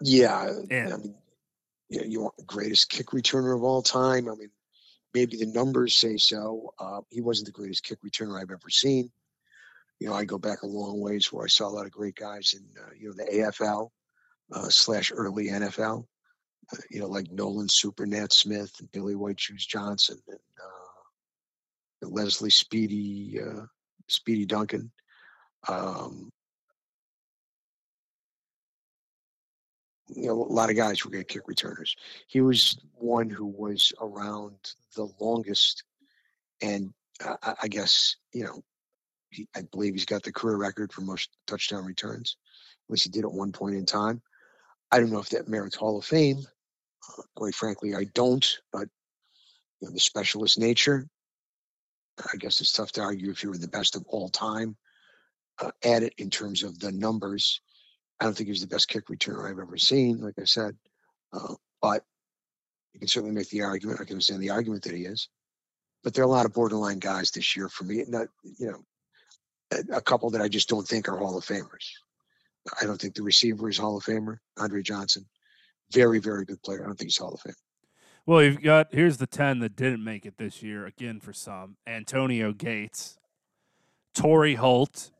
Yeah, 0.00 0.52
Yeah. 0.68 0.90
I 0.92 0.96
mean, 0.96 1.14
you, 1.88 2.00
know, 2.00 2.06
you 2.06 2.20
want 2.20 2.36
the 2.36 2.44
greatest 2.44 2.90
kick 2.90 3.06
returner 3.10 3.54
of 3.54 3.62
all 3.62 3.80
time. 3.80 4.28
I 4.28 4.34
mean, 4.34 4.50
maybe 5.14 5.36
the 5.36 5.46
numbers 5.46 5.94
say 5.94 6.16
so. 6.16 6.74
Uh, 6.80 7.02
he 7.10 7.20
wasn't 7.20 7.46
the 7.46 7.52
greatest 7.52 7.84
kick 7.84 7.98
returner 8.02 8.40
I've 8.40 8.50
ever 8.50 8.70
seen. 8.70 9.12
You 10.00 10.08
know, 10.08 10.14
I 10.14 10.24
go 10.24 10.36
back 10.36 10.62
a 10.62 10.66
long 10.66 11.00
ways 11.00 11.32
where 11.32 11.44
I 11.44 11.48
saw 11.48 11.68
a 11.68 11.70
lot 11.70 11.86
of 11.86 11.92
great 11.92 12.16
guys 12.16 12.54
in, 12.56 12.64
uh, 12.82 12.90
you 12.98 13.08
know, 13.08 13.14
the 13.14 13.30
AFL 13.30 13.90
uh, 14.52 14.68
slash 14.68 15.12
early 15.14 15.46
NFL. 15.46 16.06
Uh, 16.72 16.76
you 16.90 16.98
know, 16.98 17.06
like 17.06 17.30
Noland 17.30 17.70
Super 17.70 18.04
Gnat 18.04 18.32
Smith 18.32 18.74
and 18.80 18.90
Billy 18.90 19.14
White 19.14 19.38
Shoes 19.38 19.64
Johnson 19.64 20.18
and 20.26 20.38
uh, 20.60 22.08
Leslie 22.08 22.50
Speedy 22.50 23.38
uh, 23.40 23.66
Speedy 24.08 24.44
Duncan. 24.44 24.90
Um, 25.68 26.30
you 30.08 30.26
know, 30.26 30.42
a 30.42 30.52
lot 30.52 30.70
of 30.70 30.76
guys 30.76 31.04
were 31.04 31.10
great 31.10 31.28
kick 31.28 31.48
returners. 31.48 31.96
He 32.26 32.40
was 32.40 32.78
one 32.94 33.30
who 33.30 33.46
was 33.46 33.92
around 34.00 34.54
the 34.96 35.08
longest, 35.20 35.84
and 36.62 36.92
uh, 37.24 37.36
I, 37.42 37.54
I 37.62 37.68
guess 37.68 38.16
you 38.32 38.44
know, 38.44 38.62
he, 39.30 39.48
I 39.56 39.62
believe 39.62 39.94
he's 39.94 40.04
got 40.04 40.22
the 40.22 40.32
career 40.32 40.56
record 40.56 40.92
for 40.92 41.00
most 41.00 41.30
touchdown 41.46 41.84
returns. 41.84 42.36
At 42.86 42.92
least 42.92 43.04
he 43.04 43.10
did 43.10 43.24
at 43.24 43.32
one 43.32 43.52
point 43.52 43.76
in 43.76 43.86
time. 43.86 44.20
I 44.92 45.00
don't 45.00 45.10
know 45.10 45.20
if 45.20 45.30
that 45.30 45.48
merits 45.48 45.76
Hall 45.76 45.98
of 45.98 46.04
Fame. 46.04 46.42
Uh, 47.08 47.22
quite 47.34 47.54
frankly, 47.54 47.94
I 47.94 48.04
don't. 48.14 48.46
But 48.72 48.88
you 49.80 49.88
know, 49.88 49.94
the 49.94 50.00
specialist 50.00 50.58
nature. 50.58 51.08
I 52.32 52.36
guess 52.36 52.60
it's 52.60 52.70
tough 52.70 52.92
to 52.92 53.00
argue 53.00 53.30
if 53.30 53.42
you 53.42 53.50
were 53.50 53.58
the 53.58 53.66
best 53.66 53.96
of 53.96 54.04
all 54.06 54.28
time 54.28 54.76
uh, 55.60 55.70
at 55.84 56.02
it 56.02 56.14
in 56.18 56.30
terms 56.30 56.62
of 56.62 56.78
the 56.78 56.92
numbers. 56.92 57.60
I 58.20 58.24
don't 58.24 58.36
think 58.36 58.48
he's 58.48 58.60
the 58.60 58.66
best 58.66 58.88
kick 58.88 59.06
returner 59.08 59.50
I've 59.50 59.58
ever 59.58 59.76
seen, 59.76 60.20
like 60.20 60.34
I 60.40 60.44
said. 60.44 60.76
Uh, 61.32 61.54
but 61.82 62.04
you 62.92 63.00
can 63.00 63.08
certainly 63.08 63.34
make 63.34 63.48
the 63.50 63.62
argument. 63.62 64.00
I 64.00 64.04
can 64.04 64.14
understand 64.14 64.42
the 64.42 64.50
argument 64.50 64.82
that 64.84 64.94
he 64.94 65.04
is. 65.04 65.28
But 66.02 66.14
there 66.14 66.22
are 66.22 66.28
a 66.28 66.30
lot 66.30 66.46
of 66.46 66.52
borderline 66.52 66.98
guys 66.98 67.30
this 67.30 67.56
year 67.56 67.68
for 67.68 67.84
me. 67.84 68.04
Not, 68.06 68.28
you 68.58 68.70
know, 68.70 68.84
a, 69.72 69.96
a 69.96 70.00
couple 70.00 70.30
that 70.30 70.42
I 70.42 70.48
just 70.48 70.68
don't 70.68 70.86
think 70.86 71.08
are 71.08 71.16
Hall 71.16 71.36
of 71.36 71.44
Famers. 71.44 71.88
I 72.80 72.84
don't 72.84 73.00
think 73.00 73.14
the 73.14 73.22
receiver 73.22 73.68
is 73.68 73.78
Hall 73.78 73.96
of 73.96 74.04
Famer, 74.04 74.38
Andre 74.58 74.82
Johnson. 74.82 75.26
Very, 75.92 76.18
very 76.18 76.44
good 76.44 76.62
player. 76.62 76.82
I 76.82 76.86
don't 76.86 76.98
think 76.98 77.08
he's 77.08 77.18
Hall 77.18 77.34
of 77.34 77.40
Fame. 77.40 77.54
Well, 78.26 78.42
you've 78.42 78.62
got 78.62 78.88
here's 78.90 79.18
the 79.18 79.26
ten 79.26 79.58
that 79.58 79.76
didn't 79.76 80.02
make 80.02 80.24
it 80.24 80.38
this 80.38 80.62
year. 80.62 80.86
Again, 80.86 81.20
for 81.20 81.34
some, 81.34 81.76
Antonio 81.86 82.52
Gates, 82.52 83.18
Torry 84.14 84.54
Holt, 84.54 85.10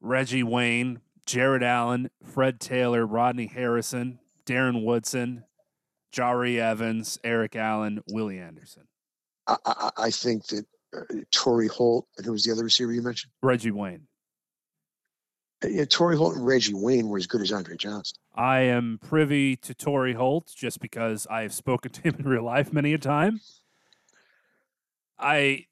Reggie 0.00 0.42
Wayne, 0.42 1.00
Jared 1.26 1.62
Allen, 1.62 2.10
Fred 2.24 2.60
Taylor, 2.60 3.06
Rodney 3.06 3.46
Harrison, 3.46 4.18
Darren 4.46 4.84
Woodson, 4.84 5.44
Jahri 6.12 6.58
Evans, 6.58 7.18
Eric 7.22 7.54
Allen, 7.54 8.02
Willie 8.10 8.38
Anderson, 8.38 8.88
I, 9.46 9.56
I, 9.64 9.90
I 9.96 10.10
think 10.10 10.46
that 10.48 10.66
uh, 10.96 11.02
Torry 11.30 11.68
Holt 11.68 12.06
and 12.16 12.26
who 12.26 12.32
was 12.32 12.44
the 12.44 12.52
other 12.52 12.64
receiver 12.64 12.92
you 12.92 13.02
mentioned? 13.02 13.32
Reggie 13.42 13.70
Wayne. 13.70 14.06
Uh, 15.64 15.68
Yeah, 15.68 15.84
Torry 15.84 16.16
Holt 16.16 16.36
and 16.36 16.46
Reggie 16.46 16.74
Wayne 16.74 17.08
were 17.08 17.18
as 17.18 17.26
good 17.26 17.42
as 17.42 17.52
Andre 17.52 17.76
Johnson. 17.76 18.18
I 18.34 18.60
am 18.60 18.98
privy 19.00 19.56
to 19.56 19.74
Torry 19.74 20.14
Holt 20.14 20.52
just 20.56 20.80
because 20.80 21.26
I 21.30 21.42
have 21.42 21.52
spoken 21.52 21.92
to 21.92 22.00
him 22.00 22.16
in 22.18 22.26
real 22.26 22.44
life 22.44 22.72
many 22.72 22.92
a 22.92 22.98
time. 22.98 23.40
I 25.18 25.66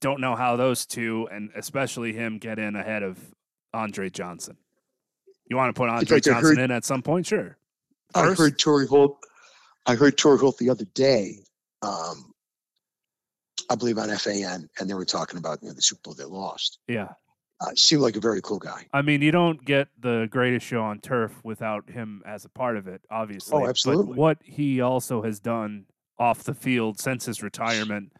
don't 0.00 0.20
know 0.20 0.36
how 0.36 0.56
those 0.56 0.86
two, 0.86 1.28
and 1.30 1.50
especially 1.54 2.12
him, 2.12 2.38
get 2.38 2.58
in 2.58 2.76
ahead 2.76 3.02
of 3.02 3.34
Andre 3.74 4.10
Johnson. 4.10 4.56
You 5.48 5.56
want 5.56 5.74
to 5.74 5.78
put 5.78 5.88
Andre 5.88 6.16
I 6.16 6.20
Johnson 6.20 6.56
heard- 6.56 6.58
in 6.64 6.70
at 6.70 6.84
some 6.84 7.02
point? 7.02 7.26
Sure. 7.26 7.56
I 8.14 8.32
heard 8.34 8.58
Torry 8.58 8.86
Holt. 8.86 9.18
I 9.86 9.94
heard 9.94 10.18
Torry 10.18 10.38
Holt 10.38 10.58
the 10.58 10.70
other 10.70 10.84
day. 10.94 11.38
Um, 11.82 12.32
I 13.70 13.76
believe 13.76 13.98
on 13.98 14.08
FAN, 14.16 14.68
and 14.78 14.90
they 14.90 14.94
were 14.94 15.04
talking 15.04 15.38
about 15.38 15.62
you 15.62 15.68
know, 15.68 15.74
the 15.74 15.82
Super 15.82 16.00
Bowl 16.04 16.14
they 16.14 16.24
lost. 16.24 16.78
Yeah. 16.88 17.08
Uh, 17.60 17.70
seemed 17.76 18.02
like 18.02 18.16
a 18.16 18.20
very 18.20 18.40
cool 18.42 18.58
guy. 18.58 18.86
I 18.92 19.02
mean, 19.02 19.22
you 19.22 19.30
don't 19.30 19.62
get 19.64 19.88
the 19.98 20.26
greatest 20.30 20.66
show 20.66 20.80
on 20.82 20.98
turf 21.00 21.32
without 21.44 21.88
him 21.90 22.22
as 22.26 22.44
a 22.44 22.48
part 22.48 22.76
of 22.76 22.88
it, 22.88 23.02
obviously. 23.10 23.62
Oh, 23.62 23.68
absolutely. 23.68 24.06
But 24.14 24.16
what 24.16 24.38
he 24.42 24.80
also 24.80 25.22
has 25.22 25.40
done 25.40 25.84
off 26.18 26.42
the 26.42 26.54
field 26.54 26.98
since 26.98 27.26
his 27.26 27.42
retirement, 27.42 28.12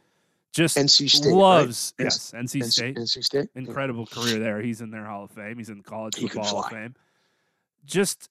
just 0.52 0.76
NC 0.76 1.08
State, 1.10 1.32
loves 1.32 1.94
N- 1.98 2.06
yes, 2.06 2.32
NC 2.34 2.64
State. 2.64 2.96
NC 2.96 3.24
State. 3.24 3.48
Yeah. 3.54 3.60
incredible 3.60 4.06
career 4.06 4.38
there. 4.38 4.60
He's 4.60 4.80
in 4.80 4.90
their 4.90 5.04
Hall 5.04 5.24
of 5.24 5.30
Fame. 5.30 5.58
He's 5.58 5.68
in 5.70 5.78
the 5.78 5.84
College 5.84 6.16
He 6.16 6.26
Football 6.26 6.44
Hall 6.44 6.64
of. 6.64 6.70
Fame. 6.70 6.94
Just 7.84 8.28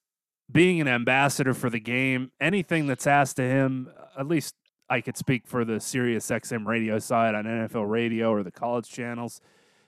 being 0.50 0.80
an 0.80 0.88
ambassador 0.88 1.54
for 1.54 1.70
the 1.70 1.80
game, 1.80 2.30
anything 2.40 2.86
that's 2.86 3.06
asked 3.06 3.36
to 3.36 3.42
him, 3.42 3.90
at 4.18 4.26
least 4.26 4.54
I 4.88 5.00
could 5.00 5.16
speak 5.16 5.46
for 5.46 5.64
the 5.64 5.80
Sirius 5.80 6.28
XM 6.30 6.66
radio 6.66 6.98
side 6.98 7.34
on 7.34 7.44
NFL 7.44 7.88
radio 7.88 8.30
or 8.32 8.42
the 8.42 8.50
college 8.50 8.88
channels. 8.88 9.40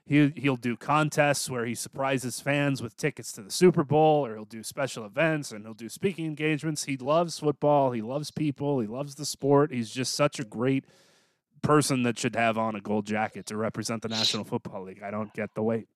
He 0.05 0.33
he'll 0.37 0.57
do 0.57 0.77
contests 0.77 1.49
where 1.49 1.65
he 1.65 1.75
surprises 1.77 2.41
fans 2.41 2.83
with 2.83 2.97
tickets 2.97 3.31
to 3.33 3.43
the 3.43 3.51
Super 3.51 3.85
Bowl, 3.85 4.27
or 4.27 4.35
he'll 4.35 4.45
do 4.45 4.63
special 4.65 5.05
events 5.05 5.53
and 5.53 5.65
he'll 5.65 5.75
do 5.75 5.89
speaking 5.89 6.27
engagements. 6.27 6.85
He 6.85 6.97
loves 6.97 7.39
football. 7.39 7.93
He 7.93 8.03
loves 8.03 8.31
people. 8.33 8.81
He 8.81 8.89
loves 8.89 9.15
the 9.15 9.25
sport. 9.25 9.73
He's 9.73 9.91
just 9.91 10.15
such 10.15 10.41
a 10.41 10.45
great 10.45 10.85
person 11.63 12.03
that 12.03 12.19
should 12.19 12.37
have 12.37 12.59
on 12.59 12.75
a 12.75 12.81
gold 12.81 13.07
jacket 13.07 13.47
to 13.47 13.57
represent 13.57 14.03
the 14.03 14.09
National 14.09 14.45
Football 14.45 14.85
League. 14.85 15.03
I 15.03 15.11
don't 15.11 15.33
get 15.33 15.55
the 15.55 15.63
wait. 15.63 15.89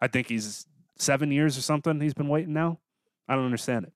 I 0.00 0.08
think 0.08 0.28
he's 0.28 0.66
seven 0.98 1.30
years 1.30 1.56
or 1.58 1.62
something. 1.62 2.00
He's 2.00 2.14
been 2.14 2.28
waiting 2.28 2.52
now. 2.52 2.78
I 3.28 3.34
don't 3.34 3.44
understand 3.44 3.86
it. 3.86 3.92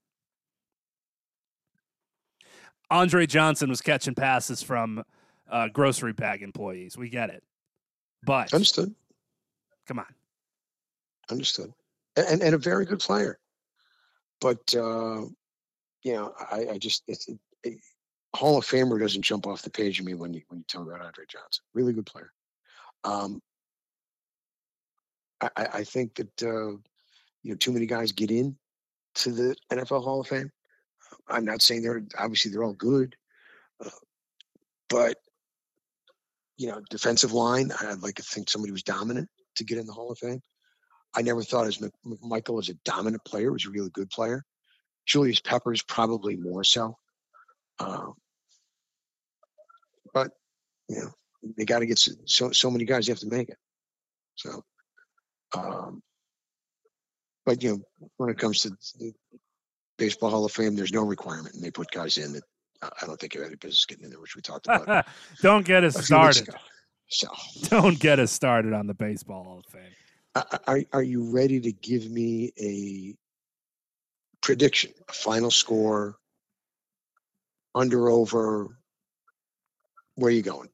Andre 2.90 3.26
Johnson 3.26 3.68
was 3.70 3.80
catching 3.80 4.14
passes 4.14 4.62
from 4.62 5.02
uh, 5.50 5.68
grocery 5.68 6.12
bag 6.12 6.42
employees. 6.42 6.96
We 6.96 7.08
get 7.08 7.30
it, 7.30 7.42
but 8.24 8.52
Understood. 8.52 8.94
come 9.86 9.98
on, 9.98 10.06
Understood. 11.30 11.72
And, 12.16 12.26
and 12.26 12.42
and 12.42 12.54
a 12.54 12.58
very 12.58 12.84
good 12.84 13.00
player. 13.00 13.38
But 14.40 14.74
uh, 14.74 15.22
you 16.02 16.12
know, 16.12 16.34
I, 16.50 16.66
I 16.72 16.78
just 16.78 17.02
it's 17.08 17.26
it, 17.28 17.38
it, 17.64 17.78
Hall 18.34 18.58
of 18.58 18.64
Famer 18.64 18.98
doesn't 18.98 19.22
jump 19.22 19.46
off 19.46 19.62
the 19.62 19.70
page 19.70 20.00
of 20.00 20.06
me 20.06 20.14
when 20.14 20.34
you 20.34 20.42
when 20.48 20.58
you 20.58 20.64
tell 20.68 20.84
me 20.84 20.90
about 20.90 21.06
Andre 21.06 21.24
Johnson. 21.28 21.64
Really 21.72 21.92
good 21.92 22.06
player. 22.06 22.32
Um, 23.04 23.40
I, 25.40 25.50
I 25.56 25.84
think 25.84 26.14
that 26.16 26.42
uh, 26.42 26.70
you 27.42 27.50
know 27.50 27.56
too 27.56 27.72
many 27.72 27.86
guys 27.86 28.12
get 28.12 28.30
in 28.30 28.56
to 29.16 29.30
the 29.30 29.56
NFL 29.70 30.02
Hall 30.02 30.20
of 30.20 30.26
Fame. 30.26 30.50
I'm 31.28 31.44
not 31.44 31.62
saying 31.62 31.82
they're 31.82 32.04
obviously 32.18 32.50
they're 32.50 32.64
all 32.64 32.74
good, 32.74 33.14
uh, 33.84 33.90
but 34.88 35.16
you 36.56 36.68
know, 36.68 36.80
defensive 36.90 37.32
line. 37.32 37.72
I'd 37.80 38.02
like 38.02 38.16
to 38.16 38.22
think 38.22 38.48
somebody 38.48 38.72
was 38.72 38.82
dominant 38.82 39.28
to 39.56 39.64
get 39.64 39.78
in 39.78 39.86
the 39.86 39.92
Hall 39.92 40.10
of 40.10 40.18
Fame. 40.18 40.40
I 41.14 41.22
never 41.22 41.42
thought 41.42 41.66
as 41.66 41.78
McMichael 41.78 42.54
was 42.54 42.68
a 42.68 42.74
dominant 42.84 43.24
player. 43.24 43.52
Was 43.52 43.66
a 43.66 43.70
really 43.70 43.90
good 43.90 44.10
player. 44.10 44.44
Julius 45.06 45.40
Peppers 45.40 45.82
probably 45.82 46.36
more 46.36 46.64
so. 46.64 46.96
Um, 47.78 48.14
you 50.88 50.96
know, 50.96 51.10
they 51.56 51.64
got 51.64 51.80
to 51.80 51.86
get 51.86 51.98
so 51.98 52.50
so 52.52 52.70
many 52.70 52.84
guys. 52.84 53.06
They 53.06 53.12
have 53.12 53.20
to 53.20 53.28
make 53.28 53.48
it. 53.48 53.58
So, 54.36 54.62
um, 55.56 56.02
but 57.44 57.62
you 57.62 57.70
know, 57.70 58.08
when 58.16 58.30
it 58.30 58.38
comes 58.38 58.60
to 58.60 58.70
the 58.98 59.12
baseball 59.98 60.30
Hall 60.30 60.44
of 60.44 60.52
Fame, 60.52 60.74
there's 60.74 60.92
no 60.92 61.02
requirement, 61.02 61.54
and 61.54 61.62
they 61.62 61.70
put 61.70 61.90
guys 61.90 62.18
in 62.18 62.32
that 62.32 62.42
uh, 62.82 62.90
I 63.00 63.06
don't 63.06 63.18
think 63.18 63.34
you 63.34 63.40
have 63.40 63.48
any 63.48 63.56
business 63.56 63.84
getting 63.84 64.04
in 64.04 64.10
there, 64.10 64.20
which 64.20 64.36
we 64.36 64.42
talked 64.42 64.66
about. 64.66 65.06
don't 65.42 65.64
get 65.64 65.84
us 65.84 65.96
a 65.96 66.02
few 66.02 66.18
weeks 66.20 66.38
started. 66.38 66.60
So, 67.08 67.28
Don't 67.68 67.98
get 67.98 68.18
us 68.18 68.32
started 68.32 68.72
on 68.72 68.86
the 68.86 68.94
baseball 68.94 69.44
Hall 69.44 69.58
of 69.58 69.66
Fame. 69.66 70.58
are 70.66 70.82
are 70.92 71.02
you 71.02 71.30
ready 71.30 71.60
to 71.60 71.70
give 71.70 72.10
me 72.10 72.52
a 72.58 73.14
prediction, 74.40 74.92
a 75.08 75.12
final 75.12 75.50
score, 75.50 76.16
under 77.74 78.08
over? 78.08 78.78
Where 80.16 80.28
are 80.28 80.34
you 80.34 80.42
going? 80.42 80.70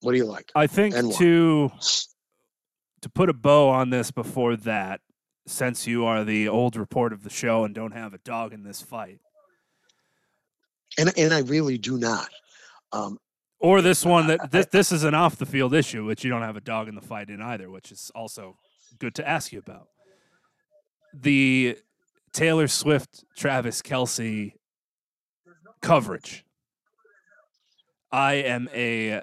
What 0.00 0.12
do 0.12 0.18
you 0.18 0.24
like? 0.24 0.50
I 0.54 0.66
think 0.66 0.94
And 0.94 1.08
why? 1.08 1.14
to 1.18 1.70
to 3.02 3.08
put 3.08 3.28
a 3.30 3.32
bow 3.32 3.68
on 3.68 3.90
this 3.90 4.10
before 4.10 4.56
that, 4.56 5.00
since 5.46 5.86
you 5.86 6.04
are 6.04 6.24
the 6.24 6.48
old 6.48 6.76
report 6.76 7.12
of 7.12 7.22
the 7.22 7.30
show 7.30 7.64
and 7.64 7.74
don't 7.74 7.92
have 7.92 8.12
a 8.14 8.18
dog 8.18 8.52
in 8.52 8.62
this 8.62 8.82
fight, 8.82 9.20
And 10.98 11.12
and 11.16 11.32
I 11.32 11.40
really 11.40 11.78
do 11.78 11.98
not. 11.98 12.28
Um, 12.92 13.18
or 13.58 13.82
this 13.82 14.04
one 14.04 14.26
that 14.28 14.50
this 14.50 14.66
this 14.66 14.92
is 14.92 15.04
an 15.04 15.14
off 15.14 15.36
the 15.36 15.46
field 15.46 15.74
issue, 15.74 16.04
which 16.04 16.24
you 16.24 16.30
don't 16.30 16.42
have 16.42 16.56
a 16.56 16.60
dog 16.60 16.88
in 16.88 16.94
the 16.94 17.00
fight 17.00 17.28
in 17.30 17.40
either, 17.42 17.70
which 17.70 17.92
is 17.92 18.10
also 18.14 18.56
good 18.98 19.14
to 19.16 19.28
ask 19.28 19.52
you 19.52 19.58
about. 19.58 19.88
The 21.12 21.78
Taylor 22.32 22.68
Swift, 22.68 23.24
Travis 23.36 23.82
Kelce 23.82 24.52
coverage. 25.82 26.44
I 28.12 28.34
am 28.34 28.68
a 28.74 29.22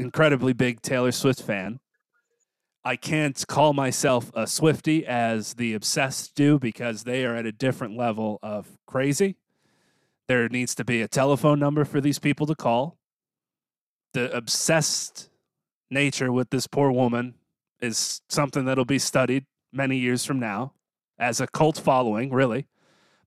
incredibly 0.00 0.52
big 0.52 0.82
Taylor 0.82 1.12
Swift 1.12 1.42
fan. 1.42 1.78
I 2.82 2.96
can't 2.96 3.46
call 3.46 3.74
myself 3.74 4.30
a 4.34 4.46
Swifty 4.46 5.06
as 5.06 5.54
the 5.54 5.74
obsessed 5.74 6.34
do 6.34 6.58
because 6.58 7.04
they 7.04 7.24
are 7.26 7.36
at 7.36 7.44
a 7.44 7.52
different 7.52 7.96
level 7.96 8.38
of 8.42 8.78
crazy. 8.86 9.36
There 10.28 10.48
needs 10.48 10.74
to 10.76 10.84
be 10.84 11.02
a 11.02 11.08
telephone 11.08 11.58
number 11.58 11.84
for 11.84 12.00
these 12.00 12.18
people 12.18 12.46
to 12.46 12.54
call. 12.54 12.96
The 14.14 14.34
obsessed 14.34 15.28
nature 15.90 16.32
with 16.32 16.50
this 16.50 16.66
poor 16.66 16.90
woman 16.90 17.34
is 17.80 18.22
something 18.28 18.64
that'll 18.64 18.84
be 18.84 18.98
studied 18.98 19.44
many 19.72 19.98
years 19.98 20.24
from 20.24 20.40
now 20.40 20.72
as 21.18 21.40
a 21.40 21.46
cult 21.46 21.78
following, 21.78 22.30
really. 22.30 22.66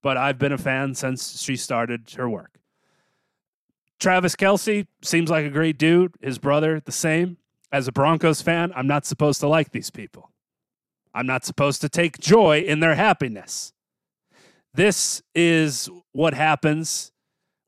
But 0.01 0.17
I've 0.17 0.39
been 0.39 0.51
a 0.51 0.57
fan 0.57 0.95
since 0.95 1.41
she 1.41 1.55
started 1.55 2.09
her 2.17 2.28
work. 2.28 2.59
Travis 4.03 4.35
Kelce 4.35 4.85
seems 5.01 5.29
like 5.29 5.45
a 5.45 5.49
great 5.49 5.77
dude. 5.77 6.15
His 6.21 6.37
brother, 6.37 6.81
the 6.81 6.91
same. 6.91 7.37
As 7.71 7.87
a 7.87 7.91
Broncos 7.93 8.41
fan, 8.41 8.73
I'm 8.75 8.85
not 8.85 9.05
supposed 9.05 9.39
to 9.39 9.47
like 9.47 9.71
these 9.71 9.89
people. 9.89 10.29
I'm 11.13 11.25
not 11.25 11.45
supposed 11.45 11.79
to 11.79 11.87
take 11.87 12.19
joy 12.19 12.59
in 12.59 12.81
their 12.81 12.95
happiness. 12.95 13.71
This 14.73 15.23
is 15.33 15.89
what 16.11 16.33
happens 16.33 17.13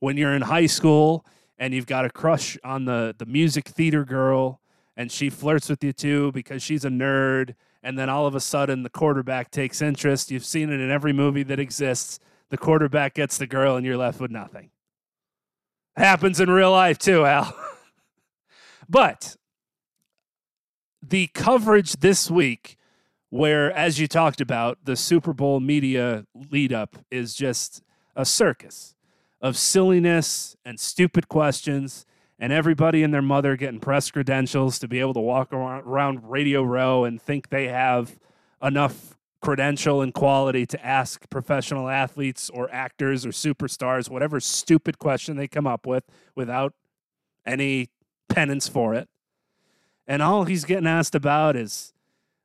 when 0.02 0.18
you're 0.18 0.34
in 0.34 0.42
high 0.42 0.66
school 0.66 1.26
and 1.58 1.74
you've 1.74 1.86
got 1.86 2.04
a 2.04 2.10
crush 2.10 2.58
on 2.66 2.84
the, 2.84 3.16
the 3.18 3.26
music 3.26 3.70
theater 3.70 4.04
girl 4.04 4.60
and 4.98 5.10
she 5.10 5.30
flirts 5.30 5.70
with 5.70 5.82
you 5.86 5.94
too 5.94 6.34
because 6.34 6.62
she's 6.62 6.84
a 6.84 6.90
nerd. 6.90 7.56
And 7.82 7.98
then 7.98 8.10
all 8.10 8.28
of 8.28 8.36
a 8.36 8.42
sudden, 8.42 8.84
the 8.84 8.90
quarterback 8.90 9.52
takes 9.52 9.82
interest. 9.82 10.32
You've 10.32 10.44
seen 10.44 10.70
it 10.70 10.82
in 10.82 10.92
every 10.92 11.14
movie 11.14 11.44
that 11.44 11.62
exists. 11.62 12.20
The 12.50 12.58
quarterback 12.58 13.14
gets 13.14 13.38
the 13.38 13.48
girl, 13.48 13.78
and 13.78 13.86
you're 13.86 13.96
left 13.96 14.20
with 14.20 14.32
nothing. 14.32 14.72
Happens 15.96 16.40
in 16.40 16.50
real 16.50 16.72
life 16.72 16.98
too, 16.98 17.26
Al. 17.26 17.56
but 18.90 19.38
the 21.02 21.28
coverage 21.28 21.94
this 21.94 22.30
week, 22.30 22.78
where, 23.30 23.72
as 23.72 24.00
you 24.00 24.08
talked 24.08 24.42
about, 24.42 24.78
the 24.84 24.96
Super 24.96 25.34
Bowl 25.34 25.60
media 25.60 26.26
lead 26.52 26.74
up 26.74 26.98
is 27.10 27.34
just 27.34 27.82
a 28.16 28.26
circus 28.26 28.96
of 29.42 29.58
silliness 29.58 30.56
and 30.66 30.80
stupid 30.80 31.28
questions, 31.28 32.06
and 32.40 32.52
everybody 32.52 33.04
and 33.04 33.14
their 33.14 33.22
mother 33.22 33.56
getting 33.56 33.80
press 33.80 34.12
credentials 34.12 34.80
to 34.80 34.88
be 34.88 35.00
able 35.00 35.14
to 35.14 35.20
walk 35.20 35.54
around 35.54 36.30
Radio 36.30 36.64
Row 36.64 37.06
and 37.06 37.22
think 37.22 37.50
they 37.50 37.68
have 37.68 38.18
enough 38.62 39.18
credential 39.46 40.02
and 40.02 40.12
quality 40.12 40.66
to 40.66 40.84
ask 40.84 41.30
professional 41.30 41.88
athletes 41.88 42.50
or 42.50 42.68
actors 42.74 43.28
or 43.28 43.30
superstars 43.30 44.10
whatever 44.10 44.40
stupid 44.40 44.98
question 44.98 45.38
they 45.38 45.48
come 45.48 45.68
up 45.68 45.86
with 45.86 46.04
without 46.34 46.74
any 47.46 47.88
penance 48.28 48.68
for 48.68 48.96
it. 48.96 49.08
And 50.08 50.24
all 50.24 50.46
he's 50.46 50.66
getting 50.66 50.88
asked 50.88 51.14
about 51.14 51.56
is 51.56 51.94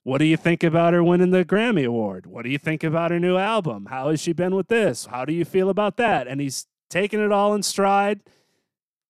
what 0.03 0.19
do 0.19 0.27
you 0.27 0.37
think 0.37 0.63
about 0.63 0.93
her 0.93 1.03
winning 1.03 1.31
the 1.31 1.43
Grammy 1.43 1.87
Award? 1.87 2.27
What 2.27 2.43
do 2.43 2.51
you 2.51 2.59
think 2.59 2.85
about 2.85 3.11
her 3.13 3.19
new 3.19 3.39
album? 3.39 3.87
How 3.87 4.11
has 4.11 4.21
she 4.21 4.35
been 4.35 4.55
with 4.55 4.69
this? 4.69 5.07
How 5.07 5.25
do 5.25 5.33
you 5.33 5.47
feel 5.47 5.71
about 5.71 5.97
that? 5.97 6.29
And 6.29 6.39
he's 6.39 6.67
taking 6.91 7.21
it 7.21 7.33
all 7.33 7.55
in 7.55 7.63
stride. 7.63 8.21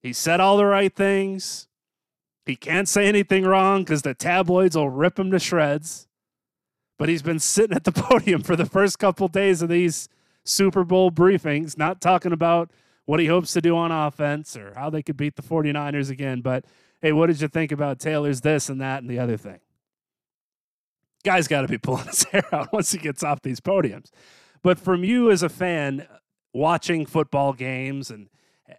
He 0.01 0.13
said 0.13 0.39
all 0.39 0.55
the 0.55 0.65
right 0.65 0.95
things. 0.95 1.67
He 2.45 2.55
can't 2.55 2.87
say 2.87 3.07
anything 3.07 3.43
wrong 3.43 3.83
because 3.83 4.03
the 4.03 4.13
tabloids 4.13 4.77
will 4.77 4.89
rip 4.89 5.19
him 5.19 5.29
to 5.31 5.39
shreds 5.39 6.07
but 7.01 7.09
he's 7.09 7.23
been 7.23 7.39
sitting 7.39 7.75
at 7.75 7.83
the 7.83 7.91
podium 7.91 8.43
for 8.43 8.55
the 8.55 8.63
first 8.63 8.99
couple 8.99 9.27
days 9.27 9.63
of 9.63 9.69
these 9.69 10.07
Super 10.43 10.83
Bowl 10.83 11.09
briefings, 11.09 11.75
not 11.75 11.99
talking 11.99 12.31
about 12.31 12.69
what 13.05 13.19
he 13.19 13.25
hopes 13.25 13.53
to 13.53 13.59
do 13.59 13.75
on 13.75 13.91
offense 13.91 14.55
or 14.55 14.75
how 14.75 14.87
they 14.91 15.01
could 15.01 15.17
beat 15.17 15.35
the 15.35 15.41
49ers 15.41 16.11
again. 16.11 16.41
But 16.41 16.63
hey, 17.01 17.11
what 17.11 17.25
did 17.25 17.41
you 17.41 17.47
think 17.47 17.71
about 17.71 17.97
Taylor's 17.97 18.41
this 18.41 18.69
and 18.69 18.79
that 18.81 19.01
and 19.01 19.09
the 19.09 19.17
other 19.17 19.35
thing? 19.35 19.61
Guy's 21.23 21.47
got 21.47 21.61
to 21.61 21.67
be 21.67 21.79
pulling 21.79 22.05
his 22.05 22.21
hair 22.25 22.43
out 22.51 22.71
once 22.71 22.91
he 22.91 22.99
gets 22.99 23.23
off 23.23 23.41
these 23.41 23.59
podiums. 23.59 24.11
But 24.61 24.77
from 24.77 25.03
you 25.03 25.31
as 25.31 25.41
a 25.41 25.49
fan 25.49 26.05
watching 26.53 27.07
football 27.07 27.53
games 27.53 28.11
and 28.11 28.29
eh, 28.69 28.75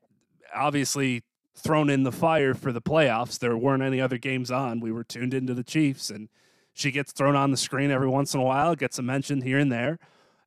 obviously 0.54 1.24
thrown 1.56 1.90
in 1.90 2.04
the 2.04 2.12
fire 2.12 2.54
for 2.54 2.70
the 2.70 2.80
playoffs, 2.80 3.40
there 3.40 3.56
weren't 3.56 3.82
any 3.82 4.00
other 4.00 4.16
games 4.16 4.52
on. 4.52 4.78
We 4.78 4.92
were 4.92 5.02
tuned 5.02 5.34
into 5.34 5.54
the 5.54 5.64
Chiefs 5.64 6.08
and 6.08 6.28
she 6.72 6.90
gets 6.90 7.12
thrown 7.12 7.36
on 7.36 7.50
the 7.50 7.56
screen 7.56 7.90
every 7.90 8.08
once 8.08 8.34
in 8.34 8.40
a 8.40 8.44
while, 8.44 8.74
gets 8.74 8.98
a 8.98 9.02
mention 9.02 9.42
here 9.42 9.58
and 9.58 9.70
there. 9.70 9.98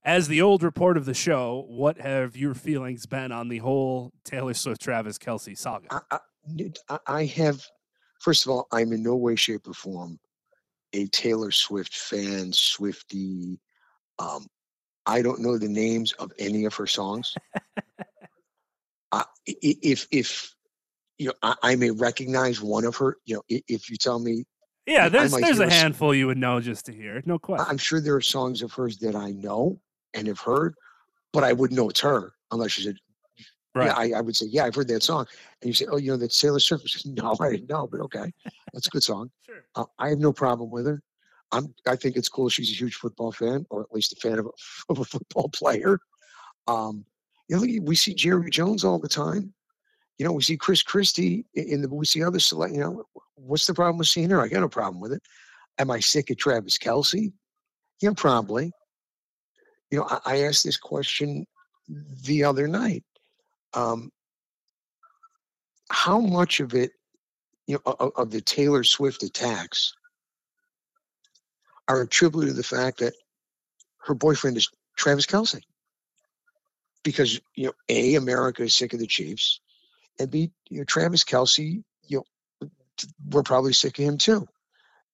As 0.03 0.27
the 0.27 0.41
old 0.41 0.61
report 0.61 0.97
of 0.97 1.05
the 1.05 1.13
show, 1.13 1.65
what 1.67 1.99
have 1.99 2.37
your 2.37 2.53
feelings 2.53 3.05
been 3.05 3.31
on 3.31 3.49
the 3.49 3.57
whole 3.57 4.11
Taylor 4.23 4.53
Swift 4.53 4.81
Travis 4.81 5.17
Kelce 5.17 5.57
saga? 5.57 6.03
I, 6.11 6.19
I, 6.89 6.99
I 7.07 7.25
have, 7.25 7.63
first 8.19 8.45
of 8.45 8.51
all, 8.51 8.67
I'm 8.71 8.93
in 8.93 9.01
no 9.01 9.15
way, 9.15 9.35
shape, 9.35 9.67
or 9.67 9.73
form 9.73 10.19
a 10.95 11.07
Taylor 11.07 11.51
Swift 11.51 11.93
fan, 11.93 12.51
Swifty. 12.53 13.59
Um, 14.17 14.47
I 15.05 15.21
don't 15.21 15.41
know 15.41 15.57
the 15.57 15.67
names 15.67 16.13
of 16.13 16.31
any 16.39 16.65
of 16.65 16.73
her 16.75 16.87
songs. 16.87 17.33
uh, 19.11 19.23
if 19.45 20.07
if 20.11 20.55
you 21.17 21.27
know, 21.27 21.33
I, 21.43 21.55
I, 21.63 21.75
may 21.75 21.91
recognize 21.91 22.61
one 22.61 22.85
of 22.85 22.95
her. 22.97 23.17
You 23.25 23.35
know, 23.35 23.41
if 23.49 23.89
you 23.89 23.97
tell 23.97 24.19
me 24.19 24.45
yeah, 24.85 25.09
there's 25.09 25.31
there's 25.31 25.59
a 25.59 25.69
handful 25.69 26.13
you 26.13 26.27
would 26.27 26.37
know 26.37 26.59
just 26.59 26.85
to 26.85 26.93
hear. 26.93 27.21
No 27.25 27.39
question. 27.39 27.65
I'm 27.67 27.77
sure 27.77 27.99
there 27.99 28.15
are 28.15 28.21
songs 28.21 28.61
of 28.61 28.71
hers 28.71 28.97
that 28.99 29.15
I 29.15 29.31
know 29.31 29.79
and 30.13 30.27
have 30.27 30.39
heard, 30.39 30.75
but 31.33 31.43
I 31.43 31.53
wouldn't 31.53 31.77
know 31.77 31.89
it's 31.89 32.01
her 32.01 32.33
unless 32.51 32.77
you 32.77 32.85
said, 32.85 32.97
right. 33.73 33.87
Yeah, 33.87 33.93
I, 33.97 34.19
I, 34.19 34.21
would 34.21 34.35
say, 34.35 34.45
yeah, 34.45 34.65
I've 34.65 34.75
heard 34.75 34.87
that 34.89 35.03
song. 35.03 35.25
And 35.61 35.67
you 35.67 35.73
say, 35.73 35.87
oh, 35.91 35.97
you 35.97 36.11
know, 36.11 36.17
that's 36.17 36.39
Sailor. 36.39 36.59
Says, 36.59 37.03
no, 37.05 37.35
I 37.39 37.51
didn't 37.51 37.69
know, 37.69 37.87
but 37.87 37.99
okay, 38.01 38.31
that's 38.73 38.87
a 38.87 38.91
good 38.91 39.03
song. 39.03 39.31
sure. 39.45 39.65
Uh, 39.75 39.85
I 39.97 40.09
have 40.09 40.19
no 40.19 40.31
problem 40.31 40.69
with 40.69 40.85
her. 40.85 41.01
I'm. 41.51 41.73
I 41.87 41.95
think 41.95 42.15
it's 42.15 42.29
cool. 42.29 42.49
She's 42.49 42.71
a 42.71 42.75
huge 42.75 42.95
football 42.95 43.31
fan, 43.31 43.65
or 43.69 43.81
at 43.81 43.93
least 43.93 44.13
a 44.13 44.15
fan 44.15 44.39
of 44.39 44.45
a, 44.45 44.49
of 44.89 44.99
a 44.99 45.05
football 45.05 45.49
player. 45.49 45.99
Um, 46.67 47.05
you 47.47 47.55
know, 47.55 47.83
we 47.83 47.95
see 47.95 48.13
Jerry 48.13 48.49
Jones 48.49 48.83
all 48.83 48.97
the 48.97 49.07
time 49.07 49.53
you 50.17 50.25
know, 50.25 50.31
we 50.31 50.41
see 50.41 50.57
Chris 50.57 50.81
Christie 50.81 51.45
in 51.53 51.81
the 51.81 51.89
we 51.89 52.05
see 52.05 52.23
other 52.23 52.39
select. 52.39 52.73
You 52.73 52.79
know, 52.79 53.03
what's 53.35 53.67
the 53.67 53.73
problem 53.73 53.97
with 53.97 54.07
seeing 54.07 54.29
her? 54.29 54.41
I 54.41 54.47
got 54.47 54.61
no 54.61 54.69
problem 54.69 55.01
with 55.01 55.11
it. 55.11 55.21
Am 55.77 55.91
I 55.91 55.99
sick 55.99 56.29
of 56.29 56.37
Travis 56.37 56.77
Kelce? 56.77 57.33
Yeah, 58.01 58.11
probably. 58.15 58.71
You 59.91 59.99
know, 59.99 60.07
I, 60.09 60.19
I 60.25 60.41
asked 60.43 60.63
this 60.63 60.77
question 60.77 61.45
the 62.23 62.45
other 62.45 62.67
night. 62.67 63.03
Um, 63.73 64.11
how 65.89 66.19
much 66.19 66.61
of 66.61 66.73
it, 66.73 66.91
you 67.67 67.75
know, 67.75 67.93
of, 67.99 68.11
of 68.15 68.31
the 68.31 68.41
Taylor 68.41 68.83
Swift 68.83 69.21
attacks 69.21 69.93
are 71.87 72.01
attributed 72.01 72.51
to 72.51 72.55
the 72.55 72.63
fact 72.63 72.99
that 72.99 73.13
her 73.99 74.13
boyfriend 74.13 74.55
is 74.55 74.69
Travis 74.95 75.25
Kelce? 75.25 75.61
Because 77.03 77.39
you 77.55 77.65
know, 77.65 77.73
a 77.89 78.15
America 78.15 78.63
is 78.63 78.73
sick 78.73 78.93
of 78.93 78.99
the 78.99 79.07
Chiefs 79.07 79.59
and 80.19 80.29
B, 80.29 80.51
you 80.69 80.79
know, 80.79 80.83
Travis 80.83 81.23
Kelce, 81.23 81.83
you 82.07 82.23
know, 82.61 82.69
we're 83.29 83.43
probably 83.43 83.73
sick 83.73 83.99
of 83.99 84.05
him 84.05 84.17
too. 84.17 84.47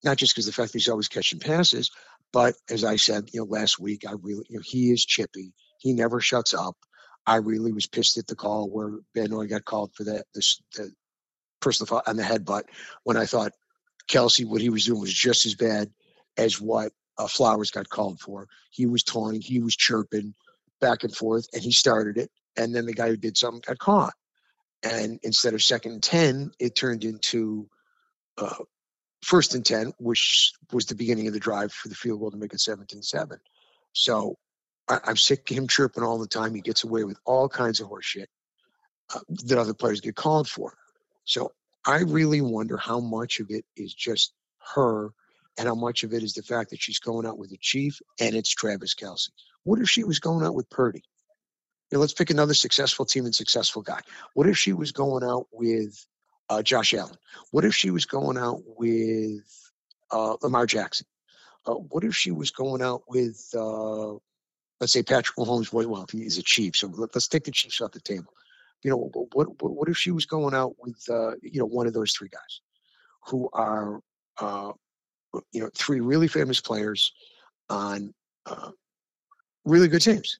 Not 0.04 0.18
just 0.18 0.34
because 0.34 0.46
the 0.46 0.52
fact 0.52 0.72
that 0.72 0.80
he's 0.80 0.90
always 0.90 1.08
catching 1.08 1.40
passes, 1.40 1.92
but 2.34 2.56
as 2.70 2.84
I 2.84 2.96
said, 2.96 3.30
you 3.34 3.42
know, 3.42 3.46
last 3.46 3.80
week, 3.80 4.04
I 4.08 4.14
really, 4.14 4.46
you 4.50 4.58
know, 4.58 4.64
he 4.64 4.92
is 4.92 5.06
chippy. 5.06 5.54
He 5.80 5.94
never 5.94 6.20
shuts 6.20 6.54
up. 6.54 6.76
I 7.26 7.36
really 7.36 7.72
was 7.72 7.88
pissed 7.88 8.18
at 8.18 8.28
the 8.28 8.36
call 8.36 8.70
where 8.70 9.00
Benoit 9.14 9.50
got 9.50 9.66
called 9.66 9.94
for 9.94 10.06
that 10.06 10.26
this 10.34 10.62
the 10.76 10.92
personal 11.60 12.02
on 12.08 12.16
the 12.16 12.24
headbutt 12.24 12.64
when 13.04 13.18
I 13.18 13.26
thought 13.26 13.52
Kelce, 14.08 14.46
what 14.46 14.62
he 14.62 14.70
was 14.70 14.86
doing 14.86 15.02
was 15.02 15.14
just 15.14 15.46
as 15.46 15.54
bad 15.54 15.92
as 16.38 16.60
what 16.60 16.92
uh, 17.20 17.28
Flowers 17.28 17.70
got 17.70 17.90
called 17.90 18.20
for. 18.20 18.48
He 18.72 18.88
was 18.88 19.04
toying, 19.04 19.42
he 19.42 19.60
was 19.60 19.76
chirping 19.76 20.34
back 20.80 21.04
and 21.04 21.16
forth, 21.16 21.46
and 21.54 21.62
he 21.62 21.72
started 21.72 22.18
it. 22.18 22.32
And 22.58 22.74
then 22.74 22.88
the 22.88 22.94
guy 22.94 23.10
who 23.10 23.18
did 23.18 23.38
something 23.38 23.62
got 23.66 23.78
caught 23.78 24.14
and 24.84 25.20
instead 25.24 25.54
of 25.54 25.64
second 25.64 25.94
and 25.94 26.04
10 26.04 26.52
it 26.60 26.76
turned 26.76 27.04
into 27.04 27.70
uh, 28.38 28.56
first 29.24 29.56
and 29.56 29.66
10 29.66 29.94
which 30.00 30.54
was 30.72 30.86
the 30.86 30.96
beginning 30.96 31.28
of 31.28 31.34
the 31.34 31.40
drive 31.40 31.72
for 31.72 31.88
the 31.88 31.96
field 31.96 32.20
goal 32.20 32.32
to 32.32 32.38
make 32.38 32.54
it 32.54 32.60
17-7 32.60 33.38
so 33.94 34.38
I, 34.88 35.00
am 35.08 35.18
sick 35.18 35.50
of 35.50 35.58
him 35.58 35.68
chirping 35.68 36.04
all 36.04 36.18
the 36.18 36.28
time. 36.28 36.54
He 36.54 36.62
gets 36.62 36.84
away 36.84 37.04
with 37.04 37.18
all 37.26 37.48
kinds 37.48 37.80
of 37.80 37.88
horseshit 37.88 38.28
uh, 39.14 39.20
that 39.46 39.58
other 39.58 39.74
players 39.74 40.02
get 40.02 40.16
called 40.16 40.50
for. 40.50 40.74
So 41.24 41.52
i 41.86 42.00
really 42.00 42.42
wonder 42.42 42.78
how 42.78 43.00
much 43.00 43.40
of 43.40 43.48
it 43.50 43.66
is 43.76 43.94
just 43.94 44.34
her 44.76 45.10
and 45.58 45.68
how 45.68 45.76
much 45.76 46.04
of 46.04 46.14
it 46.14 46.24
is 46.24 46.34
the 46.34 46.44
fact 46.44 46.70
that 46.70 46.82
she's 46.82 47.00
going 47.00 47.26
out 47.26 47.38
with 47.38 47.50
the 47.50 47.58
chief 47.58 48.00
and 48.20 48.36
it's 48.36 48.54
travis 48.54 48.94
Kelce. 48.94 49.30
what 49.64 49.80
if 49.80 49.90
she 49.90 50.04
was 50.04 50.20
going 50.20 50.46
out 50.46 50.54
with 50.54 50.70
purdy 50.70 51.04
know, 51.98 52.00
let's 52.00 52.14
pick 52.14 52.30
another 52.30 52.54
successful 52.54 53.06
team 53.06 53.26
and 53.26 53.36
successful 53.36 53.82
guy. 53.82 54.00
What 54.34 54.48
if 54.48 54.58
she 54.58 54.74
was 54.74 54.92
going 54.92 55.24
out 55.24 55.48
with 55.52 56.06
uh, 56.50 56.62
Josh 56.62 56.94
Allen? 56.94 57.18
What 57.52 57.66
if 57.66 57.76
she 57.76 57.92
was 57.92 58.06
going 58.06 58.38
out 58.38 58.62
with 58.78 59.44
uh, 60.12 60.38
Lamar 60.42 60.66
Jackson? 60.66 61.06
Uh, 61.66 61.74
what 61.74 62.04
if 62.04 62.16
she 62.16 62.32
was 62.32 62.50
going 62.50 62.82
out 62.82 63.04
with, 63.08 63.50
uh, 63.56 64.14
let's 64.80 64.94
say, 64.94 65.04
Patrick 65.04 65.38
Mahomes? 65.38 65.72
Well, 65.72 66.06
he 66.12 66.26
is 66.26 66.38
a 66.38 66.44
Chief, 66.44 66.76
so 66.76 66.88
let, 66.88 67.16
us 67.16 67.28
take 67.28 67.44
the 67.44 67.52
Chiefs 67.52 67.82
off 67.82 67.92
the 67.92 68.00
table. 68.00 68.34
You 68.84 68.90
know, 68.90 69.12
what 69.14 69.52
what, 69.62 69.72
what 69.72 69.90
if 69.90 69.98
she 69.98 70.10
was 70.12 70.26
going 70.26 70.56
out 70.56 70.76
with, 70.80 70.98
uh, 71.10 71.36
you 71.44 71.60
know, 71.60 71.68
one 71.68 71.86
of 71.86 71.94
those 71.94 72.14
three 72.14 72.30
guys, 72.30 72.62
who 73.28 73.48
are, 73.54 74.02
uh, 74.40 74.72
you 75.52 75.62
know, 75.62 75.70
three 75.76 76.00
really 76.00 76.28
famous 76.28 76.60
players 76.60 77.14
on 77.70 78.14
really 79.66 79.88
good 79.88 80.02
teams? 80.02 80.40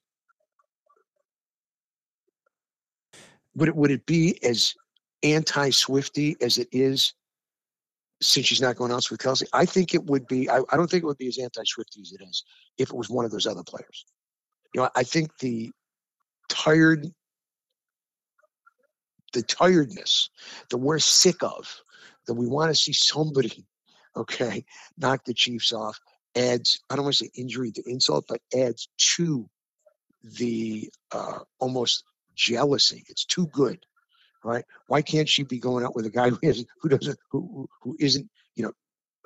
Would 3.54 3.68
it 3.68 3.76
would 3.76 3.90
it 3.90 4.06
be 4.06 4.42
as 4.42 4.74
anti 5.22 5.70
Swifty 5.70 6.36
as 6.40 6.58
it 6.58 6.68
is 6.72 7.14
since 8.20 8.46
she's 8.46 8.60
not 8.60 8.76
going 8.76 8.92
out 8.92 9.10
with 9.10 9.20
Kelce? 9.20 9.44
I 9.52 9.64
think 9.64 9.94
it 9.94 10.04
would 10.04 10.26
be. 10.26 10.48
I, 10.48 10.60
I 10.70 10.76
don't 10.76 10.90
think 10.90 11.02
it 11.02 11.06
would 11.06 11.18
be 11.18 11.28
as 11.28 11.38
anti 11.38 11.62
Swifty 11.64 12.00
as 12.00 12.12
it 12.12 12.22
is 12.22 12.44
if 12.78 12.90
it 12.90 12.96
was 12.96 13.10
one 13.10 13.24
of 13.24 13.30
those 13.30 13.46
other 13.46 13.62
players. 13.62 14.06
You 14.74 14.80
know, 14.80 14.88
I 14.96 15.02
think 15.02 15.36
the 15.38 15.70
tired, 16.48 17.06
the 19.32 19.42
tiredness 19.42 20.30
that 20.70 20.78
we're 20.78 20.98
sick 20.98 21.42
of, 21.42 21.82
that 22.26 22.34
we 22.34 22.46
want 22.46 22.70
to 22.70 22.74
see 22.74 22.92
somebody, 22.92 23.66
okay, 24.16 24.64
knock 24.96 25.24
the 25.24 25.34
Chiefs 25.34 25.72
off, 25.72 25.98
adds. 26.36 26.80
I 26.88 26.96
don't 26.96 27.04
want 27.04 27.16
to 27.16 27.24
say 27.24 27.30
injury 27.34 27.70
to 27.72 27.82
insult, 27.86 28.24
but 28.28 28.40
adds 28.56 28.88
to 29.16 29.48
the 30.22 30.90
uh, 31.10 31.40
almost 31.58 32.04
jealousy. 32.34 33.04
It's 33.08 33.24
too 33.24 33.46
good, 33.48 33.84
right? 34.44 34.64
Why 34.86 35.02
can't 35.02 35.28
she 35.28 35.42
be 35.42 35.58
going 35.58 35.84
out 35.84 35.94
with 35.94 36.06
a 36.06 36.10
guy 36.10 36.30
who 36.30 36.38
isn't 36.42 36.66
who 36.80 36.88
doesn't 36.88 37.18
who 37.30 37.68
who 37.80 37.96
isn't 38.00 38.28
you 38.54 38.64
know 38.64 38.72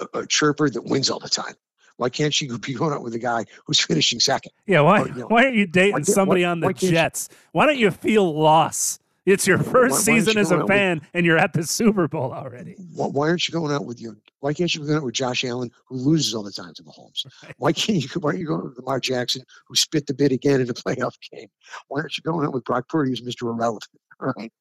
a, 0.00 0.20
a 0.20 0.26
chirper 0.26 0.70
that 0.70 0.84
wins 0.84 1.11
all 1.11 1.20
the 1.20 1.28
time? 1.28 1.54
Why 1.96 2.11
can't 2.11 2.34
she 2.34 2.48
be 2.48 2.74
going 2.74 2.92
out 2.92 3.02
with 3.02 3.14
a 3.14 3.18
guy 3.18 3.46
who's 3.64 3.80
finishing 3.80 4.20
second? 4.20 4.52
Yeah, 4.66 4.82
why? 4.82 5.02
Or, 5.02 5.09
you 5.09 5.14
know, 5.14 5.26
why 5.28 5.44
aren't 5.44 5.57
you 5.57 5.66
dating 5.66 5.94
why, 5.94 6.02
somebody 6.02 6.44
why, 6.44 6.50
on 6.50 6.61
the 6.61 6.72
Jets? 6.74 7.30
Why 7.52 7.66
don't 7.66 7.78
you 7.78 7.90
feel 7.90 8.38
loss 8.38 8.98
It's 9.26 9.44
your 9.44 9.58
first 9.58 9.92
why 9.92 10.14
season 10.14 10.38
as 10.38 10.52
a 10.52 10.54
out 10.54 10.60
with- 10.62 10.68
fan, 10.68 11.02
and 11.12 11.26
you're 11.26 11.36
at 11.36 11.52
the 11.52 11.64
Super 11.64 12.06
Bowl 12.06 12.32
already. 12.32 12.76
Why, 12.94 13.08
why 13.08 13.28
aren't 13.28 13.48
you 13.48 13.52
going 13.52 13.72
out 13.72 13.84
with 13.84 14.00
your? 14.00 14.16
Why 14.38 14.54
can't 14.54 14.72
you 14.72 14.82
going 14.84 14.96
out 14.96 15.02
with 15.02 15.14
Josh 15.14 15.44
Allen, 15.44 15.72
who 15.86 15.96
loses 15.96 16.32
all 16.32 16.44
the 16.44 16.52
time 16.52 16.72
to 16.74 16.82
Mahomes? 16.84 17.26
Why 17.58 17.72
can't 17.72 18.02
you? 18.02 18.20
Why 18.20 18.28
aren't 18.28 18.38
you 18.38 18.46
going 18.46 18.62
with 18.62 18.78
Lamar 18.78 19.00
Jackson, 19.00 19.42
who 19.66 19.74
spit 19.74 20.06
the 20.06 20.14
bit 20.14 20.30
again 20.30 20.60
in 20.60 20.68
the 20.68 20.74
playoff 20.86 21.14
game? 21.32 21.48
Why 21.88 22.00
aren't 22.00 22.16
you 22.16 22.22
going 22.22 22.46
out 22.46 22.54
with 22.54 22.64
Brock 22.64 22.88
Purdy, 22.88 23.10
who's 23.10 23.20
Mr. 23.20 23.50
Irrelevant? 23.50 23.84
All 24.20 24.32
right, 24.36 24.52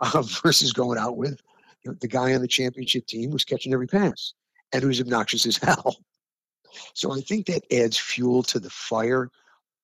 uh, 0.00 0.22
versus 0.42 0.72
going 0.72 0.98
out 0.98 1.18
with 1.18 1.40
you 1.84 1.90
know, 1.90 1.96
the 2.00 2.08
guy 2.08 2.34
on 2.34 2.40
the 2.40 2.48
championship 2.48 3.06
team 3.06 3.30
who's 3.30 3.44
catching 3.44 3.74
every 3.74 3.86
pass 3.86 4.32
and 4.72 4.82
who's 4.82 5.00
obnoxious 5.00 5.46
as 5.46 5.58
hell. 5.58 5.96
So 6.94 7.12
I 7.14 7.20
think 7.20 7.46
that 7.46 7.62
adds 7.72 7.98
fuel 7.98 8.42
to 8.44 8.58
the 8.58 8.70
fire. 8.70 9.30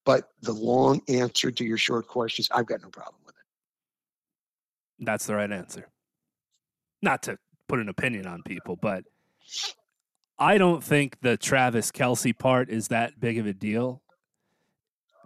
But 0.04 0.28
the 0.42 0.52
long 0.52 1.00
answer 1.08 1.50
to 1.50 1.64
your 1.64 1.78
short 1.78 2.06
questions, 2.08 2.48
I've 2.52 2.66
got 2.66 2.82
no 2.82 2.90
problem. 2.90 3.23
That's 4.99 5.26
the 5.26 5.34
right 5.34 5.51
answer. 5.51 5.88
Not 7.03 7.22
to 7.24 7.38
put 7.68 7.80
an 7.80 7.88
opinion 7.88 8.26
on 8.26 8.42
people, 8.42 8.76
but 8.76 9.05
I 10.38 10.59
don't 10.59 10.82
think 10.82 11.20
the 11.20 11.36
Travis 11.36 11.90
Kelce 11.90 12.36
part 12.36 12.70
is 12.70 12.88
that 12.88 13.20
big 13.20 13.38
of 13.38 13.47
a 13.47 13.53
deal. 13.53 14.03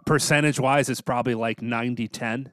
Percentage 0.05 0.59
wise, 0.59 0.89
it's 0.89 1.01
probably 1.01 1.35
like 1.35 1.61
90 1.61 2.07
10. 2.07 2.51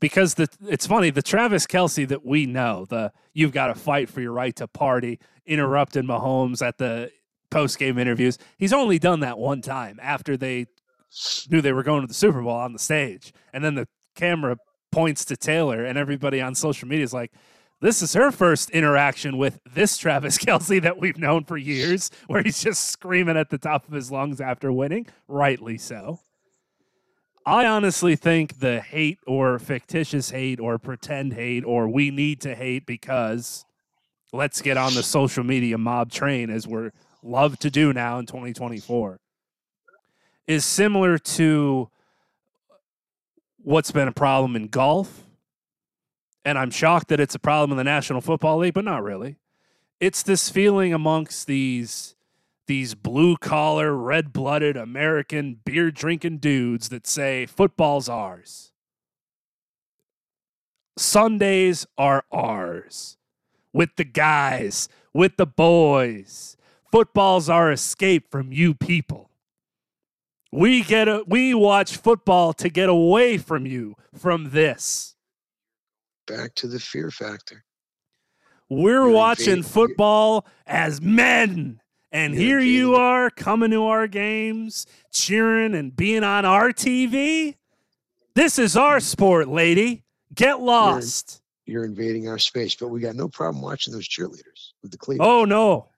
Because 0.00 0.34
the 0.34 0.48
it's 0.68 0.86
funny, 0.86 1.10
the 1.10 1.22
Travis 1.22 1.66
Kelce 1.66 2.06
that 2.08 2.26
we 2.26 2.46
know, 2.46 2.84
the 2.88 3.12
you've 3.32 3.52
got 3.52 3.68
to 3.68 3.74
fight 3.74 4.10
for 4.10 4.20
your 4.20 4.32
right 4.32 4.54
to 4.56 4.66
party, 4.66 5.18
interrupting 5.46 6.04
Mahomes 6.04 6.66
at 6.66 6.78
the 6.78 7.10
post 7.50 7.78
game 7.78 7.98
interviews. 7.98 8.36
He's 8.58 8.72
only 8.72 8.98
done 8.98 9.20
that 9.20 9.38
one 9.38 9.62
time 9.62 9.98
after 10.02 10.36
they 10.36 10.66
knew 11.48 11.60
they 11.62 11.72
were 11.72 11.82
going 11.82 12.02
to 12.02 12.06
the 12.06 12.14
Super 12.14 12.42
Bowl 12.42 12.52
on 12.52 12.72
the 12.72 12.78
stage. 12.78 13.32
And 13.52 13.64
then 13.64 13.76
the 13.76 13.88
camera 14.14 14.56
points 14.94 15.24
to 15.24 15.36
Taylor, 15.36 15.84
and 15.84 15.98
everybody 15.98 16.40
on 16.40 16.54
social 16.54 16.86
media 16.86 17.04
is 17.04 17.12
like, 17.12 17.32
this 17.80 18.00
is 18.00 18.14
her 18.14 18.30
first 18.30 18.70
interaction 18.70 19.36
with 19.36 19.58
this 19.70 19.98
Travis 19.98 20.38
Kelce 20.44 20.80
that 20.80 20.98
we've 20.98 21.18
known 21.18 21.44
for 21.44 21.56
years, 21.56 22.10
where 22.28 22.42
he's 22.42 22.62
just 22.62 22.90
screaming 22.90 23.36
at 23.36 23.50
the 23.50 23.58
top 23.58 23.86
of 23.88 23.92
his 23.92 24.12
lungs 24.12 24.40
after 24.40 24.72
winning, 24.72 25.06
rightly 25.26 25.76
so. 25.76 26.20
I 27.44 27.66
honestly 27.66 28.16
think 28.16 28.60
the 28.60 28.80
hate 28.80 29.18
or 29.26 29.58
fictitious 29.58 30.30
hate 30.30 30.60
or 30.60 30.78
pretend 30.78 31.34
hate 31.34 31.64
or 31.64 31.88
we 31.88 32.10
need 32.10 32.40
to 32.42 32.54
hate 32.54 32.86
because 32.86 33.66
let's 34.32 34.62
get 34.62 34.78
on 34.78 34.94
the 34.94 35.02
social 35.02 35.44
media 35.44 35.76
mob 35.76 36.10
train 36.10 36.48
as 36.48 36.66
we're 36.66 36.90
love 37.22 37.58
to 37.58 37.70
do 37.70 37.92
now 37.92 38.18
in 38.18 38.24
2024 38.24 39.18
is 40.46 40.64
similar 40.64 41.18
to 41.18 41.90
what's 43.64 43.90
been 43.90 44.08
a 44.08 44.12
problem 44.12 44.54
in 44.54 44.68
golf. 44.68 45.24
And 46.44 46.58
I'm 46.58 46.70
shocked 46.70 47.08
that 47.08 47.20
it's 47.20 47.34
a 47.34 47.38
problem 47.38 47.72
in 47.72 47.78
the 47.78 47.84
National 47.84 48.20
Football 48.20 48.58
League, 48.58 48.74
but 48.74 48.84
not 48.84 49.02
really. 49.02 49.36
It's 49.98 50.22
this 50.22 50.50
feeling 50.50 50.92
amongst 50.92 51.46
these 51.46 52.14
these 52.66 52.94
blue 52.94 53.36
collar, 53.36 53.94
red 53.94 54.32
blooded 54.32 54.74
American 54.74 55.60
beer 55.66 55.90
drinking 55.90 56.38
dudes 56.38 56.88
that 56.88 57.06
say 57.06 57.44
football's 57.44 58.08
ours. 58.08 58.72
Sundays 60.96 61.86
are 61.98 62.24
ours. 62.32 63.18
With 63.74 63.96
the 63.96 64.04
guys, 64.04 64.88
with 65.12 65.36
the 65.36 65.46
boys. 65.46 66.56
Football's 66.90 67.50
our 67.50 67.70
escape 67.70 68.30
from 68.30 68.52
you 68.52 68.72
people. 68.72 69.28
We 70.54 70.84
get 70.84 71.08
a, 71.08 71.24
we 71.26 71.52
watch 71.52 71.96
football 71.96 72.52
to 72.54 72.68
get 72.68 72.88
away 72.88 73.38
from 73.38 73.66
you 73.66 73.96
from 74.14 74.50
this. 74.50 75.16
Back 76.28 76.54
to 76.54 76.68
the 76.68 76.78
fear 76.78 77.10
factor. 77.10 77.64
We're 78.70 78.92
You're 78.92 79.08
watching 79.08 79.46
invading- 79.48 79.62
football 79.64 80.46
as 80.64 81.00
men. 81.00 81.80
And 82.12 82.34
You're 82.34 82.60
here 82.60 82.60
you 82.60 82.94
are 82.94 83.30
coming 83.30 83.72
to 83.72 83.82
our 83.86 84.06
games, 84.06 84.86
cheering 85.12 85.74
and 85.74 85.94
being 85.94 86.22
on 86.22 86.44
our 86.44 86.70
TV. 86.70 87.56
This 88.36 88.56
is 88.56 88.76
our 88.76 88.98
mm. 88.98 89.02
sport, 89.02 89.48
lady. 89.48 90.04
Get 90.32 90.60
lost. 90.60 91.42
You're 91.66 91.84
invading 91.84 92.28
our 92.28 92.38
space, 92.38 92.76
but 92.76 92.88
we 92.88 93.00
got 93.00 93.16
no 93.16 93.26
problem 93.26 93.60
watching 93.60 93.92
those 93.92 94.08
cheerleaders 94.08 94.74
with 94.82 94.92
the 94.92 94.98
Cleveland. 94.98 95.28
Oh, 95.28 95.44
no. 95.44 95.88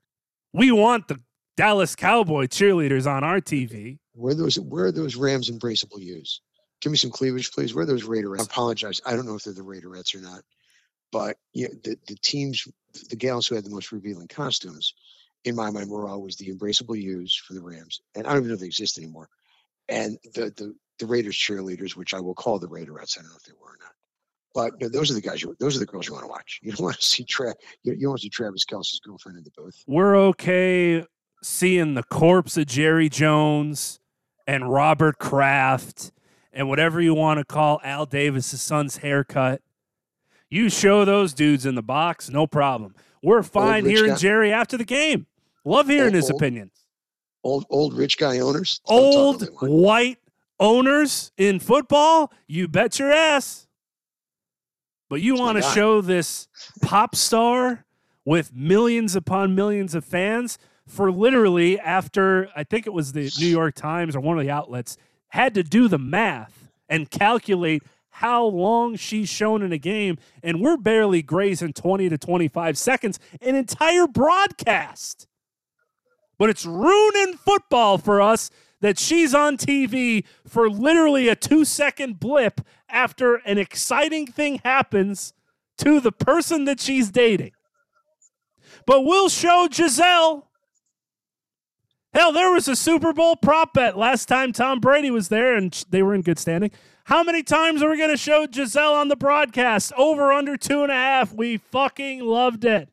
We 0.55 0.73
want 0.73 1.09
the 1.09 1.21
Dallas 1.57 1.97
Cowboy 1.97 2.47
cheerleaders 2.47 3.11
on 3.11 3.25
our 3.25 3.41
TV. 3.41 3.99
Where 4.13 4.33
are 4.33 4.35
those 4.35 4.59
where 4.61 4.87
are 4.87 4.93
those 4.93 5.17
Rams 5.17 5.51
Embraceable 5.51 6.01
Ewes? 6.01 6.43
Give 6.83 6.93
me 6.93 6.99
some 6.99 7.11
cleavage, 7.11 7.51
please. 7.53 7.75
Where 7.75 7.85
are 7.85 7.87
those 7.87 8.05
Raiderettes? 8.05 8.41
I 8.41 8.45
apologize. 8.45 9.01
I 9.07 9.17
don't 9.17 9.27
know 9.27 9.35
if 9.35 9.45
they're 9.45 9.55
the 9.55 9.63
Raiderettes 9.63 10.15
or 10.15 10.21
not. 10.21 10.43
But 11.11 11.37
yeah, 11.55 11.69
the, 11.83 11.97
the 12.09 12.17
teams, 12.17 12.69
the 13.09 13.17
gals 13.17 13.47
who 13.47 13.55
had 13.55 13.65
the 13.65 13.71
most 13.71 13.91
revealing 13.91 14.29
costumes, 14.29 14.93
in 15.45 15.57
my 15.57 15.71
mind, 15.71 15.89
were 15.89 16.09
always 16.09 16.37
the 16.37 16.53
Embraceable 16.53 17.01
Ewes 17.01 17.35
for 17.35 17.55
the 17.55 17.63
Rams. 17.63 18.03
And 18.15 18.27
I 18.27 18.31
don't 18.31 18.41
even 18.41 18.49
know 18.49 18.55
if 18.55 18.61
they 18.61 18.67
exist 18.67 18.99
anymore. 18.99 19.29
And 19.89 20.19
the 20.35 20.53
the, 20.57 20.75
the 20.99 21.07
Raiders 21.07 21.37
cheerleaders, 21.37 21.97
which 21.97 22.13
I 22.13 22.21
will 22.21 22.35
call 22.35 22.59
the 22.59 22.69
Raiderettes. 22.69 23.19
I 23.19 23.23
don't 23.23 23.31
know 23.31 23.37
if 23.37 23.45
they 23.45 23.55
were 23.59 23.71
or 23.71 23.79
not. 23.81 23.93
But 24.55 24.93
those 24.93 25.11
are 25.11 25.15
the 25.15 25.21
guys. 25.23 25.43
You, 25.43 25.55
those 25.59 25.77
are 25.77 25.81
the 25.81 25.87
girls 25.87 26.07
you 26.07 26.13
want 26.13 26.25
to 26.25 26.31
watch. 26.31 26.61
You 26.63 26.73
don't 26.73 26.85
want 26.85 26.97
to 26.97 27.07
see 27.07 27.25
Tra- 27.25 27.55
you, 27.83 27.95
you 27.95 28.09
want 28.09 28.21
to 28.21 28.25
see 28.25 28.31
Travis 28.31 28.65
Kelce's 28.67 29.01
girlfriend 29.05 29.39
in 29.39 29.45
the 29.45 29.51
booth. 29.57 29.83
We're 29.87 30.17
okay 30.17 31.05
seeing 31.43 31.95
the 31.95 32.03
corpse 32.03 32.57
of 32.57 32.67
Jerry 32.67 33.09
Jones 33.09 34.01
and 34.47 34.71
Robert 34.73 35.19
Kraft 35.19 36.13
and 36.53 36.69
whatever 36.69 37.01
you 37.01 37.15
want 37.15 37.39
to 37.39 37.45
call 37.45 37.81
Al 37.85 38.07
Davis' 38.07 38.61
son's 38.61 38.99
haircut. 38.99 39.61
You 40.49 40.69
show 40.71 41.05
those 41.05 41.35
dudes 41.35 41.67
in 41.67 41.75
the 41.75 41.83
box, 41.83 42.31
no 42.31 42.47
problem. 42.47 42.95
We're 43.23 43.43
fine 43.43 43.85
hearing 43.85 44.13
guy. 44.13 44.17
Jerry 44.17 44.53
after 44.53 44.77
the 44.77 44.85
game. 44.85 45.27
Love 45.65 45.89
hearing 45.89 46.07
Old- 46.07 46.15
his 46.15 46.31
old- 46.31 46.41
opinions. 46.41 46.73
Old 47.45 47.67
old 47.71 47.95
rich 47.95 48.19
guy 48.19 48.39
owners. 48.41 48.81
let 48.89 48.97
'em 48.97 49.03
talk 49.03 49.15
all 49.15 49.27
Old 49.27 49.71
white 49.71 50.19
owners 50.59 51.31
in 51.37 51.61
football, 51.61 52.33
you 52.49 52.67
bet 52.69 52.99
your 52.99 53.13
ass. 53.13 53.67
But 55.09 55.21
you 55.23 55.37
want 55.37 55.57
to 55.57 55.63
show 55.63 56.01
this 56.01 56.49
pop 56.83 57.15
star 57.15 57.85
with 58.25 58.53
millions 58.53 59.15
upon 59.15 59.55
millions 59.55 59.95
of 59.95 60.05
fans 60.05 60.59
for 60.87 61.11
literally 61.11 61.79
after 61.79 62.49
I 62.55 62.65
think 62.65 62.87
it 62.87 62.93
was 62.93 63.13
the 63.13 63.31
New 63.39 63.47
York 63.47 63.75
Times 63.75 64.15
or 64.15 64.21
one 64.21 64.39
of 64.39 64.45
the 64.45 64.51
outlets 64.51 64.97
had 65.29 65.55
to 65.55 65.63
do 65.63 65.89
the 65.89 65.99
math 65.99 66.71
and 66.89 67.11
calculate 67.11 67.83
how 68.11 68.45
long 68.45 68.97
she's 68.97 69.29
shown 69.29 69.63
in 69.63 69.73
a 69.73 69.79
game 69.79 70.17
and 70.43 70.61
we're 70.61 70.77
barely 70.77 71.23
grazing 71.23 71.73
20 71.73 72.09
to 72.09 72.17
25 72.17 72.79
seconds 72.79 73.19
an 73.43 73.55
entire 73.55 74.07
broadcast 74.07 75.27
but 76.39 76.49
it's 76.51 76.65
ruining 76.65 77.35
football 77.35 77.99
for 77.99 78.21
us 78.21 78.51
that 78.81 78.99
she's 78.99 79.35
on 79.35 79.57
TV 79.57 80.25
for 80.47 80.69
literally 80.69 81.29
a 81.29 81.37
two 81.37 81.65
second 81.65 82.21
blip 82.21 82.61
after 82.89 83.37
an 83.37 83.59
exciting 83.59 84.27
thing 84.27 84.61
happens 84.65 85.33
to 85.79 86.01
the 86.01 86.13
person 86.13 86.65
that 86.65 86.81
she's 86.81 87.11
dating. 87.11 87.53
But 88.87 89.05
we'll 89.05 89.29
show 89.29 89.69
Gisele. 89.71 90.46
Hell, 92.17 92.33
there 92.33 92.51
was 92.51 92.67
a 92.67 92.75
Super 92.75 93.13
Bowl 93.13 93.37
prop 93.37 93.75
bet 93.75 93.99
last 93.99 94.25
time 94.25 94.51
Tom 94.51 94.81
Brady 94.81 95.11
was 95.11 95.29
there 95.29 95.55
and 95.55 95.85
they 95.91 96.03
were 96.03 96.15
in 96.15 96.23
good 96.23 96.39
standing. 96.39 96.71
How 97.05 97.23
many 97.23 97.43
times 97.43 97.83
are 97.83 97.91
we 97.91 97.99
going 97.99 98.09
to 98.09 98.17
show 98.17 98.47
Gisele 98.47 98.95
on 98.95 99.09
the 99.09 99.17
broadcast? 99.17 99.93
Over 99.99 100.33
under 100.33 100.57
two 100.57 100.83
and 100.83 100.91
a 100.91 100.95
half. 100.95 101.35
We 101.35 101.59
fucking 101.59 102.21
loved 102.21 102.65
it. 102.65 102.89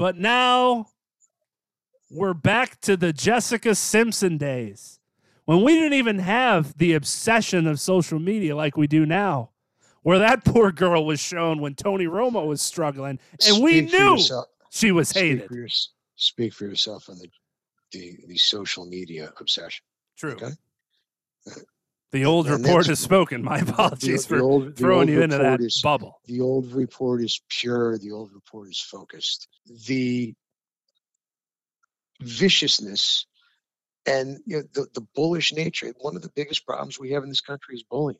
But 0.00 0.16
now 0.16 0.88
we're 2.10 2.34
back 2.34 2.80
to 2.80 2.96
the 2.96 3.12
Jessica 3.12 3.76
Simpson 3.76 4.36
days 4.36 4.98
when 5.44 5.62
we 5.62 5.74
didn't 5.74 5.92
even 5.92 6.18
have 6.18 6.76
the 6.78 6.94
obsession 6.94 7.68
of 7.68 7.78
social 7.78 8.18
media 8.18 8.56
like 8.56 8.76
we 8.76 8.88
do 8.88 9.06
now, 9.06 9.50
where 10.02 10.18
that 10.18 10.44
poor 10.44 10.72
girl 10.72 11.06
was 11.06 11.20
shown 11.20 11.60
when 11.60 11.76
Tony 11.76 12.06
Romo 12.06 12.48
was 12.48 12.60
struggling, 12.60 13.20
and 13.46 13.62
we 13.62 13.86
Speak 13.86 13.90
for 13.90 13.96
knew 13.96 14.42
she 14.70 14.90
was 14.90 15.08
speak 15.10 15.22
hated. 15.22 15.46
For 15.46 15.54
your, 15.54 15.68
speak 16.16 16.52
for 16.52 16.64
yourself 16.64 17.08
on 17.08 17.18
the, 17.18 17.28
the 17.94 18.18
the 18.26 18.36
social 18.36 18.84
media 18.86 19.32
obsession. 19.40 19.84
True. 20.18 20.32
Okay. 20.32 20.52
The 22.12 22.24
old 22.24 22.46
And 22.46 22.64
report 22.64 22.86
has 22.86 23.00
spoken. 23.00 23.42
My 23.42 23.58
apologies 23.58 24.26
the 24.26 24.36
for 24.36 24.42
old- 24.42 24.76
the 24.76 24.82
throwing 24.82 25.08
you 25.08 25.20
into 25.22 25.38
that 25.38 25.60
bubble. 25.82 26.20
The 26.26 26.40
old 26.40 26.72
report 26.72 27.22
is 27.22 27.40
pure. 27.48 27.98
The 27.98 28.12
old 28.12 28.32
report 28.32 28.68
is 28.70 28.80
focused. 28.80 29.48
The 29.86 30.34
viciousness 32.20 33.26
and 34.06 34.38
you 34.46 34.58
know, 34.58 34.62
the, 34.74 34.86
the 34.94 35.00
bullish 35.14 35.52
nature. 35.52 35.92
One 35.98 36.16
of 36.16 36.22
the 36.22 36.30
biggest 36.36 36.66
problems 36.66 36.98
we 36.98 37.10
have 37.12 37.22
in 37.22 37.28
this 37.30 37.40
country 37.40 37.74
is 37.74 37.82
bullying. 37.82 38.18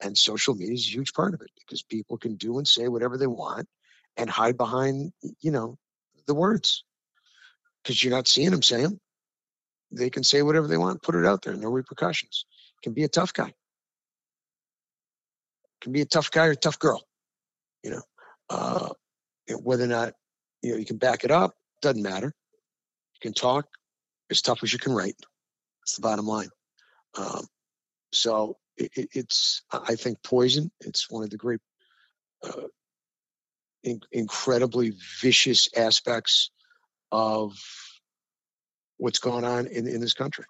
And 0.00 0.16
social 0.16 0.54
media 0.54 0.74
is 0.74 0.86
a 0.86 0.90
huge 0.90 1.12
part 1.12 1.34
of 1.34 1.40
it 1.40 1.50
because 1.58 1.82
people 1.82 2.18
can 2.18 2.36
do 2.36 2.58
and 2.58 2.68
say 2.68 2.88
whatever 2.88 3.16
they 3.16 3.26
want 3.26 3.68
and 4.16 4.28
hide 4.28 4.56
behind, 4.56 5.12
you 5.40 5.50
know, 5.50 5.78
the 6.26 6.34
words. 6.34 6.84
Because 7.82 8.02
you're 8.02 8.14
not 8.14 8.28
seeing 8.28 8.50
them 8.50 8.62
say 8.62 8.82
them. 8.82 9.00
They 9.96 10.10
can 10.10 10.24
say 10.24 10.42
whatever 10.42 10.66
they 10.66 10.76
want, 10.76 11.02
put 11.02 11.14
it 11.14 11.26
out 11.26 11.42
there, 11.42 11.54
no 11.54 11.70
repercussions. 11.70 12.46
Can 12.82 12.92
be 12.92 13.04
a 13.04 13.08
tough 13.08 13.32
guy. 13.32 13.52
can 15.80 15.92
be 15.92 16.00
a 16.00 16.06
tough 16.06 16.30
guy 16.30 16.46
or 16.46 16.52
a 16.52 16.56
tough 16.56 16.78
girl. 16.78 17.02
You 17.82 17.90
know, 17.90 18.02
uh, 18.50 18.88
whether 19.62 19.84
or 19.84 19.88
not 19.88 20.14
you 20.62 20.72
know 20.72 20.78
you 20.78 20.86
can 20.86 20.96
back 20.96 21.24
it 21.24 21.30
up 21.30 21.54
doesn't 21.82 22.02
matter. 22.02 22.26
You 23.14 23.20
can 23.20 23.34
talk 23.34 23.66
as 24.30 24.42
tough 24.42 24.62
as 24.62 24.72
you 24.72 24.78
can 24.78 24.94
write. 24.94 25.16
That's 25.80 25.96
the 25.96 26.02
bottom 26.02 26.26
line. 26.26 26.48
Um, 27.16 27.46
so 28.12 28.56
it, 28.76 28.90
it, 28.96 29.08
it's 29.12 29.62
I 29.70 29.94
think 29.96 30.22
poison. 30.22 30.70
It's 30.80 31.10
one 31.10 31.22
of 31.22 31.30
the 31.30 31.36
great, 31.36 31.60
uh, 32.42 32.68
in, 33.82 34.00
incredibly 34.12 34.94
vicious 35.20 35.68
aspects 35.76 36.50
of 37.12 37.52
what's 38.96 39.18
going 39.18 39.44
on 39.44 39.66
in, 39.66 39.86
in 39.86 40.00
this 40.00 40.14
country. 40.14 40.44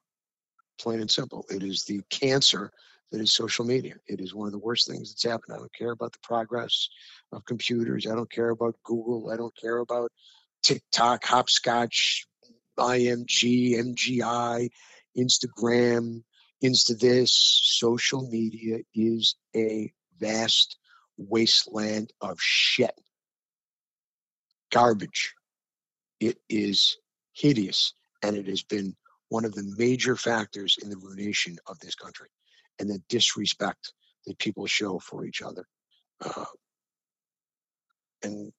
Plain 0.81 1.01
and 1.01 1.11
simple. 1.11 1.45
It 1.51 1.63
is 1.63 1.85
the 1.85 2.01
cancer 2.11 2.73
that 3.11 3.21
is 3.21 3.33
social 3.33 3.65
media. 3.65 3.95
It 4.09 4.21
is 4.21 4.35
one 4.35 4.47
of 4.47 4.53
the 4.53 4.59
worst 4.59 4.89
things 4.89 5.11
that's 5.11 5.23
happened. 5.23 5.55
I 5.55 5.59
don't 5.59 5.73
care 5.73 5.93
about 5.93 6.13
the 6.13 6.19
progress 6.23 6.89
of 7.33 7.45
computers. 7.45 8.07
I 8.07 8.15
don't 8.15 8.31
care 8.31 8.51
about 8.51 8.77
Google. 8.83 9.31
I 9.31 9.37
don't 9.37 9.57
care 9.57 9.79
about 9.79 10.11
TikTok, 10.63 11.25
Hopscotch, 11.25 12.27
IMG, 12.79 13.77
MGI, 13.77 14.69
Instagram, 15.17 16.23
Insta 16.65 16.99
this. 16.99 17.33
Social 17.63 18.29
media 18.29 18.79
is 18.95 19.37
a 19.55 19.93
vast 20.19 20.79
wasteland 21.17 22.13
of 22.21 22.39
shit. 22.41 22.99
Garbage. 24.73 25.35
It 26.21 26.39
is 26.49 26.97
hideous 27.33 27.93
and 28.25 28.39
it 28.39 28.49
has 28.49 28.63
been 28.63 28.97
one 29.29 29.45
of 29.45 29.55
the 29.55 29.75
major 29.77 30.17
factors 30.17 30.79
in 30.83 30.89
the 30.89 30.97
ruination 30.97 31.57
of 31.67 31.79
this 31.81 31.95
country 31.95 32.29
and 32.79 32.89
the 32.89 33.01
disrespect 33.09 33.93
that 34.27 34.39
people 34.39 34.67
show 34.67 34.99
for 34.99 35.27
each 35.27 35.43
other. 35.43 35.67
Uh, 36.25 36.45
and 38.23 38.53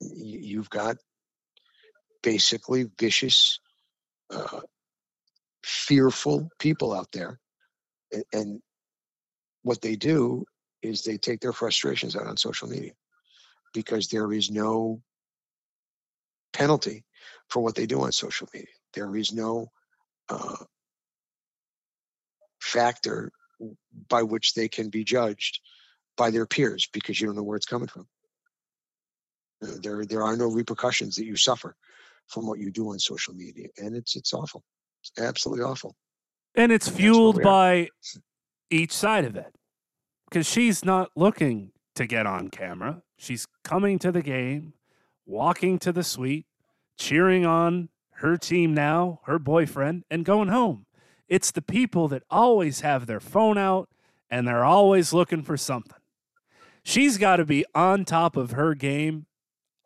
you've 0.00 0.68
got 0.68 0.96
basically 2.22 2.84
vicious, 2.98 3.60
uh, 4.30 4.60
fearful 5.64 6.50
people 6.58 6.92
out 6.92 7.10
there. 7.12 7.40
And, 8.12 8.24
and 8.32 8.60
what 9.62 9.80
they 9.80 9.96
do 9.96 10.44
is 10.82 11.02
they 11.02 11.16
take 11.16 11.40
their 11.40 11.54
frustrations 11.54 12.14
out 12.14 12.26
on 12.26 12.36
social 12.36 12.68
media 12.68 12.92
because 13.72 14.08
there 14.08 14.30
is 14.32 14.50
no 14.50 15.00
penalty 16.52 17.04
for 17.48 17.62
what 17.62 17.74
they 17.74 17.86
do 17.86 18.02
on 18.02 18.12
social 18.12 18.48
media. 18.52 18.68
There 18.94 19.16
is 19.16 19.32
no 19.32 19.70
uh, 20.28 20.56
factor 22.60 23.30
by 24.08 24.22
which 24.22 24.54
they 24.54 24.68
can 24.68 24.88
be 24.90 25.04
judged 25.04 25.60
by 26.16 26.30
their 26.30 26.46
peers 26.46 26.88
because 26.92 27.20
you 27.20 27.26
don't 27.26 27.36
know 27.36 27.42
where 27.42 27.56
it's 27.56 27.66
coming 27.66 27.88
from. 27.88 28.06
Uh, 29.62 29.72
there, 29.82 30.04
there 30.04 30.22
are 30.22 30.36
no 30.36 30.50
repercussions 30.50 31.16
that 31.16 31.24
you 31.24 31.36
suffer 31.36 31.76
from 32.26 32.46
what 32.46 32.58
you 32.58 32.70
do 32.70 32.90
on 32.90 32.98
social 32.98 33.34
media, 33.34 33.68
and 33.78 33.96
it's 33.96 34.16
it's 34.16 34.34
awful. 34.34 34.64
It's 35.02 35.12
absolutely 35.20 35.64
awful. 35.64 35.94
And 36.54 36.72
it's 36.72 36.88
fueled 36.88 37.42
by 37.42 37.88
each 38.70 38.92
side 38.92 39.24
of 39.24 39.36
it 39.36 39.54
because 40.28 40.46
she's 40.46 40.84
not 40.84 41.10
looking 41.14 41.70
to 41.94 42.06
get 42.06 42.26
on 42.26 42.48
camera. 42.48 43.02
She's 43.18 43.46
coming 43.62 43.98
to 44.00 44.10
the 44.10 44.22
game, 44.22 44.72
walking 45.24 45.78
to 45.80 45.92
the 45.92 46.02
suite, 46.02 46.46
cheering 46.96 47.44
on 47.44 47.88
her 48.16 48.36
team 48.36 48.74
now, 48.74 49.20
her 49.24 49.38
boyfriend, 49.38 50.04
and 50.10 50.24
going 50.24 50.48
home. 50.48 50.86
It's 51.28 51.50
the 51.50 51.62
people 51.62 52.08
that 52.08 52.22
always 52.30 52.80
have 52.80 53.06
their 53.06 53.20
phone 53.20 53.58
out 53.58 53.88
and 54.30 54.46
they're 54.46 54.64
always 54.64 55.12
looking 55.12 55.42
for 55.42 55.56
something. 55.56 55.98
She's 56.82 57.18
got 57.18 57.36
to 57.36 57.44
be 57.44 57.64
on 57.74 58.04
top 58.04 58.36
of 58.36 58.52
her 58.52 58.74
game 58.74 59.26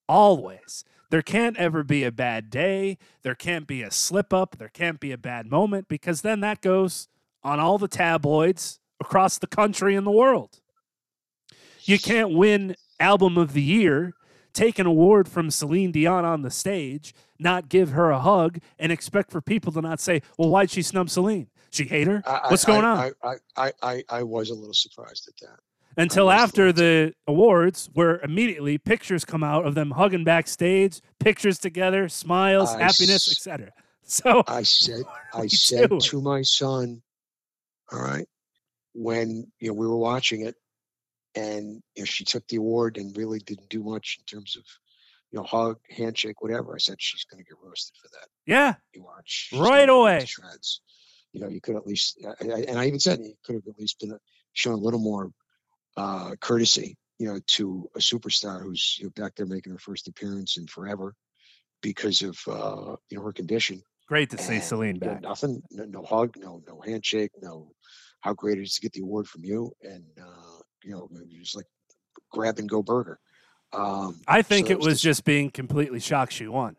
always. 0.09 0.85
There 1.11 1.23
can't 1.23 1.57
ever 1.57 1.83
be 1.83 2.05
a 2.05 2.13
bad 2.13 2.51
day. 2.51 2.99
There 3.23 3.35
can't 3.35 3.67
be 3.67 3.83
a 3.83 3.91
slip 3.91 4.33
up. 4.33 4.59
There 4.59 4.69
can't 4.69 5.01
be 5.01 5.13
a 5.13 5.19
bad 5.19 5.47
moment 5.47 5.89
because 5.89 6.21
then 6.23 6.41
that 6.41 6.61
goes 6.61 7.09
on 7.43 7.59
all 7.59 7.79
the 7.79 7.89
tabloids 7.89 8.79
across 9.01 9.39
the 9.39 9.47
country 9.47 9.97
and 9.97 10.07
the 10.07 10.13
world. 10.13 10.61
You 11.83 11.99
can't 11.99 12.33
win 12.33 12.77
Album 13.01 13.39
of 13.39 13.55
the 13.55 13.63
Year 13.63 14.13
take 14.53 14.79
an 14.79 14.87
award 14.87 15.29
from 15.29 15.51
Celine 15.51 15.93
Dion 15.93 16.25
on 16.25 16.43
the 16.43 16.51
stage, 16.51 17.15
not 17.39 17.69
give 17.69 17.91
her 17.91 18.11
a 18.11 18.21
hug, 18.21 18.59
and 18.79 18.93
expect 18.93 19.31
for 19.31 19.41
people 19.41 19.73
to 19.73 19.81
not 19.81 20.01
say, 20.01 20.23
"Well, 20.39 20.51
why'd 20.51 20.71
she 20.71 20.83
snub 20.83 21.11
Celine? 21.11 21.49
She 21.71 21.85
hate 21.85 22.07
her? 22.07 22.23
What's 22.49 22.65
I, 22.65 22.73
going 22.73 22.85
I, 22.85 22.89
on?" 22.89 23.15
I, 23.23 23.37
I, 23.57 23.73
I, 23.83 24.05
I 24.09 24.23
was 24.23 24.51
a 24.51 24.55
little 24.55 24.75
surprised 24.75 25.29
at 25.29 25.49
that. 25.49 25.61
Until 25.97 26.31
after 26.31 26.73
the 26.73 27.15
awards, 27.27 27.91
where 27.93 28.21
immediately 28.21 28.79
pictures 28.79 29.25
come 29.25 29.43
out 29.43 29.67
of 29.67 29.75
them 29.75 29.91
hugging 29.93 30.25
backstage, 30.25 31.01
pictures 31.19 31.59
together, 31.59 32.09
smiles, 32.09 32.73
happiness, 32.75 33.31
etc. 33.31 33.71
So 34.03 34.43
I 34.49 34.65
said, 34.65 35.03
I 35.33 35.47
said 35.49 35.91
doing? 35.91 36.01
to 36.01 36.21
my 36.21 36.43
son, 36.43 37.01
"All 37.93 38.03
right," 38.03 38.27
when 38.93 39.53
you 39.61 39.69
know 39.69 39.75
we 39.75 39.87
were 39.87 39.97
watching 39.97 40.41
it, 40.41 40.57
and 41.35 41.83
you 41.95 42.03
know, 42.03 42.05
she 42.05 42.25
took 42.25 42.47
the 42.49 42.57
award 42.57 42.97
and 42.97 43.17
really 43.17 43.39
didn't 43.39 43.69
do 43.69 43.83
much 43.83 44.19
in 44.21 44.25
terms 44.25 44.57
of 44.57 44.65
you 45.31 45.39
know 45.39 45.45
hug, 45.45 45.79
handshake, 45.89 46.43
whatever. 46.43 46.75
I 46.75 46.79
said 46.79 46.97
she's 46.99 47.25
going 47.25 47.43
to 47.43 47.49
get 47.49 47.59
roasted 47.63 47.97
for 48.01 48.09
that. 48.09 48.29
Yeah, 48.47 48.75
you 48.95 49.03
watch 49.03 49.49
she's 49.51 49.61
right 49.61 49.89
away. 49.89 50.25
Shreds. 50.25 50.81
You 51.33 51.41
know, 51.41 51.49
you 51.49 51.61
could 51.61 51.77
at 51.77 51.87
least, 51.87 52.19
and 52.41 52.77
I 52.79 52.87
even 52.87 52.99
said 52.99 53.21
you 53.21 53.35
could 53.45 53.55
have 53.55 53.67
at 53.69 53.79
least 53.79 54.01
been 54.01 54.19
shown 54.53 54.75
a 54.75 54.79
little 54.79 54.99
more 54.99 55.31
uh, 55.97 56.35
courtesy, 56.41 56.97
you 57.19 57.29
know, 57.29 57.39
to 57.47 57.89
a 57.95 58.01
superstar 58.01 58.63
who's 58.63 58.97
you 58.99 59.05
know, 59.05 59.13
back 59.15 59.37
there 59.37 59.47
making 59.47 59.73
her 59.73 59.79
first 59.79 60.09
appearance 60.09 60.57
in 60.57 60.67
forever 60.67 61.15
because 61.83 62.23
of 62.23 62.39
uh, 62.49 62.97
you 63.11 63.19
know 63.19 63.25
her 63.25 63.33
condition. 63.33 63.83
Great 64.09 64.31
to 64.31 64.39
see 64.39 64.59
Celine 64.59 64.99
back. 64.99 65.09
You 65.09 65.21
know, 65.21 65.29
nothing, 65.29 65.63
no, 65.71 65.85
no, 65.85 66.03
hug, 66.03 66.35
no 66.37 66.63
no 66.67 66.81
handshake, 66.85 67.31
no. 67.41 67.71
How 68.23 68.35
great 68.35 68.59
it 68.59 68.63
is 68.63 68.75
to 68.75 68.81
get 68.83 68.93
the 68.93 69.03
award 69.03 69.29
from 69.29 69.45
you, 69.45 69.73
and 69.83 70.05
uh, 70.21 70.60
you 70.85 70.93
know, 70.93 71.09
maybe 71.11 71.39
just 71.41 71.57
like 71.57 71.67
grab 72.31 72.59
and 72.59 72.69
go 72.69 72.83
burger. 72.83 73.19
Um, 73.73 74.21
I 74.27 74.43
think 74.43 74.67
so 74.67 74.73
it 74.73 74.79
was, 74.79 74.87
was 74.87 75.01
just 75.01 75.25
being 75.25 75.51
completely 75.51 76.01
shocked 76.01 76.33
she 76.33 76.49
won. 76.49 76.77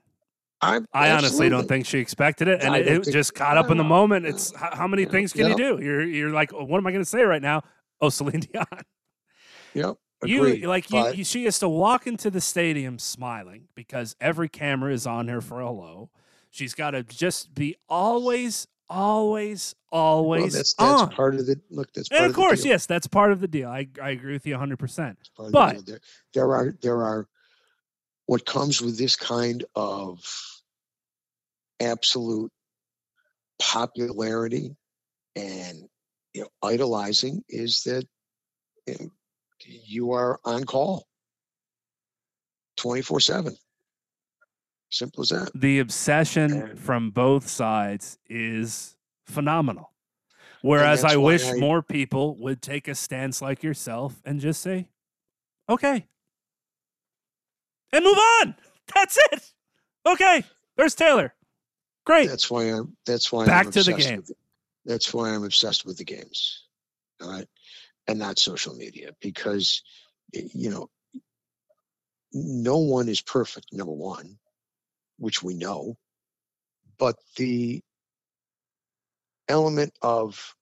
I'm, 0.63 0.85
i 0.93 1.09
honestly 1.09 1.49
don't 1.49 1.67
think 1.67 1.87
she 1.87 1.97
expected 1.97 2.47
it, 2.47 2.61
and 2.61 2.75
it, 2.75 2.87
it 2.87 3.11
just 3.11 3.33
caught 3.33 3.57
up 3.57 3.71
in 3.71 3.77
the 3.77 3.83
moment. 3.83 4.27
It's 4.27 4.55
how, 4.55 4.75
how 4.75 4.87
many 4.87 5.05
things 5.05 5.33
can 5.33 5.49
you 5.49 5.55
do? 5.55 5.79
You're 5.81 6.03
you're 6.03 6.29
like, 6.29 6.53
oh, 6.53 6.63
what 6.63 6.77
am 6.77 6.85
I 6.85 6.91
going 6.91 7.03
to 7.03 7.09
say 7.09 7.23
right 7.23 7.41
now? 7.41 7.63
Oh, 7.99 8.09
Celine 8.09 8.41
Dion. 8.53 8.65
Yep. 9.73 9.95
Agreed, 10.23 10.61
you 10.61 10.67
like 10.67 10.91
you, 10.91 11.13
you, 11.13 11.23
she 11.23 11.45
has 11.45 11.57
to 11.59 11.69
walk 11.69 12.05
into 12.05 12.29
the 12.29 12.41
stadium 12.41 12.99
smiling 12.99 13.69
because 13.73 14.15
every 14.21 14.49
camera 14.49 14.93
is 14.93 15.07
on 15.07 15.27
her 15.29 15.41
for 15.41 15.61
hello. 15.61 16.11
She's 16.51 16.75
got 16.75 16.91
to 16.91 17.01
just 17.01 17.55
be 17.55 17.75
always 17.89 18.67
always, 18.91 19.73
always 19.91 20.41
well, 20.41 20.49
that's, 20.51 20.73
that's 20.73 21.01
on. 21.01 21.09
part 21.09 21.35
of 21.35 21.47
the 21.47 21.59
look. 21.69 21.91
That's 21.93 22.09
and 22.11 22.25
of, 22.25 22.31
of 22.31 22.35
course, 22.35 22.65
yes, 22.65 22.85
that's 22.85 23.07
part 23.07 23.31
of 23.31 23.39
the 23.39 23.47
deal. 23.47 23.69
I, 23.69 23.87
I 24.01 24.11
agree 24.11 24.33
with 24.33 24.45
you 24.45 24.53
100. 24.53 24.77
percent 24.77 25.17
But 25.37 25.77
the 25.77 25.83
there, 25.83 25.99
there 26.33 26.53
are 26.53 26.75
there 26.81 27.03
are 27.03 27.27
what 28.25 28.45
comes 28.45 28.81
with 28.81 28.97
this 28.97 29.15
kind 29.15 29.63
of 29.75 30.19
absolute 31.79 32.51
popularity 33.59 34.75
and 35.35 35.87
you 36.33 36.41
know, 36.41 36.47
idolizing 36.63 37.43
is 37.49 37.83
that 37.83 38.05
you, 38.87 38.95
know, 38.99 39.09
you 39.65 40.11
are 40.11 40.39
on 40.45 40.63
call 40.63 41.05
24 42.77 43.19
7 43.19 43.55
Simple 44.91 45.23
as 45.23 45.29
that. 45.29 45.51
The 45.55 45.79
obsession 45.79 46.51
and, 46.51 46.79
from 46.79 47.11
both 47.11 47.47
sides 47.47 48.19
is 48.29 48.95
phenomenal. 49.25 49.91
Whereas 50.61 51.03
I 51.03 51.15
wish 51.15 51.45
I, 51.45 51.55
more 51.55 51.81
people 51.81 52.35
would 52.37 52.61
take 52.61 52.87
a 52.87 52.93
stance 52.93 53.41
like 53.41 53.63
yourself 53.63 54.21
and 54.25 54.39
just 54.39 54.61
say, 54.61 54.89
okay, 55.67 56.05
and 57.93 58.05
move 58.05 58.17
on. 58.17 58.55
That's 58.93 59.17
it. 59.31 59.53
Okay, 60.05 60.43
there's 60.77 60.93
Taylor. 60.93 61.33
Great. 62.05 62.29
That's 62.29 62.51
why 62.51 62.65
I'm. 62.65 62.95
That's 63.05 63.31
why 63.31 63.45
back 63.45 63.67
I'm 63.67 63.71
to 63.71 63.83
the 63.83 63.93
game. 63.93 64.23
That's 64.85 65.13
why 65.13 65.29
I'm 65.29 65.43
obsessed 65.43 65.85
with 65.85 65.97
the 65.97 66.03
games, 66.03 66.65
all 67.21 67.31
right, 67.31 67.47
and 68.07 68.19
not 68.19 68.39
social 68.39 68.75
media 68.75 69.11
because 69.21 69.83
you 70.33 70.69
know 70.69 70.89
no 72.33 72.77
one 72.77 73.07
is 73.07 73.21
perfect. 73.21 73.67
Number 73.71 73.93
one, 73.93 74.37
which 75.21 75.43
we 75.43 75.53
know, 75.53 75.95
but 76.97 77.15
the 77.37 77.79
element 79.47 79.93
of 80.01 80.55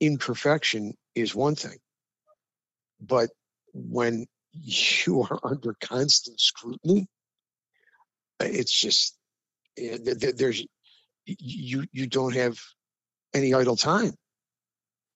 imperfection 0.00 0.94
is 1.16 1.34
one 1.34 1.56
thing. 1.56 1.78
But 3.00 3.30
when 3.74 4.26
you 4.52 5.22
are 5.28 5.40
under 5.44 5.74
constant 5.80 6.38
scrutiny, 6.40 7.08
it's 8.38 8.72
just 8.72 9.18
eh, 9.76 9.98
there's 10.36 10.64
you 11.26 11.84
you 11.92 12.06
don't 12.06 12.34
have 12.34 12.56
any 13.34 13.52
idle 13.52 13.76
time. 13.76 14.14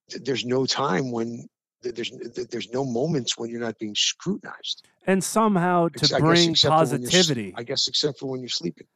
there's 0.09 0.45
no 0.45 0.67
time 0.67 1.13
when 1.13 1.47
there's 1.83 2.11
there's 2.51 2.71
no 2.73 2.85
moments 2.85 3.37
when 3.39 3.51
you're 3.51 3.61
not 3.61 3.79
being 3.79 3.95
scrutinized. 3.95 4.87
And 5.07 5.23
somehow 5.23 5.89
to 5.89 6.17
I 6.17 6.19
bring 6.21 6.51
except 6.51 6.73
for 6.73 6.79
when 6.79 7.03
you're 7.03 7.09
s- 7.09 7.15
positivity, 7.15 7.55
I 7.57 7.63
guess 7.63 7.87
except 7.89 8.19
for 8.19 8.27
when 8.27 8.41
you're 8.41 8.49
sleeping. 8.49 8.87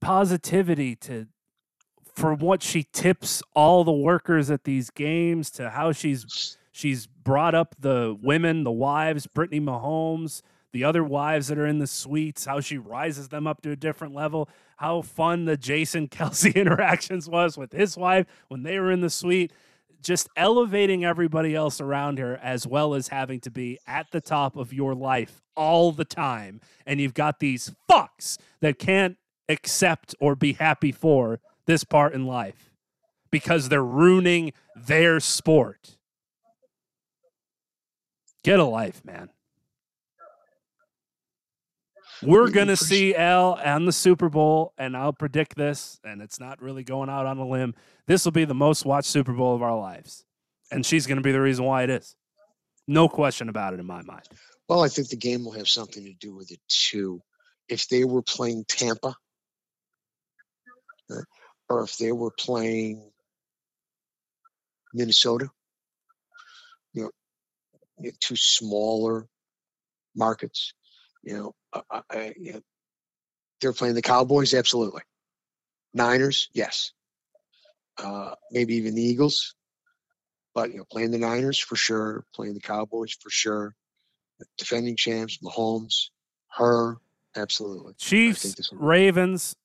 positivity 0.00 0.96
to 0.96 1.26
for 2.14 2.34
what 2.34 2.62
she 2.62 2.82
tips 2.92 3.42
all 3.54 3.84
the 3.84 3.92
workers 3.92 4.50
at 4.50 4.64
these 4.64 4.90
games 4.90 5.50
to 5.52 5.70
how 5.70 5.92
she's 5.92 6.58
she's 6.70 7.06
brought 7.06 7.54
up 7.54 7.74
the 7.78 8.16
women, 8.22 8.64
the 8.64 8.70
wives, 8.72 9.26
Brittany 9.26 9.60
Mahomes, 9.60 10.42
the 10.72 10.84
other 10.84 11.02
wives 11.04 11.48
that 11.48 11.58
are 11.58 11.66
in 11.66 11.78
the 11.78 11.86
suites, 11.86 12.44
how 12.44 12.60
she 12.60 12.76
rises 12.76 13.28
them 13.28 13.46
up 13.46 13.62
to 13.62 13.70
a 13.70 13.76
different 13.76 14.14
level, 14.14 14.48
how 14.78 15.00
fun 15.02 15.44
the 15.46 15.56
Jason 15.56 16.08
Kelce 16.16 16.54
interactions 16.54 17.28
was 17.28 17.56
with 17.56 17.72
his 17.72 17.96
wife 17.96 18.26
when 18.48 18.62
they 18.62 18.78
were 18.78 18.90
in 18.90 19.00
the 19.00 19.10
suite. 19.10 19.52
Just 20.02 20.28
elevating 20.36 21.04
everybody 21.04 21.54
else 21.54 21.80
around 21.80 22.18
her, 22.18 22.38
as 22.42 22.66
well 22.66 22.94
as 22.94 23.08
having 23.08 23.40
to 23.40 23.50
be 23.50 23.78
at 23.86 24.10
the 24.10 24.20
top 24.20 24.56
of 24.56 24.72
your 24.72 24.94
life 24.94 25.40
all 25.56 25.92
the 25.92 26.04
time. 26.04 26.60
And 26.86 27.00
you've 27.00 27.14
got 27.14 27.38
these 27.38 27.72
fucks 27.90 28.38
that 28.60 28.78
can't 28.78 29.16
accept 29.48 30.14
or 30.20 30.34
be 30.34 30.54
happy 30.54 30.92
for 30.92 31.40
this 31.66 31.84
part 31.84 32.14
in 32.14 32.26
life 32.26 32.72
because 33.30 33.68
they're 33.68 33.84
ruining 33.84 34.52
their 34.74 35.20
sport. 35.20 35.96
Get 38.42 38.58
a 38.58 38.64
life, 38.64 39.04
man. 39.04 39.30
We're 42.22 42.50
going 42.50 42.68
to 42.68 42.76
see 42.76 43.14
Al 43.14 43.54
on 43.64 43.84
the 43.84 43.92
Super 43.92 44.28
Bowl, 44.28 44.72
and 44.78 44.96
I'll 44.96 45.12
predict 45.12 45.56
this, 45.56 45.98
and 46.04 46.22
it's 46.22 46.38
not 46.38 46.62
really 46.62 46.84
going 46.84 47.08
out 47.08 47.26
on 47.26 47.38
a 47.38 47.46
limb. 47.46 47.74
This 48.06 48.24
will 48.24 48.32
be 48.32 48.44
the 48.44 48.54
most 48.54 48.84
watched 48.84 49.08
Super 49.08 49.32
Bowl 49.32 49.54
of 49.54 49.62
our 49.62 49.76
lives. 49.76 50.24
And 50.70 50.86
she's 50.86 51.06
going 51.06 51.16
to 51.16 51.22
be 51.22 51.32
the 51.32 51.40
reason 51.40 51.64
why 51.64 51.82
it 51.82 51.90
is. 51.90 52.14
No 52.86 53.08
question 53.08 53.48
about 53.48 53.74
it 53.74 53.80
in 53.80 53.86
my 53.86 54.02
mind. 54.02 54.22
Well, 54.68 54.82
I 54.82 54.88
think 54.88 55.08
the 55.08 55.16
game 55.16 55.44
will 55.44 55.52
have 55.52 55.68
something 55.68 56.02
to 56.04 56.14
do 56.14 56.34
with 56.34 56.50
it 56.50 56.60
too. 56.68 57.20
If 57.68 57.88
they 57.88 58.04
were 58.04 58.22
playing 58.22 58.64
Tampa, 58.68 59.14
uh, 61.10 61.22
or 61.68 61.82
if 61.82 61.96
they 61.98 62.12
were 62.12 62.30
playing 62.30 63.10
Minnesota, 64.94 65.50
you 66.92 67.02
know, 67.02 67.10
you 67.98 68.06
know, 68.06 68.16
two 68.20 68.36
smaller 68.36 69.26
markets, 70.14 70.72
you 71.22 71.34
know, 71.34 71.54
I, 71.90 72.34
you 72.38 72.54
know, 72.54 72.60
they're 73.60 73.72
playing 73.72 73.94
the 73.94 74.02
Cowboys, 74.02 74.54
absolutely. 74.54 75.02
Niners, 75.94 76.48
yes. 76.52 76.92
Uh, 77.98 78.34
maybe 78.50 78.74
even 78.74 78.94
the 78.94 79.02
Eagles, 79.02 79.54
but 80.54 80.70
you 80.70 80.78
know, 80.78 80.84
playing 80.90 81.10
the 81.10 81.18
Niners 81.18 81.58
for 81.58 81.76
sure, 81.76 82.24
playing 82.34 82.54
the 82.54 82.60
Cowboys 82.60 83.12
for 83.12 83.30
sure 83.30 83.74
defending 84.58 84.96
champs, 84.96 85.38
Mahomes, 85.38 86.10
her, 86.56 86.98
absolutely. 87.36 87.94
Chiefs, 87.94 88.70
Ravens, 88.72 89.56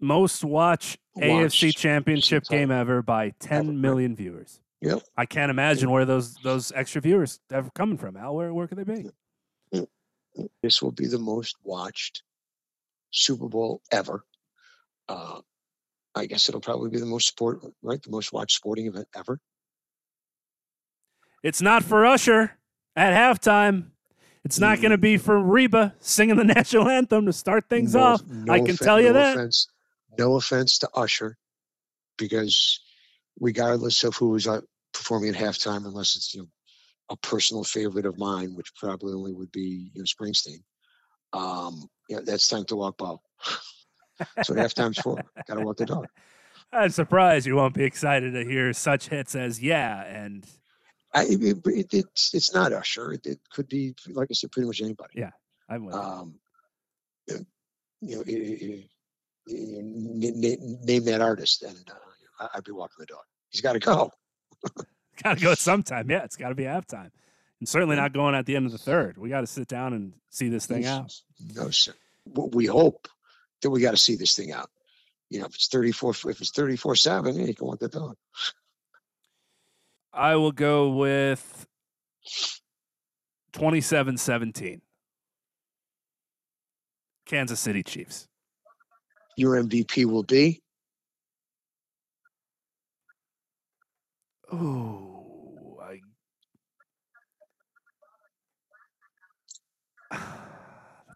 most 0.00 0.44
watch 0.44 0.98
AFC 1.18 1.76
Championship 1.76 2.44
game 2.44 2.70
ever 2.70 3.02
by 3.02 3.26
Ever, 3.26 3.34
10 3.40 3.66
right. 3.66 3.76
million 3.76 4.16
viewers. 4.16 4.60
Yep. 4.80 5.02
I 5.16 5.26
can't 5.26 5.50
imagine 5.50 5.90
where 5.90 6.06
those 6.06 6.36
those 6.36 6.72
extra 6.74 7.02
viewers 7.02 7.38
are 7.52 7.68
coming 7.74 7.98
from. 7.98 8.16
Al, 8.16 8.34
where, 8.34 8.52
where 8.54 8.66
could 8.66 8.78
they 8.78 8.84
be? 8.84 9.10
This 10.62 10.80
will 10.82 10.92
be 10.92 11.06
the 11.06 11.18
most 11.18 11.56
watched 11.62 12.22
Super 13.10 13.48
Bowl 13.48 13.82
ever. 13.90 14.24
Uh, 15.08 15.40
I 16.14 16.26
guess 16.26 16.48
it'll 16.48 16.60
probably 16.60 16.90
be 16.90 16.98
the 17.00 17.06
most 17.06 17.28
sport, 17.28 17.60
right? 17.82 18.02
The 18.02 18.10
most 18.10 18.32
watched 18.32 18.56
sporting 18.56 18.86
event 18.86 19.08
ever. 19.16 19.40
It's 21.42 21.62
not 21.62 21.82
for 21.84 22.04
Usher 22.04 22.58
at 22.96 23.12
halftime. 23.14 23.86
It's 24.44 24.58
not 24.58 24.80
going 24.80 24.90
to 24.92 24.98
be 24.98 25.16
for 25.18 25.38
Reba 25.38 25.94
singing 26.00 26.36
the 26.36 26.44
national 26.56 26.88
anthem 26.88 27.26
to 27.26 27.32
start 27.32 27.68
things 27.68 27.94
No- 27.94 28.00
off. 28.02 28.22
no 28.26 28.52
I 28.52 28.58
can 28.58 28.70
offen- 28.72 28.76
tell 28.86 29.00
you 29.00 29.08
no 29.08 29.12
that. 29.14 29.36
Offense, 29.36 29.68
no 30.18 30.36
offense 30.36 30.78
to 30.78 30.88
Usher, 30.94 31.36
because 32.18 32.80
regardless 33.38 34.02
of 34.04 34.14
who 34.16 34.30
was 34.30 34.46
uh, 34.46 34.60
performing 34.92 35.30
at 35.30 35.40
halftime, 35.40 35.84
unless 35.86 36.16
it's 36.16 36.34
you 36.34 36.42
know 36.42 36.48
a 37.10 37.16
personal 37.18 37.64
favorite 37.64 38.06
of 38.06 38.18
mine, 38.18 38.54
which 38.54 38.72
probably 38.76 39.12
only 39.12 39.32
would 39.32 39.50
be 39.52 39.90
you 39.92 40.00
know 40.00 40.04
Springsteen. 40.04 40.62
Um, 41.32 41.88
yeah, 42.08 42.20
that's 42.24 42.48
time 42.48 42.64
to 42.66 42.76
walk 42.76 42.98
ball. 42.98 43.22
That's 44.36 44.48
what 44.50 44.58
halftime's 44.58 44.98
for. 44.98 45.16
Got 45.46 45.54
to 45.54 45.60
walk 45.60 45.76
the 45.76 45.86
dog. 45.86 46.06
I'm 46.72 46.90
surprised 46.90 47.46
you 47.46 47.56
won't 47.56 47.74
be 47.74 47.84
excited 47.84 48.32
to 48.32 48.44
hear 48.44 48.72
such 48.72 49.08
hits 49.08 49.34
as 49.34 49.60
"Yeah" 49.60 50.04
and 50.04 50.46
I, 51.12 51.24
it, 51.24 51.58
it, 51.66 51.88
it's 51.92 52.32
it's 52.34 52.54
not 52.54 52.72
Usher. 52.72 53.12
It, 53.12 53.26
it 53.26 53.40
could 53.52 53.68
be, 53.68 53.94
like 54.08 54.28
I 54.30 54.34
said, 54.34 54.52
pretty 54.52 54.66
much 54.68 54.80
anybody. 54.80 55.14
Yeah. 55.16 55.30
"I'm 55.68 55.84
with 55.84 55.94
you." 55.96 56.00
Um, 56.00 56.34
you 58.00 58.16
know, 58.16 58.22
i- 58.26 58.30
i- 58.30 58.58
i- 58.74 58.88
you 59.46 59.82
know, 59.82 60.26
n- 60.28 60.44
n- 60.44 60.78
name 60.84 61.04
that 61.06 61.20
artist, 61.20 61.62
and 61.62 61.76
uh, 62.38 62.48
I'd 62.54 62.64
be 62.64 62.72
walking 62.72 62.96
the 63.00 63.06
dog. 63.06 63.24
He's 63.50 63.60
got 63.62 63.72
to 63.72 63.78
go. 63.80 64.10
got 65.22 65.38
to 65.38 65.44
go 65.44 65.54
sometime. 65.54 66.10
Yeah, 66.10 66.24
it's 66.24 66.36
got 66.36 66.50
to 66.50 66.54
be 66.54 66.64
halftime, 66.64 67.10
and 67.60 67.68
certainly 67.68 67.96
not 67.96 68.12
going 68.12 68.34
at 68.34 68.46
the 68.46 68.56
end 68.56 68.66
of 68.66 68.72
the 68.72 68.78
third. 68.78 69.18
We 69.18 69.28
got 69.28 69.40
to 69.40 69.46
sit 69.46 69.68
down 69.68 69.92
and 69.92 70.12
see 70.30 70.48
this 70.48 70.66
thing 70.66 70.86
out. 70.86 71.12
No, 71.54 71.70
sir. 71.70 71.92
We 72.26 72.66
hope 72.66 73.08
that 73.62 73.70
we 73.70 73.80
got 73.80 73.92
to 73.92 73.96
see 73.96 74.16
this 74.16 74.34
thing 74.34 74.52
out. 74.52 74.70
You 75.30 75.40
know, 75.40 75.46
if 75.46 75.54
it's 75.54 75.68
thirty 75.68 75.92
four, 75.92 76.10
if 76.10 76.40
it's 76.40 76.50
thirty 76.50 76.76
four 76.76 76.94
seven, 76.96 77.38
yeah, 77.38 77.46
you 77.46 77.54
can 77.54 77.66
walk 77.66 77.78
the 77.78 77.88
dog. 77.88 78.16
I 80.12 80.34
will 80.34 80.50
go 80.50 80.90
with 80.90 81.66
27-17. 83.52 84.80
Kansas 87.26 87.60
City 87.60 87.84
Chiefs. 87.84 88.26
Your 89.36 89.62
MVP 89.62 90.04
will 90.06 90.24
be 90.24 90.62
Oh, 94.52 95.78
I. 95.80 96.00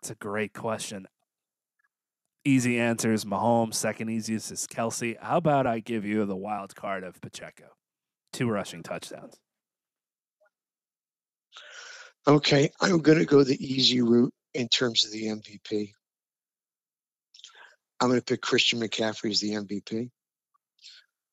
That's 0.04 0.10
a 0.10 0.16
great 0.16 0.52
question. 0.52 1.08
Easy 2.44 2.78
answer 2.78 3.10
is 3.14 3.24
Mahomes. 3.24 3.72
Second 3.72 4.10
easiest 4.10 4.52
is 4.52 4.66
Kelce. 4.66 5.16
How 5.18 5.38
about 5.38 5.66
I 5.66 5.80
give 5.80 6.04
you 6.04 6.26
the 6.26 6.36
wild 6.36 6.76
card 6.76 7.04
of 7.04 7.18
Pacheco? 7.22 7.68
Two 8.30 8.50
rushing 8.50 8.82
touchdowns. 8.82 9.38
okay. 12.26 12.68
I'm 12.82 12.98
going 12.98 13.16
to 13.16 13.24
go 13.24 13.44
the 13.44 13.56
easy 13.56 14.02
route 14.02 14.34
in 14.52 14.68
terms 14.68 15.06
of 15.06 15.12
the 15.12 15.24
MVP. 15.24 15.92
I'm 17.98 18.08
going 18.08 18.20
to 18.20 18.24
pick 18.26 18.42
Christian 18.42 18.80
McCaffrey 18.80 19.30
as 19.30 19.40
the 19.40 19.52
MVP, 19.52 20.10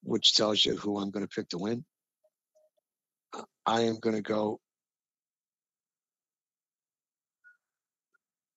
which 0.04 0.34
tells 0.34 0.64
you 0.64 0.78
who 0.78 0.98
I'm 0.98 1.12
going 1.12 1.28
to 1.28 1.36
pick 1.36 1.50
to 1.50 1.58
win. 1.58 1.84
I 3.66 3.82
am 3.82 4.00
going 4.00 4.16
to 4.16 4.22
go 4.22 4.62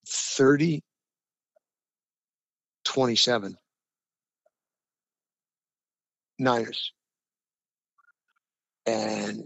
30 0.06 0.82
27 2.84 3.56
Niners. 6.38 6.92
And 8.86 9.44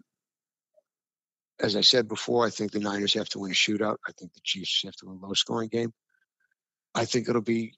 as 1.60 1.76
I 1.76 1.80
said 1.80 2.08
before, 2.08 2.46
I 2.46 2.50
think 2.50 2.72
the 2.72 2.80
Niners 2.80 3.14
have 3.14 3.28
to 3.30 3.38
win 3.38 3.52
a 3.52 3.54
shootout. 3.54 3.96
I 4.06 4.12
think 4.12 4.32
the 4.34 4.40
Chiefs 4.42 4.82
have 4.84 4.96
to 4.96 5.06
win 5.06 5.18
a 5.22 5.26
low 5.26 5.34
scoring 5.34 5.68
game. 5.68 5.92
I 6.94 7.04
think 7.04 7.28
it'll 7.28 7.42
be 7.42 7.74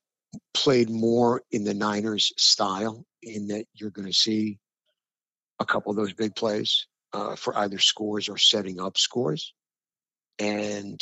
played 0.54 0.90
more 0.90 1.42
in 1.50 1.64
the 1.64 1.74
Niners 1.74 2.32
style, 2.36 3.04
in 3.22 3.48
that 3.48 3.66
you're 3.74 3.90
going 3.90 4.08
to 4.08 4.14
see 4.14 4.58
a 5.58 5.66
couple 5.66 5.90
of 5.90 5.96
those 5.96 6.12
big 6.12 6.34
plays 6.34 6.86
uh, 7.12 7.36
for 7.36 7.56
either 7.58 7.78
scores 7.78 8.28
or 8.28 8.38
setting 8.38 8.80
up 8.80 8.96
scores. 8.96 9.54
And, 10.38 11.00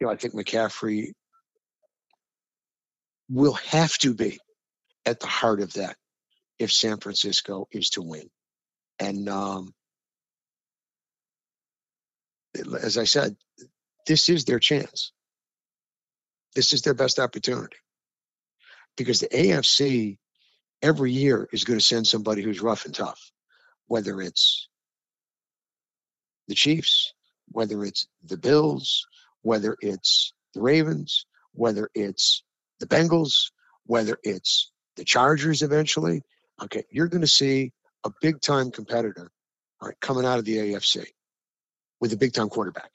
you 0.00 0.06
know, 0.06 0.12
I 0.12 0.16
think 0.16 0.34
McCaffrey 0.34 1.12
will 3.28 3.54
have 3.54 3.96
to 3.98 4.14
be 4.14 4.38
at 5.04 5.20
the 5.20 5.26
heart 5.26 5.60
of 5.60 5.74
that 5.74 5.96
if 6.58 6.72
San 6.72 6.98
Francisco 6.98 7.68
is 7.72 7.90
to 7.90 8.02
win. 8.02 8.28
And 8.98 9.28
um, 9.28 9.74
as 12.82 12.98
I 12.98 13.04
said, 13.04 13.36
this 14.06 14.28
is 14.28 14.44
their 14.44 14.58
chance. 14.58 15.12
This 16.54 16.72
is 16.72 16.82
their 16.82 16.94
best 16.94 17.18
opportunity 17.18 17.76
because 18.96 19.20
the 19.20 19.28
AFC 19.28 20.18
every 20.82 21.12
year 21.12 21.48
is 21.52 21.64
going 21.64 21.78
to 21.78 21.84
send 21.84 22.06
somebody 22.06 22.42
who's 22.42 22.62
rough 22.62 22.84
and 22.84 22.94
tough, 22.94 23.30
whether 23.86 24.20
it's 24.20 24.68
the 26.48 26.54
Chiefs, 26.54 27.12
whether 27.50 27.84
it's 27.84 28.08
the 28.24 28.36
Bills, 28.38 29.06
whether 29.48 29.78
it's 29.80 30.34
the 30.52 30.60
Ravens, 30.60 31.24
whether 31.52 31.88
it's 31.94 32.42
the 32.80 32.86
Bengals, 32.86 33.50
whether 33.86 34.18
it's 34.22 34.70
the 34.96 35.04
Chargers 35.04 35.62
eventually. 35.62 36.20
Okay, 36.62 36.84
you're 36.90 37.08
going 37.08 37.22
to 37.22 37.26
see 37.26 37.72
a 38.04 38.10
big 38.20 38.42
time 38.42 38.70
competitor, 38.70 39.30
all 39.80 39.88
right, 39.88 40.00
coming 40.02 40.26
out 40.26 40.38
of 40.38 40.44
the 40.44 40.58
AFC 40.58 41.06
with 41.98 42.12
a 42.12 42.18
big 42.18 42.34
time 42.34 42.50
quarterback. 42.50 42.90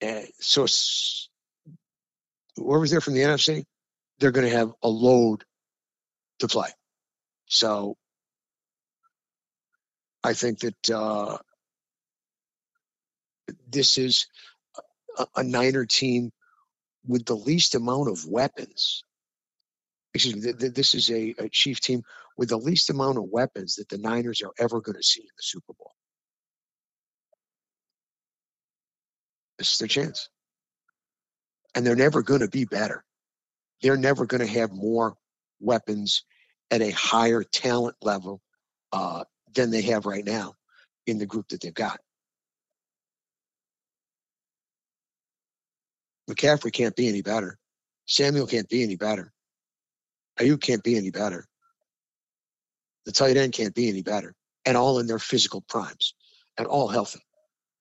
And 0.00 0.26
so 0.40 0.66
whoever's 2.56 2.90
there 2.90 3.00
from 3.00 3.14
the 3.14 3.20
NFC, 3.20 3.64
they're 4.18 4.32
going 4.32 4.50
to 4.50 4.56
have 4.56 4.72
a 4.82 4.88
load 4.88 5.44
to 6.40 6.48
play. 6.48 6.70
So 7.46 7.96
I 10.24 10.32
think 10.34 10.58
that 10.60 10.90
uh, 10.90 11.38
this 13.68 13.98
is 13.98 14.26
a, 15.36 15.42
Niner 15.42 15.86
team 15.86 16.30
with 17.06 17.24
the 17.24 17.36
least 17.36 17.74
amount 17.74 18.08
of 18.08 18.26
weapons. 18.26 19.04
Excuse 20.14 20.34
me, 20.34 20.40
th- 20.42 20.58
th- 20.58 20.74
this 20.74 20.94
is 20.94 21.10
a, 21.10 21.34
a 21.38 21.48
Chief 21.48 21.80
team 21.80 22.02
with 22.36 22.48
the 22.48 22.58
least 22.58 22.90
amount 22.90 23.18
of 23.18 23.24
weapons 23.24 23.76
that 23.76 23.88
the 23.88 23.98
Niners 23.98 24.42
are 24.42 24.52
ever 24.58 24.80
going 24.80 24.96
to 24.96 25.02
see 25.02 25.22
in 25.22 25.28
the 25.36 25.42
Super 25.42 25.72
Bowl. 25.78 25.92
This 29.58 29.72
is 29.72 29.78
their 29.78 29.88
chance. 29.88 30.28
And 31.74 31.86
they're 31.86 31.96
never 31.96 32.22
going 32.22 32.40
to 32.40 32.48
be 32.48 32.64
better. 32.64 33.04
They're 33.82 33.96
never 33.96 34.26
going 34.26 34.40
to 34.46 34.52
have 34.52 34.72
more 34.72 35.14
weapons 35.60 36.24
at 36.70 36.82
a 36.82 36.90
higher 36.90 37.42
talent 37.42 37.96
level 38.02 38.40
uh, 38.92 39.24
than 39.54 39.70
they 39.70 39.82
have 39.82 40.06
right 40.06 40.24
now 40.24 40.54
in 41.06 41.18
the 41.18 41.26
group 41.26 41.48
that 41.48 41.60
they've 41.60 41.74
got. 41.74 42.00
McCaffrey 46.32 46.72
can't 46.72 46.96
be 46.96 47.08
any 47.08 47.22
better. 47.22 47.58
Samuel 48.06 48.46
can't 48.46 48.68
be 48.68 48.82
any 48.82 48.96
better. 48.96 49.32
Aiyuk 50.40 50.60
can't 50.60 50.82
be 50.82 50.96
any 50.96 51.10
better. 51.10 51.46
The 53.04 53.12
tight 53.12 53.36
end 53.36 53.52
can't 53.52 53.74
be 53.74 53.88
any 53.88 54.02
better. 54.02 54.34
And 54.64 54.76
all 54.76 54.98
in 54.98 55.06
their 55.06 55.18
physical 55.18 55.60
primes 55.62 56.14
and 56.56 56.66
all 56.66 56.88
healthy. 56.88 57.20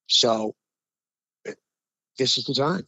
So 0.07 0.55
eh, 1.45 1.53
this 2.17 2.37
is 2.37 2.45
the 2.45 2.53
time. 2.53 2.87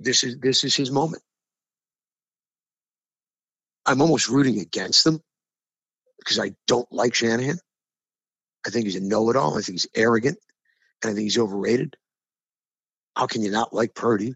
This 0.00 0.24
is 0.24 0.38
this 0.40 0.64
is 0.64 0.74
his 0.74 0.90
moment. 0.90 1.22
I'm 3.84 4.00
almost 4.00 4.28
rooting 4.28 4.58
against 4.58 5.04
them 5.04 5.20
because 6.18 6.38
I 6.38 6.52
don't 6.66 6.90
like 6.90 7.14
Shanahan. 7.14 7.58
I 8.66 8.70
think 8.70 8.86
he's 8.86 8.96
a 8.96 9.00
know-it-all. 9.00 9.58
I 9.58 9.60
think 9.60 9.74
he's 9.74 9.86
arrogant, 9.94 10.38
and 11.02 11.10
I 11.10 11.14
think 11.14 11.24
he's 11.24 11.38
overrated. 11.38 11.96
How 13.16 13.26
can 13.26 13.42
you 13.42 13.50
not 13.50 13.72
like 13.72 13.94
Purdy? 13.94 14.34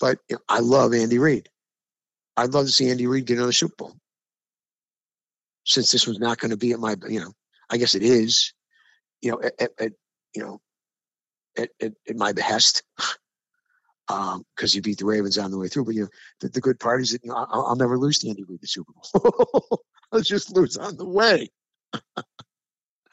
But 0.00 0.18
you 0.28 0.36
know, 0.36 0.42
I 0.48 0.60
love 0.60 0.94
Andy 0.94 1.18
Reid. 1.18 1.48
I'd 2.36 2.52
love 2.52 2.66
to 2.66 2.72
see 2.72 2.90
Andy 2.90 3.06
Reid 3.06 3.26
get 3.26 3.38
another 3.38 3.52
Super 3.52 3.74
Bowl. 3.78 3.96
Since 5.64 5.90
this 5.90 6.06
was 6.06 6.18
not 6.18 6.38
going 6.38 6.50
to 6.50 6.56
be 6.56 6.72
at 6.72 6.80
my, 6.80 6.94
you 7.08 7.20
know, 7.20 7.32
I 7.70 7.76
guess 7.76 7.94
it 7.94 8.02
is, 8.02 8.52
you 9.20 9.30
know, 9.32 9.40
at, 9.42 9.54
at, 9.60 9.70
at 9.80 9.92
you 10.34 10.42
know, 10.42 10.60
at, 11.56 11.70
at, 11.82 11.92
at 12.08 12.16
my 12.16 12.32
behest, 12.32 12.82
because 14.06 14.38
um, 14.38 14.44
he 14.72 14.80
beat 14.80 14.98
the 14.98 15.06
Ravens 15.06 15.38
on 15.38 15.50
the 15.50 15.58
way 15.58 15.68
through. 15.68 15.86
But 15.86 15.94
you 15.94 16.02
know, 16.02 16.08
the, 16.40 16.48
the 16.50 16.60
good 16.60 16.78
part 16.78 17.00
is 17.00 17.12
that 17.12 17.24
you 17.24 17.30
know, 17.30 17.36
I'll, 17.36 17.66
I'll 17.66 17.76
never 17.76 17.98
lose 17.98 18.18
to 18.20 18.28
Andy 18.28 18.44
Reid 18.44 18.60
the 18.60 18.68
Super 18.68 18.92
Bowl. 18.92 19.84
I'll 20.12 20.20
just 20.20 20.54
lose 20.54 20.76
on 20.76 20.96
the 20.96 21.06
way. 21.06 21.50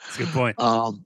That's 0.04 0.16
a 0.16 0.20
good 0.24 0.34
point. 0.34 0.60
Um, 0.60 1.06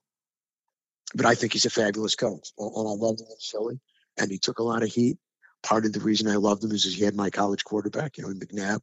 but 1.15 1.25
I 1.25 1.35
think 1.35 1.53
he's 1.53 1.65
a 1.65 1.69
fabulous 1.69 2.15
coach, 2.15 2.51
and, 2.57 2.71
I 2.75 2.91
loved 2.91 3.21
him 3.21 3.27
in 3.29 3.37
Philly, 3.39 3.79
and 4.17 4.29
he 4.29 4.37
took 4.37 4.59
a 4.59 4.63
lot 4.63 4.83
of 4.83 4.89
heat. 4.89 5.17
Part 5.63 5.85
of 5.85 5.93
the 5.93 5.99
reason 5.99 6.27
I 6.27 6.35
loved 6.35 6.63
him 6.63 6.71
is 6.71 6.83
he 6.83 7.03
had 7.03 7.15
my 7.15 7.29
college 7.29 7.63
quarterback, 7.63 8.17
you 8.17 8.23
know, 8.23 8.29
in 8.29 8.39
McNabb. 8.39 8.79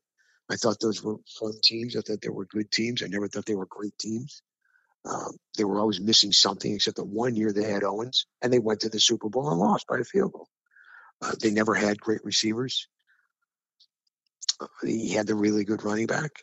I 0.51 0.57
thought 0.57 0.81
those 0.81 1.03
were 1.03 1.17
fun 1.39 1.53
teams. 1.63 1.97
I 1.97 2.01
thought 2.01 2.21
they 2.21 2.29
were 2.29 2.47
good 2.47 2.71
teams. 2.71 3.03
I 3.03 3.07
never 3.07 3.29
thought 3.29 3.47
they 3.47 3.55
were 3.55 3.67
great 3.67 3.97
teams. 3.99 4.43
Um, 5.07 5.37
they 5.57 5.65
were 5.65 5.81
always 5.81 6.01
missing 6.01 6.33
something, 6.33 6.75
except 6.75 6.97
the 6.97 7.05
one 7.05 7.37
year 7.37 7.53
they 7.53 7.71
had 7.71 7.85
Owens, 7.85 8.27
and 8.41 8.53
they 8.53 8.59
went 8.59 8.81
to 8.81 8.89
the 8.89 9.01
Super 9.01 9.29
Bowl 9.29 9.51
and 9.51 9.59
lost 9.59 9.87
by 9.87 9.99
a 9.99 10.05
field 10.05 10.33
goal. 10.33 10.49
Uh, 11.21 11.33
they 11.41 11.51
never 11.51 11.75
had 11.75 12.01
great 12.01 12.25
receivers. 12.25 12.89
Uh, 14.61 14.67
he 14.83 15.11
had 15.11 15.27
the 15.27 15.35
really 15.35 15.65
good 15.65 15.85
running 15.85 16.07
back, 16.07 16.43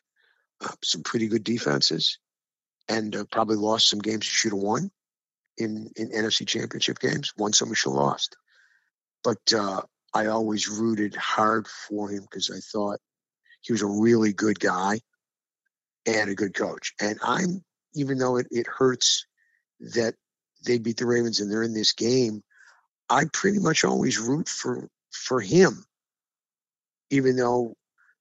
uh, 0.62 0.74
some 0.84 1.02
pretty 1.02 1.28
good 1.28 1.44
defenses, 1.44 2.20
and 2.92 3.16
uh, 3.16 3.24
probably 3.32 3.56
lost 3.56 3.90
some 3.90 4.00
games 4.00 4.28
he 4.28 4.34
should 4.34 4.52
have 4.52 4.60
won 4.60 4.92
in, 5.58 5.90
in 5.96 6.10
NFC 6.10 6.46
championship 6.46 7.00
games, 7.00 7.34
won 7.38 7.54
some 7.54 7.70
he 7.70 7.76
should 7.76 7.92
have 7.92 7.98
lost. 7.98 8.36
But 9.24 9.54
uh, 9.56 9.82
I 10.14 10.26
always 10.28 10.68
rooted 10.68 11.16
hard 11.16 11.68
for 11.68 12.10
him 12.10 12.24
because 12.24 12.52
I 12.52 12.60
thought 12.60 13.00
he 13.62 13.72
was 13.72 13.82
a 13.82 13.88
really 13.88 14.34
good 14.34 14.60
guy 14.60 15.00
and 16.06 16.30
a 16.30 16.36
good 16.36 16.54
coach. 16.54 16.94
And 17.00 17.18
I'm, 17.24 17.64
even 17.94 18.18
though 18.18 18.38
it, 18.38 18.48
it 18.52 18.68
hurts 18.68 19.26
that 19.96 20.16
they 20.66 20.78
beat 20.78 20.98
the 20.98 21.06
Ravens 21.06 21.40
and 21.40 21.50
they're 21.50 21.64
in 21.64 21.74
this 21.74 21.94
game, 21.94 22.44
I 23.10 23.26
pretty 23.32 23.60
much 23.60 23.86
always 23.86 24.20
root 24.20 24.50
for 24.50 24.90
for 25.12 25.42
him, 25.42 25.86
even 27.10 27.36
though 27.36 27.76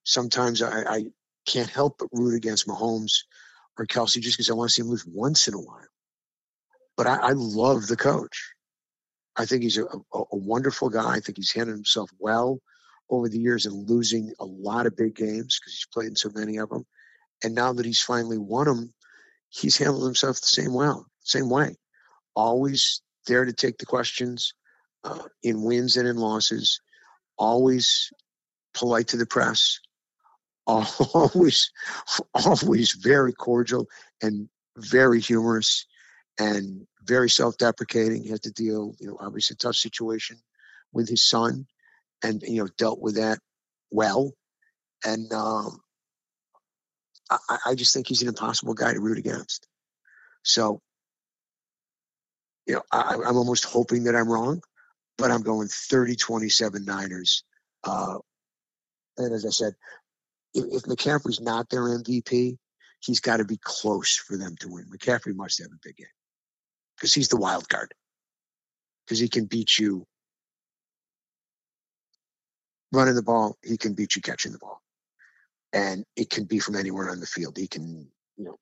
sometimes 0.04 0.62
I, 0.62 0.82
I 0.82 1.04
can't 1.46 1.70
help 1.70 1.98
but 1.98 2.08
root 2.12 2.34
against 2.34 2.66
Mahomes 2.66 3.22
or 3.80 3.86
Kelce 3.86 4.20
just 4.20 4.36
because 4.36 4.50
I 4.50 4.54
want 4.54 4.68
to 4.68 4.74
see 4.74 4.82
him 4.82 4.90
lose 4.90 5.06
once 5.06 5.48
in 5.48 5.54
a 5.54 5.58
while. 5.58 5.88
But 6.98 7.06
I, 7.06 7.16
I 7.16 7.32
love 7.32 7.86
the 7.86 7.96
coach. 7.96 8.52
I 9.34 9.46
think 9.46 9.62
he's 9.62 9.78
a, 9.78 9.84
a, 9.84 10.18
a 10.32 10.36
wonderful 10.36 10.90
guy. 10.90 11.14
I 11.14 11.20
think 11.20 11.38
he's 11.38 11.52
handled 11.52 11.78
himself 11.78 12.10
well 12.18 12.60
over 13.08 13.30
the 13.30 13.38
years 13.38 13.64
and 13.64 13.88
losing 13.88 14.34
a 14.38 14.44
lot 14.44 14.84
of 14.84 14.96
big 14.96 15.16
games 15.16 15.58
because 15.58 15.72
he's 15.72 15.86
played 15.92 16.08
in 16.08 16.16
so 16.16 16.28
many 16.34 16.58
of 16.58 16.68
them. 16.68 16.84
And 17.42 17.54
now 17.54 17.72
that 17.72 17.86
he's 17.86 18.02
finally 18.02 18.36
won 18.36 18.66
them, 18.66 18.92
he's 19.48 19.78
handled 19.78 20.04
himself 20.04 20.38
the 20.42 20.46
same 20.46 20.74
well, 20.74 21.06
same 21.20 21.48
way. 21.48 21.76
Always 22.36 23.00
there 23.26 23.46
to 23.46 23.52
take 23.54 23.78
the 23.78 23.86
questions 23.86 24.52
uh, 25.04 25.22
in 25.42 25.62
wins 25.62 25.96
and 25.96 26.06
in 26.06 26.16
losses. 26.16 26.82
Always 27.38 28.12
polite 28.74 29.08
to 29.08 29.16
the 29.16 29.26
press. 29.26 29.80
Always, 30.70 31.70
always 32.34 32.92
very 32.92 33.32
cordial 33.32 33.86
and 34.22 34.48
very 34.76 35.20
humorous 35.20 35.86
and 36.38 36.86
very 37.02 37.28
self-deprecating. 37.28 38.22
He 38.22 38.30
had 38.30 38.42
to 38.42 38.52
deal, 38.52 38.94
you 38.98 39.08
know, 39.08 39.16
obviously 39.20 39.54
a 39.54 39.56
tough 39.56 39.76
situation 39.76 40.38
with 40.92 41.08
his 41.08 41.28
son, 41.28 41.66
and 42.22 42.42
you 42.42 42.62
know 42.62 42.68
dealt 42.78 43.00
with 43.00 43.16
that 43.16 43.38
well. 43.90 44.32
And 45.04 45.32
um, 45.32 45.80
I, 47.30 47.58
I 47.66 47.74
just 47.74 47.94
think 47.94 48.06
he's 48.06 48.22
an 48.22 48.28
impossible 48.28 48.74
guy 48.74 48.92
to 48.92 49.00
root 49.00 49.18
against. 49.18 49.66
So, 50.42 50.80
you 52.66 52.74
know, 52.74 52.82
I, 52.92 53.14
I'm 53.14 53.36
almost 53.36 53.64
hoping 53.64 54.04
that 54.04 54.16
I'm 54.16 54.28
wrong, 54.28 54.62
but 55.16 55.30
I'm 55.30 55.42
going 55.42 55.68
30-27 55.68 56.84
Niners. 56.86 57.44
Uh, 57.84 58.18
and 59.16 59.34
as 59.34 59.46
I 59.46 59.50
said, 59.50 59.74
if, 60.54 60.64
if 60.64 60.82
McCaffrey's 60.82 61.40
not 61.40 61.68
their 61.68 61.82
MVP, 61.82 62.56
he's 63.00 63.20
got 63.20 63.38
to 63.38 63.44
be 63.44 63.58
close 63.62 64.16
for 64.16 64.36
them 64.36 64.56
to 64.60 64.68
win. 64.68 64.86
McCaffrey 64.86 65.34
must 65.34 65.58
have 65.58 65.70
a 65.70 65.80
big 65.82 65.96
game 65.96 66.06
because 66.96 67.14
he's 67.14 67.28
the 67.28 67.36
wild 67.36 67.68
card. 67.68 67.92
Because 69.06 69.18
he 69.18 69.28
can 69.28 69.46
beat 69.46 69.78
you 69.78 70.06
running 72.92 73.14
the 73.14 73.22
ball, 73.22 73.56
he 73.64 73.76
can 73.76 73.94
beat 73.94 74.16
you 74.16 74.22
catching 74.22 74.52
the 74.52 74.58
ball. 74.58 74.80
And 75.72 76.04
it 76.16 76.30
can 76.30 76.44
be 76.44 76.58
from 76.58 76.76
anywhere 76.76 77.10
on 77.10 77.20
the 77.20 77.26
field. 77.26 77.56
He 77.56 77.68
can, 77.68 78.08
you 78.36 78.44
know, 78.44 78.58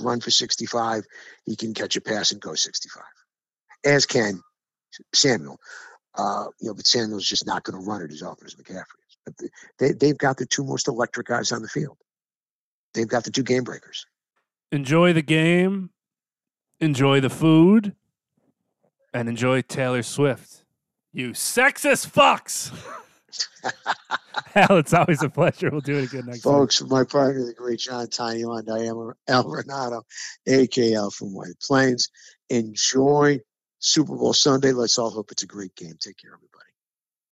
run 0.00 0.20
for 0.20 0.30
65, 0.30 1.04
he 1.44 1.56
can 1.56 1.74
catch 1.74 1.96
a 1.96 2.00
pass 2.00 2.32
and 2.32 2.40
go 2.40 2.54
65. 2.54 3.02
As 3.84 4.06
can 4.06 4.40
Samuel. 5.14 5.58
Uh, 6.14 6.46
you 6.60 6.68
know, 6.68 6.74
but 6.74 6.86
Samuel's 6.86 7.26
just 7.26 7.46
not 7.46 7.64
going 7.64 7.78
to 7.78 7.88
run 7.88 8.02
it 8.02 8.12
as 8.12 8.22
often 8.22 8.46
as 8.46 8.54
McCaffrey 8.54 9.01
they, 9.78 9.92
they've 9.92 10.18
got 10.18 10.36
the 10.36 10.46
two 10.46 10.64
most 10.64 10.88
electric 10.88 11.26
guys 11.26 11.52
on 11.52 11.62
the 11.62 11.68
field. 11.68 11.96
They've 12.94 13.08
got 13.08 13.24
the 13.24 13.30
two 13.30 13.42
game 13.42 13.64
breakers. 13.64 14.06
Enjoy 14.70 15.12
the 15.12 15.22
game, 15.22 15.90
enjoy 16.80 17.20
the 17.20 17.30
food, 17.30 17.94
and 19.12 19.28
enjoy 19.28 19.62
Taylor 19.62 20.02
Swift. 20.02 20.64
You 21.12 21.30
sexist 21.30 22.10
fucks. 22.10 22.72
Hell, 24.54 24.78
it's 24.78 24.92
always 24.92 25.22
a 25.22 25.28
pleasure. 25.28 25.70
We'll 25.70 25.80
do 25.80 25.98
it 25.98 26.04
again 26.04 26.26
next 26.26 26.42
time. 26.42 26.52
Folks, 26.52 26.82
my 26.82 27.04
partner, 27.04 27.44
the 27.44 27.54
great 27.54 27.80
John 27.80 28.08
Tiny 28.08 28.42
and 28.42 28.70
I 28.70 28.84
am 28.84 29.12
Al 29.28 29.44
Renauto, 29.44 30.02
AKL 30.48 31.12
from 31.12 31.34
White 31.34 31.58
Plains. 31.62 32.08
Enjoy 32.50 33.40
Super 33.78 34.16
Bowl 34.16 34.32
Sunday. 34.32 34.72
Let's 34.72 34.98
all 34.98 35.10
hope 35.10 35.32
it's 35.32 35.42
a 35.42 35.46
great 35.46 35.74
game. 35.74 35.96
Take 36.00 36.18
care, 36.18 36.32
everybody. 36.34 36.71